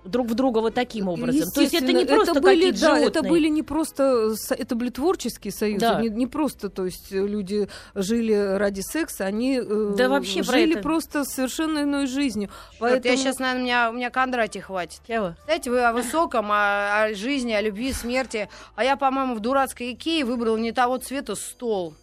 Друг 0.04 0.28
в 0.28 0.34
друга 0.34 0.58
вот 0.60 0.74
таким 0.74 1.08
образом. 1.08 1.50
То 1.50 1.60
есть 1.60 1.74
это 1.74 1.92
не 1.92 2.04
просто 2.06 2.40
были, 2.40 2.70
какие-то 2.70 2.80
да, 2.80 2.86
животные. 2.96 3.08
это 3.08 3.22
были 3.22 3.48
не 3.48 3.62
просто, 3.62 4.34
это 4.50 4.74
были 4.74 4.90
творческие 4.90 5.52
союзы, 5.52 5.80
Да. 5.80 6.00
не, 6.00 6.08
не 6.08 6.26
просто, 6.26 6.68
то 6.70 6.84
есть 6.84 7.12
э, 7.12 7.16
люди 7.26 7.68
жили 7.94 8.32
ради 8.56 8.80
секса, 8.80 9.24
они 9.26 9.58
э, 9.62 9.94
Да 9.96 10.08
вообще 10.08 10.42
про 10.42 10.52
жили 10.52 10.74
это. 10.74 10.82
просто 10.82 11.24
совершенно 11.24 11.82
иной 11.82 12.06
жизнью. 12.06 12.48
Вот 12.80 12.90
Поэтому... 12.90 13.12
я 13.14 13.20
сейчас, 13.20 13.38
наверное, 13.38 13.60
у 13.60 13.64
меня, 13.64 13.90
у 13.90 13.92
меня 13.94 14.10
Кондрати 14.10 14.60
хватит. 14.60 15.00
Чего? 15.06 15.34
Знаете, 15.44 15.70
вы 15.70 15.84
о 15.84 15.92
высоком, 15.92 16.50
о, 16.50 17.04
о 17.04 17.14
жизни, 17.14 17.52
о 17.52 17.60
любви, 17.60 17.92
смерти. 17.92 18.48
А 18.76 18.84
я, 18.84 18.96
по-моему, 18.96 19.34
в 19.34 19.40
дурацкой 19.40 19.92
Икее 19.92 20.24
выбрала 20.24 20.56
не 20.56 20.72
того 20.72 20.98
цвета 20.98 21.34
стол. 21.34 21.94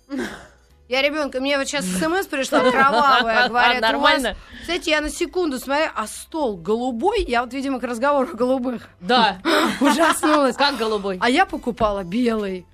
Я 0.87 1.01
ребенка, 1.01 1.39
мне 1.41 1.57
вот 1.57 1.67
сейчас 1.67 1.85
смс 1.85 2.27
пришла 2.27 2.59
кровавая, 2.69 3.47
говорят, 3.49 3.81
Нормально? 3.81 4.29
у 4.29 4.33
вас... 4.33 4.61
Кстати, 4.61 4.89
я 4.89 5.01
на 5.01 5.09
секунду 5.09 5.57
смотрю, 5.59 5.87
а 5.95 6.05
стол 6.05 6.57
голубой, 6.57 7.23
я 7.23 7.41
вот, 7.43 7.53
видимо, 7.53 7.79
к 7.79 7.83
разговору 7.83 8.29
о 8.31 8.35
голубых 8.35 8.87
Да. 8.99 9.39
ужаснулась. 9.81 10.55
Как 10.55 10.77
голубой? 10.77 11.17
А 11.21 11.29
я 11.29 11.45
покупала 11.47 12.03
белый. 12.03 12.67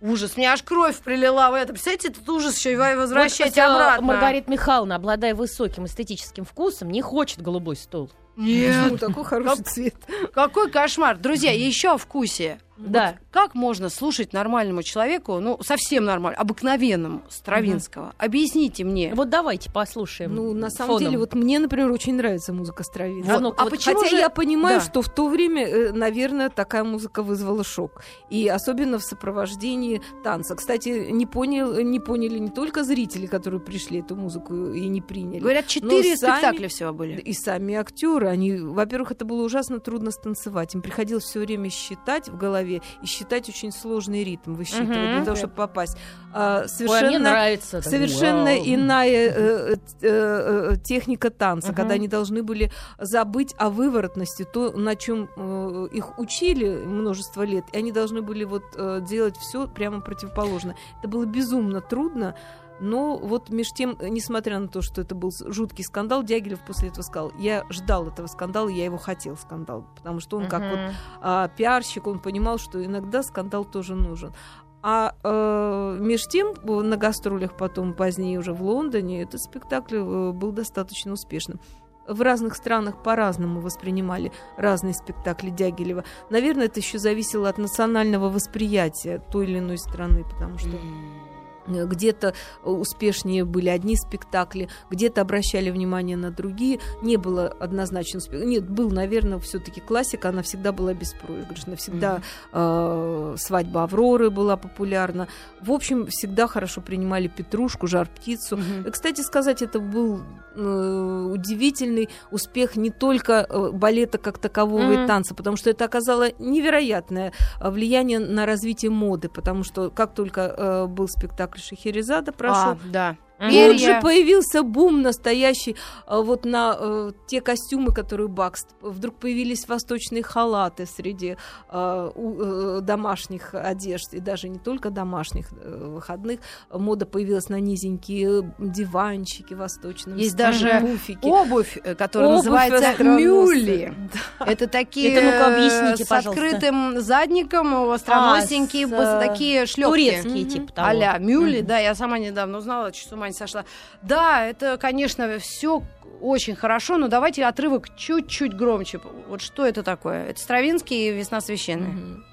Ужас, 0.00 0.36
мне 0.36 0.50
аж 0.52 0.62
кровь 0.64 0.98
прилила 0.98 1.50
в 1.50 1.54
это. 1.54 1.72
Представляете, 1.72 2.08
этот 2.08 2.28
ужас 2.28 2.58
еще 2.58 2.72
и 2.72 2.76
возвращать 2.76 3.50
Вот, 3.50 3.56
э, 3.56 3.62
обратно. 3.62 4.06
Маргарита 4.06 4.50
Михайловна, 4.50 4.96
обладая 4.96 5.34
высоким 5.34 5.86
эстетическим 5.86 6.44
вкусом, 6.44 6.90
не 6.90 7.02
хочет 7.02 7.40
голубой 7.40 7.76
стол. 7.76 8.10
Нет, 8.34 8.74
Ну, 8.90 8.98
такой 8.98 9.24
хороший 9.24 9.62
цвет. 9.62 9.94
какой 10.34 10.70
кошмар. 10.70 11.16
Друзья, 11.18 11.52
еще 11.52 11.92
о 11.92 11.98
вкусе. 11.98 12.58
Да. 12.90 13.16
Как 13.30 13.54
можно 13.54 13.88
слушать 13.88 14.32
нормальному 14.32 14.82
человеку, 14.82 15.38
ну, 15.40 15.58
совсем 15.62 16.04
нормально, 16.04 16.38
обыкновенному, 16.40 17.22
Стравинского? 17.28 18.14
Объясните 18.18 18.84
мне. 18.84 19.14
Вот 19.14 19.28
давайте 19.30 19.70
послушаем. 19.70 20.34
Ну, 20.34 20.52
на 20.52 20.70
самом 20.70 20.94
фоном. 20.94 21.04
деле, 21.04 21.18
вот 21.18 21.34
мне, 21.34 21.58
например, 21.58 21.90
очень 21.90 22.14
нравится 22.14 22.52
музыка 22.52 22.82
Стравинского. 22.82 23.36
А 23.36 23.40
ну-ка, 23.40 23.60
а 23.60 23.64
вот 23.64 23.70
почему 23.70 23.96
Хотя 23.98 24.10
же... 24.10 24.16
я 24.16 24.28
понимаю, 24.28 24.80
Да. 24.80 24.84
что 24.86 25.02
в 25.02 25.08
то 25.08 25.28
время, 25.28 25.66
э, 25.66 25.92
наверное, 25.92 26.48
такая 26.50 26.84
музыка 26.84 27.22
вызвала 27.22 27.64
шок. 27.64 28.02
И 28.30 28.48
особенно 28.48 28.98
в 28.98 29.02
сопровождении 29.04 30.00
танца. 30.22 30.54
Кстати, 30.54 31.10
не, 31.10 31.26
понял, 31.26 31.80
не 31.80 32.00
поняли 32.00 32.38
не 32.38 32.50
только 32.50 32.84
зрители, 32.84 33.26
которые 33.26 33.60
пришли 33.60 34.00
эту 34.00 34.16
музыку 34.16 34.70
и 34.72 34.86
не 34.88 35.00
приняли. 35.00 35.40
Говорят, 35.40 35.66
четыре 35.66 36.10
Но 36.12 36.16
сами- 36.16 36.32
спектакля 36.38 36.68
всего 36.68 36.92
были. 36.92 37.18
И 37.20 37.32
сами 37.32 37.74
актеры, 37.74 38.28
они, 38.28 38.56
во-первых, 38.56 39.12
это 39.12 39.24
было 39.24 39.42
ужасно 39.44 39.80
трудно 39.80 40.10
станцевать. 40.10 40.74
Им 40.74 40.82
приходилось 40.82 41.24
все 41.24 41.40
время 41.40 41.70
считать 41.70 42.28
в 42.28 42.36
голове 42.36 42.71
и 43.02 43.06
считать 43.06 43.48
очень 43.48 43.72
сложный 43.72 44.24
ритм, 44.24 44.54
высчитывать 44.54 44.88
Мгм. 44.88 45.16
для 45.16 45.24
того, 45.24 45.36
чтобы 45.36 45.54
попасть. 45.54 45.96
А, 46.32 46.60
Ой, 46.60 46.64
а 46.64 46.68
совершенно 46.68 47.18
нравится. 47.18 47.82
Так, 47.82 47.90
Совершенно 47.90 48.44
вау. 48.44 48.62
иная 48.64 49.28
э, 49.30 49.74
э, 49.74 49.76
э, 50.00 50.76
техника 50.82 51.28
танца, 51.30 51.68
Мгм. 51.68 51.76
когда 51.76 51.94
они 51.94 52.08
должны 52.08 52.42
были 52.42 52.70
забыть 52.98 53.54
о 53.58 53.68
выворотности, 53.68 54.44
то, 54.50 54.72
на 54.72 54.96
чем 54.96 55.28
э, 55.36 55.88
их 55.92 56.18
учили 56.18 56.68
множество 56.84 57.42
лет, 57.42 57.64
и 57.72 57.76
они 57.78 57.92
должны 57.92 58.22
были 58.22 58.44
вот 58.44 58.62
э, 58.76 59.00
делать 59.06 59.36
все 59.36 59.66
прямо 59.68 60.00
противоположно. 60.00 60.74
Это 61.00 61.08
было 61.08 61.24
безумно 61.26 61.80
трудно. 61.80 62.34
Но 62.82 63.16
вот 63.16 63.50
меж 63.50 63.68
тем, 63.72 63.96
э, 64.00 64.08
несмотря 64.08 64.58
на 64.58 64.66
то, 64.66 64.82
что 64.82 65.00
это 65.00 65.14
был 65.14 65.30
жуткий 65.46 65.84
скандал, 65.84 66.24
Дягилев 66.24 66.60
после 66.60 66.88
этого 66.88 67.02
сказал, 67.02 67.32
я 67.38 67.64
ждал 67.70 68.08
этого 68.08 68.26
скандала, 68.26 68.68
я 68.68 68.84
его 68.84 68.98
хотел 68.98 69.36
скандал, 69.36 69.86
потому 69.94 70.18
что 70.18 70.36
он 70.36 70.48
как 70.48 70.62
вот 70.62 70.80
а, 71.20 71.48
пиарщик, 71.48 72.08
он 72.08 72.18
понимал, 72.18 72.58
что 72.58 72.84
иногда 72.84 73.22
скандал 73.22 73.64
тоже 73.64 73.94
нужен. 73.94 74.34
А 74.82 75.14
э, 75.22 75.98
меж 76.00 76.26
тем, 76.26 76.54
на 76.64 76.96
гастролях 76.96 77.56
потом, 77.56 77.94
позднее 77.94 78.40
уже 78.40 78.52
в 78.52 78.62
Лондоне, 78.62 79.22
этот 79.22 79.40
спектакль 79.40 79.98
э, 79.98 80.32
был 80.32 80.50
достаточно 80.50 81.12
успешным. 81.12 81.60
В 82.08 82.20
разных 82.20 82.56
странах 82.56 83.00
по-разному 83.04 83.60
воспринимали 83.60 84.32
разные 84.56 84.92
спектакли 84.92 85.50
Дягилева. 85.50 86.02
Наверное, 86.30 86.64
это 86.64 86.80
еще 86.80 86.98
зависело 86.98 87.48
от 87.48 87.58
национального 87.58 88.28
восприятия 88.28 89.22
той 89.30 89.46
или 89.46 89.60
иной 89.60 89.78
страны, 89.78 90.24
потому 90.24 90.58
что 90.58 90.70
Э, 90.70 91.31
где-то 91.66 92.34
э, 92.64 92.68
успешнее 92.70 93.44
были 93.44 93.68
одни 93.68 93.96
спектакли, 93.96 94.68
где-то 94.90 95.20
обращали 95.20 95.70
внимание 95.70 96.16
на 96.16 96.30
другие. 96.30 96.80
Не 97.02 97.16
было 97.16 97.48
однозначно. 97.48 98.20
Нет, 98.32 98.68
был, 98.68 98.90
наверное, 98.90 99.38
все-таки 99.38 99.80
классика, 99.80 100.28
она 100.30 100.42
всегда 100.42 100.72
была 100.72 100.94
беспроигрышна. 100.94 101.76
Всегда 101.76 102.22
э, 102.52 103.34
свадьба 103.38 103.84
Авроры 103.84 104.30
была 104.30 104.56
популярна. 104.56 105.28
В 105.60 105.72
общем, 105.72 106.06
всегда 106.06 106.46
хорошо 106.46 106.80
принимали 106.80 107.28
Петрушку, 107.28 107.86
Жар 107.86 108.08
птицу. 108.08 108.58
И, 108.86 108.90
Кстати 108.90 109.20
сказать, 109.22 109.62
это 109.62 109.80
был 109.80 110.20
э, 110.54 111.28
удивительный 111.32 112.08
успех 112.30 112.76
не 112.76 112.90
только 112.90 113.46
э, 113.48 113.70
балета 113.72 114.18
как 114.18 114.38
такового 114.38 114.82
Мгм. 114.82 115.04
и 115.04 115.06
танца, 115.06 115.34
потому 115.34 115.56
что 115.56 115.70
это 115.70 115.84
оказало 115.84 116.30
невероятное 116.38 117.32
влияние 117.60 118.18
на 118.18 118.46
развитие 118.46 118.90
моды, 118.90 119.28
потому 119.28 119.64
что 119.64 119.90
как 119.90 120.14
только 120.14 120.54
э, 120.56 120.86
был 120.86 121.08
спектакль 121.08 121.51
Шахерезада 121.56 122.32
прошел, 122.32 122.72
А, 122.72 122.78
да. 122.84 123.16
Мгм. 123.42 123.70
Тут 123.72 123.80
же 123.80 124.00
появился 124.00 124.62
бум 124.62 125.02
настоящий 125.02 125.74
э, 126.06 126.20
вот 126.22 126.44
на 126.44 126.76
э, 126.78 127.10
те 127.26 127.40
костюмы, 127.40 127.92
которые 127.92 128.28
Бакст. 128.28 128.68
Вдруг 128.80 129.16
появились 129.16 129.66
восточные 129.68 130.22
халаты 130.22 130.86
среди 130.86 131.36
э, 131.70 132.10
у- 132.14 132.40
э, 132.40 132.80
домашних 132.82 133.54
одежд, 133.54 134.14
и 134.14 134.20
даже 134.20 134.48
не 134.48 134.58
только 134.58 134.90
домашних, 134.90 135.48
э, 135.52 135.90
выходных. 135.94 136.38
Мода 136.70 137.04
появилась 137.06 137.48
на 137.48 137.58
низенькие 137.60 138.54
диванчики 138.58 139.54
восточные. 139.54 140.18
Есть 140.18 140.36
даже 140.36 140.78
пуфики. 140.80 141.26
Обувь, 141.26 141.78
э, 141.82 141.94
которая 141.94 142.28
Обувь 142.30 142.44
называется 142.44 143.02
мюли. 143.02 143.94
Это 144.38 144.66
такие 144.68 145.12
Это 145.14 145.24
ну-ка 145.26 145.54
объясните, 145.54 146.02
э, 146.02 146.06
с 146.06 146.08
пожалуйста. 146.08 146.44
открытым 146.46 147.00
задником, 147.00 147.90
остроносенькие, 147.90 148.84
А, 148.86 148.88
с, 148.88 148.90
вот 148.92 149.06
э, 149.22 149.26
такие 149.28 149.66
шлепки. 149.66 149.90
Турецкие, 149.90 150.44
типа 150.44 150.72
того. 150.72 150.88
Аля 150.88 151.16
мюли, 151.18 151.58
Мгм. 151.58 151.66
да, 151.66 151.78
я 151.78 151.94
сама 151.94 152.18
недавно 152.18 152.58
узнала, 152.58 152.92
с 152.92 153.12
ума 153.12 153.31
не 153.32 153.38
сошла. 153.38 153.64
Да, 154.02 154.46
это, 154.46 154.76
конечно, 154.78 155.38
все 155.38 155.82
очень 156.20 156.54
хорошо, 156.54 156.98
но 156.98 157.08
давайте 157.08 157.44
отрывок 157.44 157.96
чуть-чуть 157.96 158.54
громче. 158.54 159.00
Вот 159.28 159.40
что 159.40 159.66
это 159.66 159.82
такое? 159.82 160.26
Это 160.26 160.40
Стравинский 160.40 161.08
и 161.08 161.12
«Весна 161.12 161.40
священная». 161.40 161.88
Мгм. 161.88 162.24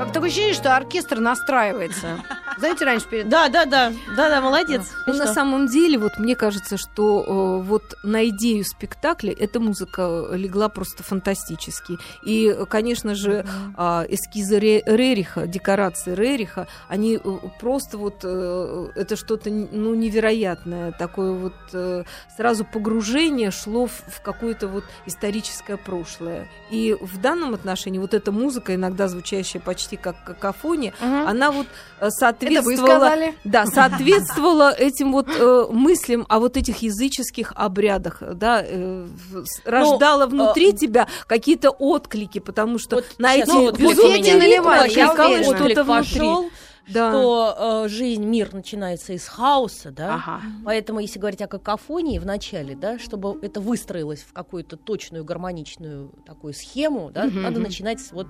Как 0.00 0.12
такое 0.12 0.30
ощущение, 0.30 0.54
что 0.54 0.74
оркестр 0.74 1.20
настраивается. 1.20 2.24
Знаете, 2.56 2.86
раньше 2.86 3.06
перед... 3.06 3.28
Да, 3.28 3.50
да, 3.50 3.66
да. 3.66 3.92
Да, 4.16 4.30
да, 4.30 4.40
молодец. 4.40 4.82
Ну, 5.06 5.12
на 5.12 5.26
самом 5.26 5.66
деле, 5.66 5.98
вот 5.98 6.18
мне 6.18 6.34
кажется, 6.34 6.78
что 6.78 7.60
э, 7.60 7.62
вот 7.66 7.82
на 8.02 8.26
идею 8.30 8.64
спектакля 8.64 9.30
эта 9.32 9.60
музыка 9.60 10.28
легла 10.32 10.70
просто 10.70 11.02
фантастически. 11.02 11.98
И, 12.24 12.48
э, 12.48 12.64
конечно 12.64 13.14
же, 13.14 13.44
а, 13.76 14.06
эскизы 14.08 14.58
Ре- 14.58 14.82
Рериха, 14.86 15.46
декорации 15.46 16.14
Рериха, 16.14 16.66
они 16.88 17.20
э, 17.22 17.36
просто 17.60 17.98
вот 17.98 18.20
э, 18.24 18.88
это 18.94 19.16
что-то 19.16 19.50
ну 19.50 19.94
невероятное, 19.94 20.92
такое 20.92 21.32
вот 21.32 21.54
э, 21.74 22.04
сразу 22.36 22.64
погружение 22.64 23.50
шло 23.50 23.86
в, 23.86 23.92
в 24.06 24.22
какое-то 24.22 24.66
вот 24.66 24.84
историческое 25.04 25.76
прошлое. 25.76 26.48
И 26.70 26.96
в 26.98 27.20
данном 27.20 27.52
отношении 27.52 27.98
вот 27.98 28.14
эта 28.14 28.32
музыка, 28.32 28.74
иногда 28.74 29.06
звучащая 29.06 29.60
почти 29.60 29.89
как 29.96 30.22
какофония, 30.24 30.92
Мгм. 31.00 31.26
она 31.28 31.50
вот 31.50 31.66
э, 32.00 32.10
соответствовала 32.10 33.12
да, 33.44 33.66
соответствовала 33.66 34.70
этим 34.72 35.12
вот 35.12 35.28
э, 35.28 35.66
мыслям 35.70 36.26
о 36.28 36.38
вот 36.38 36.56
этих 36.56 36.78
языческих 36.82 37.52
обрядах, 37.56 38.22
да, 38.34 38.62
э, 38.64 39.06
с- 39.44 39.62
рождала 39.64 40.26
внутри 40.26 40.72
тебя 40.72 41.06
какие-то 41.26 41.70
отклики, 41.70 42.38
потому 42.38 42.78
что 42.78 42.96
Вот 42.96 43.04
на 43.18 43.34
эти 43.36 43.50
отклик 43.50 43.86
у 43.88 43.90
безумные 43.90 44.40
ритмы 44.40 44.88
я 44.88 45.12
что-то 45.44 45.84
внутри. 45.84 46.18
пошел, 46.18 46.50
Да. 46.92 47.10
что 47.10 47.84
э, 47.84 47.88
жизнь, 47.88 48.24
мир 48.24 48.52
начинается 48.52 49.12
из 49.12 49.26
хаоса, 49.26 49.90
да? 49.90 50.14
Ага. 50.14 50.40
Поэтому, 50.64 51.00
если 51.00 51.18
говорить 51.18 51.42
о 51.42 51.46
какофонии 51.46 52.18
в 52.18 52.26
начале, 52.26 52.74
да, 52.74 52.98
чтобы 52.98 53.38
это 53.42 53.60
выстроилось 53.60 54.20
в 54.20 54.32
какую-то 54.32 54.76
точную 54.76 55.24
гармоничную 55.24 56.10
такую 56.26 56.54
схему, 56.54 57.10
да, 57.12 57.26
надо 57.26 57.60
начинать 57.60 58.00
с 58.00 58.12
вот... 58.12 58.26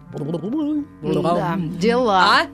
Да, 1.37 1.79
дела. 1.79 2.25
А? 2.43 2.47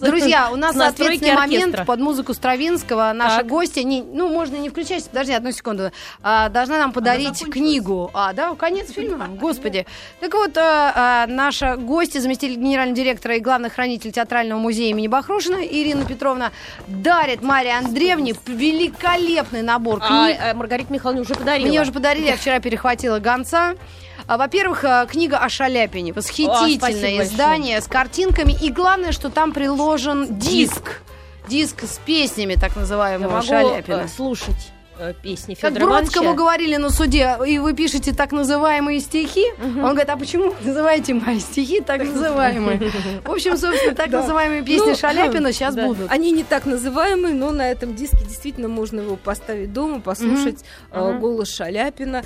Друзья, 0.00 0.50
у 0.50 0.56
нас 0.56 0.76
ответственный 0.76 1.34
момент 1.34 1.84
под 1.86 2.00
музыку 2.00 2.34
Стравинского. 2.34 3.12
Наша 3.12 3.42
гостья, 3.44 3.82
не, 3.82 4.02
ну, 4.02 4.28
можно 4.28 4.56
не 4.56 4.68
включать, 4.68 5.04
подожди 5.08 5.32
одну 5.32 5.52
секунду, 5.52 5.90
а, 6.22 6.48
должна 6.48 6.78
нам 6.78 6.92
подарить 6.92 7.38
книгу. 7.50 8.10
А, 8.14 8.32
да, 8.32 8.54
конец 8.54 8.90
фильма? 8.92 9.28
Господи. 9.40 9.86
Так 10.20 10.34
вот, 10.34 10.56
а, 10.56 10.92
а, 10.94 11.26
наша 11.26 11.76
гостья, 11.76 12.20
заместитель 12.20 12.56
генерального 12.56 12.96
директора 12.96 13.36
и 13.36 13.40
главный 13.40 13.70
хранитель 13.70 14.12
театрального 14.12 14.58
музея 14.58 14.90
имени 14.90 15.08
Бахрушина 15.08 15.56
Ирина 15.64 16.04
Петровна 16.04 16.52
дарит 16.86 17.42
Марии 17.42 17.72
Андреевне 17.72 18.34
великолепный 18.46 19.62
набор 19.62 20.00
А, 20.02 20.26
книг. 20.26 20.40
а 20.42 20.54
Маргарите 20.54 20.92
Михайловне 20.92 21.22
уже 21.22 21.34
подарила. 21.34 21.68
Мне 21.68 21.80
уже 21.80 21.92
подарили, 21.92 22.26
я 22.26 22.36
вчера 22.36 22.60
перехватила 22.60 23.18
гонца. 23.18 23.74
А, 24.28 24.36
Во-первых, 24.36 24.84
а, 24.84 25.04
книга 25.06 25.38
о 25.38 25.48
Шаляпине. 25.48 26.12
О, 26.12 26.14
Восхитительное 26.14 26.76
спасибо 26.78 27.22
издание 27.24 27.80
с 27.80 27.86
картинками. 27.88 28.56
И 28.62 28.70
главное, 28.70 29.10
что 29.10 29.30
там 29.30 29.52
приложен 29.82 30.38
диск. 30.38 31.00
Диск 31.48 31.82
с 31.82 31.98
песнями 32.06 32.54
так 32.54 32.72
Я 32.76 32.80
называемого 32.82 33.30
могу 33.32 33.46
Шаляпина. 33.46 34.02
э, 34.04 34.08
слушать 34.08 34.70
э, 34.98 35.12
песни 35.22 35.54
Как 35.54 35.72
Федора 35.72 35.86
Бродскому 35.86 36.26
Ивановича. 36.26 36.38
говорили 36.38 36.76
на 36.76 36.90
суде, 36.90 37.36
и 37.48 37.58
вы 37.58 37.74
пишете 37.74 38.12
так 38.14 38.30
называемые 38.30 39.00
стихи, 39.00 39.44
Мгм. 39.58 39.78
он 39.82 39.90
говорит, 39.90 40.08
а 40.10 40.16
почему 40.16 40.50
вы 40.50 40.54
называете 40.68 41.14
мои 41.14 41.40
стихи 41.40 41.80
так 41.80 42.04
называемые? 42.04 42.92
В 43.24 43.30
общем, 43.30 43.56
собственно, 43.56 43.94
так 43.96 44.10
называемые 44.10 44.62
песни 44.62 44.90
Ну, 44.90 44.94
Шаляпина 44.96 45.52
сейчас 45.52 45.74
будут. 45.74 46.08
Они 46.12 46.30
не 46.30 46.44
так 46.44 46.64
называемые, 46.64 47.34
но 47.34 47.50
на 47.50 47.68
этом 47.68 47.96
диске 47.96 48.24
действительно 48.24 48.68
можно 48.68 49.00
его 49.00 49.16
поставить 49.16 49.72
дома, 49.72 50.00
послушать 50.00 50.64
э, 50.92 51.18
голос 51.18 51.52
Шаляпина. 51.52 52.22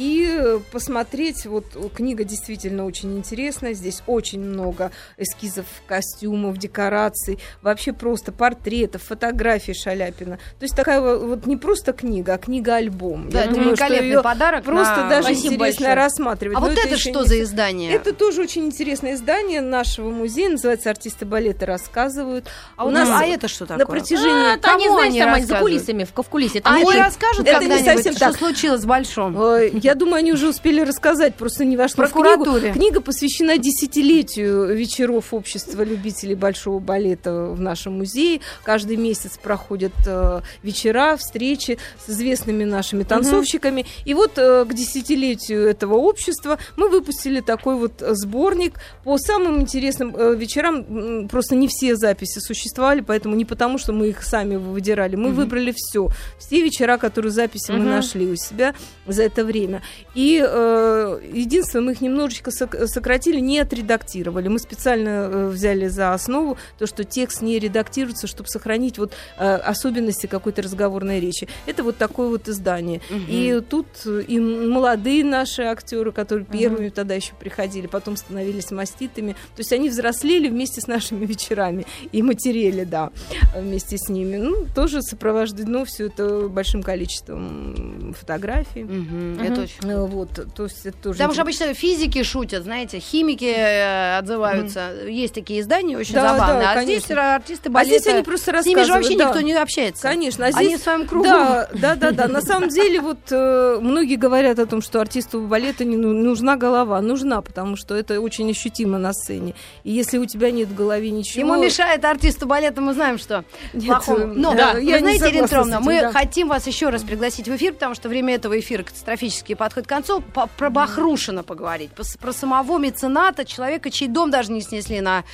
И 0.00 0.58
посмотреть. 0.72 1.44
Вот 1.44 1.64
книга 1.94 2.24
действительно 2.24 2.86
очень 2.86 3.18
интересная. 3.18 3.74
Здесь 3.74 4.02
очень 4.06 4.40
много 4.40 4.92
эскизов 5.18 5.66
костюмов, 5.86 6.56
декораций, 6.56 7.38
вообще 7.60 7.92
просто 7.92 8.32
портретов, 8.32 9.02
фотографий 9.02 9.74
Шаляпина. 9.74 10.36
То 10.36 10.62
есть 10.62 10.74
такая 10.74 11.00
вот 11.00 11.46
не 11.46 11.58
просто 11.58 11.92
книга, 11.92 12.34
а 12.34 12.38
книга-альбом. 12.38 13.28
Да, 13.28 13.44
это 13.44 13.60
великолепный 13.60 14.22
подарок. 14.22 14.64
Просто 14.64 15.04
на... 15.04 15.08
даже 15.10 15.24
Спасибо 15.24 15.54
интересно 15.54 15.86
большое. 15.86 15.94
рассматривать. 15.94 16.56
А 16.56 16.60
Но 16.60 16.66
вот 16.68 16.78
это, 16.78 16.94
еще 16.94 17.10
что 17.10 17.24
за 17.24 17.42
издание? 17.42 17.92
Это 17.92 18.14
тоже 18.14 18.40
очень 18.40 18.64
интересное 18.64 19.14
издание 19.14 19.60
нашего 19.60 20.10
музея, 20.10 20.48
называется 20.48 20.88
«Артисты 20.88 21.26
балета 21.26 21.66
рассказывают». 21.66 22.46
А, 22.76 22.86
у 22.86 22.88
у 22.88 22.90
нас 22.90 23.08
а 23.10 23.26
это 23.26 23.48
что 23.48 23.66
такое? 23.66 23.84
на 23.84 23.86
протяжении... 23.86 24.54
А, 24.54 24.58
там, 24.58 24.78
не 24.78 24.88
знаешь, 24.88 25.10
они 25.10 25.20
там 25.20 25.34
они 25.34 25.44
за 25.44 25.56
кулисами, 25.56 26.04
в, 26.04 26.22
в 26.22 26.28
кулисе. 26.28 26.60
Там 26.60 26.74
А 26.74 27.04
расскажут 27.04 27.46
это 27.46 27.64
не 27.64 27.68
когда-нибудь, 27.68 27.94
совсем 27.94 28.12
что 28.14 28.26
так. 28.26 28.38
случилось 28.38 28.80
с 28.80 28.86
Большом? 28.86 29.40
Э, 29.40 29.70
Я 29.90 29.96
думаю, 29.96 30.18
они 30.18 30.32
уже 30.32 30.48
успели 30.48 30.82
рассказать, 30.82 31.34
просто 31.34 31.64
не 31.64 31.76
вошло 31.76 32.04
в 32.04 32.12
книгу. 32.12 32.44
Книга 32.72 33.00
посвящена 33.00 33.58
десятилетию 33.58 34.72
вечеров 34.76 35.34
общества 35.34 35.82
любителей 35.82 36.36
большого 36.36 36.78
балета 36.78 37.46
в 37.46 37.60
нашем 37.60 37.98
музее. 37.98 38.40
Каждый 38.62 38.96
месяц 38.96 39.36
проходят 39.36 39.90
э, 40.06 40.42
вечера, 40.62 41.16
встречи 41.16 41.76
с 42.06 42.08
известными 42.10 42.62
нашими 42.62 43.02
танцовщиками. 43.02 43.84
И 44.04 44.14
вот 44.14 44.38
э, 44.38 44.64
к 44.64 44.72
десятилетию 44.74 45.66
этого 45.66 45.94
общества 45.96 46.58
мы 46.76 46.88
выпустили 46.88 47.40
такой 47.40 47.74
вот 47.74 47.94
сборник 48.00 48.74
по 49.02 49.18
самым 49.18 49.60
интересным 49.60 50.14
э, 50.16 50.36
вечерам. 50.36 51.26
Просто 51.26 51.56
не 51.56 51.66
все 51.66 51.96
записи 51.96 52.38
существовали, 52.38 53.00
поэтому 53.00 53.34
не 53.34 53.44
потому, 53.44 53.76
что 53.78 53.92
мы 53.92 54.10
их 54.10 54.22
сами 54.22 54.54
выдирали. 54.54 55.16
Мы 55.16 55.32
выбрали 55.32 55.74
все. 55.76 56.10
Все 56.38 56.62
вечера, 56.62 56.96
которые 56.96 57.32
записи 57.32 57.72
мы 57.72 57.78
Мгм. 57.80 57.90
нашли 57.90 58.26
у 58.30 58.36
себя 58.36 58.72
за 59.08 59.24
это 59.24 59.44
время. 59.44 59.69
И 60.14 60.42
э, 60.44 61.20
единственное, 61.32 61.84
мы 61.84 61.92
их 61.92 62.00
немножечко 62.00 62.50
сок- 62.50 62.86
сократили, 62.86 63.40
не 63.40 63.58
отредактировали. 63.58 64.48
Мы 64.48 64.58
специально 64.58 65.08
э, 65.08 65.46
взяли 65.48 65.88
за 65.88 66.12
основу 66.14 66.56
то, 66.78 66.86
что 66.86 67.04
текст 67.04 67.42
не 67.42 67.58
редактируется, 67.58 68.26
чтобы 68.26 68.48
сохранить 68.48 68.98
вот 68.98 69.12
э, 69.38 69.54
особенности 69.54 70.26
какой-то 70.26 70.62
разговорной 70.62 71.20
речи. 71.20 71.48
Это 71.66 71.82
вот 71.82 71.96
такое 71.96 72.28
вот 72.28 72.48
издание. 72.48 73.00
И 73.28 73.60
тут 73.68 73.86
э, 74.06 74.22
и 74.26 74.38
молодые 74.40 75.24
наши 75.24 75.62
актеры, 75.62 76.12
которые 76.12 76.44
первыми 76.46 76.88
тогда 76.88 77.14
еще 77.14 77.32
приходили, 77.38 77.86
потом 77.86 78.16
становились 78.16 78.70
маститами. 78.70 79.32
То 79.32 79.60
есть 79.60 79.72
они 79.72 79.88
взрослели 79.88 80.48
вместе 80.48 80.80
с 80.80 80.86
нашими 80.86 81.24
вечерами 81.26 81.86
и 82.12 82.22
матерели, 82.22 82.84
да, 82.84 83.10
вместе 83.56 83.96
с 83.98 84.08
ними. 84.08 84.36
Ну, 84.36 84.66
тоже 84.74 85.02
сопровождено 85.02 85.84
все 85.84 86.06
это 86.06 86.48
большим 86.48 86.82
количеством 86.82 88.14
фотографий. 88.18 88.84
Мгм, 88.84 89.40
Это 89.40 89.59
очень 89.62 89.90
Э, 89.90 90.06
Вот, 90.06 90.28
то 90.54 90.64
есть 90.64 90.86
это 90.86 90.96
тоже... 90.98 91.14
Потому 91.18 91.32
что 91.32 91.42
обычно 91.42 91.74
физики 91.74 92.22
шутят, 92.22 92.64
знаете, 92.64 92.98
химики 93.00 93.44
э, 93.44 94.18
отзываются. 94.18 94.92
Есть 95.08 95.34
такие 95.34 95.60
издания 95.60 95.96
очень 95.96 96.14
Да, 96.14 96.34
забавные. 96.34 96.62
да, 96.62 96.72
а 96.72 96.82
здесь 96.84 97.04
конечно. 97.04 97.34
артисты 97.34 97.68
А 97.68 97.72
балета... 97.72 97.98
здесь 97.98 98.14
они 98.14 98.22
просто 98.22 98.62
С 98.62 98.66
ними 98.66 98.78
рассказывают. 98.80 98.86
же 98.86 98.92
вообще 98.92 99.18
да. 99.18 99.24
никто 99.28 99.40
не 99.40 99.52
общается. 99.54 100.02
Конечно, 100.02 100.46
а 100.46 100.48
Они 100.48 100.68
здесь 100.68 100.80
в 100.80 100.84
своем 100.84 101.06
кругу. 101.06 101.24
Да, 101.24 101.68
да, 101.74 101.94
да, 101.96 102.10
да. 102.12 102.28
На 102.28 102.40
самом 102.40 102.68
деле, 102.68 103.00
вот 103.00 103.18
э, 103.30 103.78
многие 103.80 104.16
говорят 104.16 104.58
о 104.58 104.66
том, 104.66 104.82
что 104.82 105.00
артисту 105.00 105.40
балета 105.42 105.84
не 105.84 105.96
ну- 105.96 106.12
нужна 106.12 106.56
голова. 106.56 107.00
Нужна, 107.00 107.40
потому 107.40 107.76
что 107.76 107.94
это 107.94 108.20
очень 108.20 108.50
ощутимо 108.50 108.98
на 108.98 109.12
сцене. 109.12 109.54
И 109.84 109.92
если 109.92 110.18
у 110.18 110.26
тебя 110.26 110.50
нет 110.50 110.68
в 110.68 110.74
голове 110.74 111.10
ничего... 111.10 111.40
Ему 111.40 111.62
мешает 111.62 112.04
артисту 112.04 112.46
балета, 112.46 112.80
мы 112.80 112.94
знаем, 112.94 113.18
что 113.18 113.44
Нет, 113.72 113.86
плохому. 113.86 114.18
э, 114.18 114.26
Но, 114.36 114.54
да, 114.54 114.74
вы 114.74 114.98
знаете, 114.98 115.30
Ирина 115.30 115.80
мы 115.80 116.12
хотим 116.12 116.48
вас 116.48 116.66
еще 116.66 116.88
раз 116.90 117.02
пригласить 117.02 117.48
в 117.48 117.56
эфир, 117.56 117.72
потому 117.72 117.94
что 117.94 118.08
время 118.08 118.34
этого 118.34 118.58
эфира 118.58 118.82
катастрофически 118.82 119.49
подходит 119.54 119.86
к 119.86 119.90
концу. 119.90 120.20
По- 120.20 120.46
про 120.46 120.70
Бахрушина 120.70 121.42
поговорить, 121.42 121.90
пос- 121.96 122.18
про 122.18 122.32
самого 122.32 122.78
мецената, 122.78 123.44
человека, 123.44 123.90
чей 123.90 124.08
дом 124.08 124.30
даже 124.30 124.52
не 124.52 124.60
снесли 124.62 125.00
на 125.00 125.24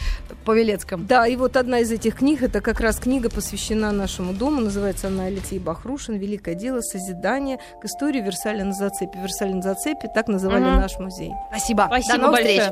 Павелецком. 0.44 1.06
Да, 1.06 1.26
и 1.26 1.36
вот 1.36 1.56
одна 1.56 1.80
из 1.80 1.90
этих 1.90 2.16
книг, 2.16 2.42
это 2.42 2.60
как 2.60 2.80
раз 2.80 2.96
книга, 2.98 3.30
посвящена 3.30 3.92
нашему 3.92 4.32
дому, 4.32 4.60
называется 4.60 5.08
она 5.08 5.24
«Алексей 5.24 5.58
Бахрушин. 5.58 6.16
Великое 6.16 6.54
дело 6.54 6.80
созидания 6.80 7.58
к 7.80 7.84
истории 7.84 8.20
Версаля 8.20 8.64
на 8.64 8.72
зацепе». 8.72 9.18
Версаль 9.20 9.54
на 9.54 9.62
зацепе, 9.62 10.08
так 10.14 10.28
называли 10.28 10.64
Мгм. 10.64 10.80
наш 10.80 10.98
музей. 10.98 11.32
Спасибо. 11.50 11.84
Спасибо 11.88 12.14
До 12.16 12.22
новых 12.22 12.32
большое. 12.36 12.48
встреч. 12.60 12.62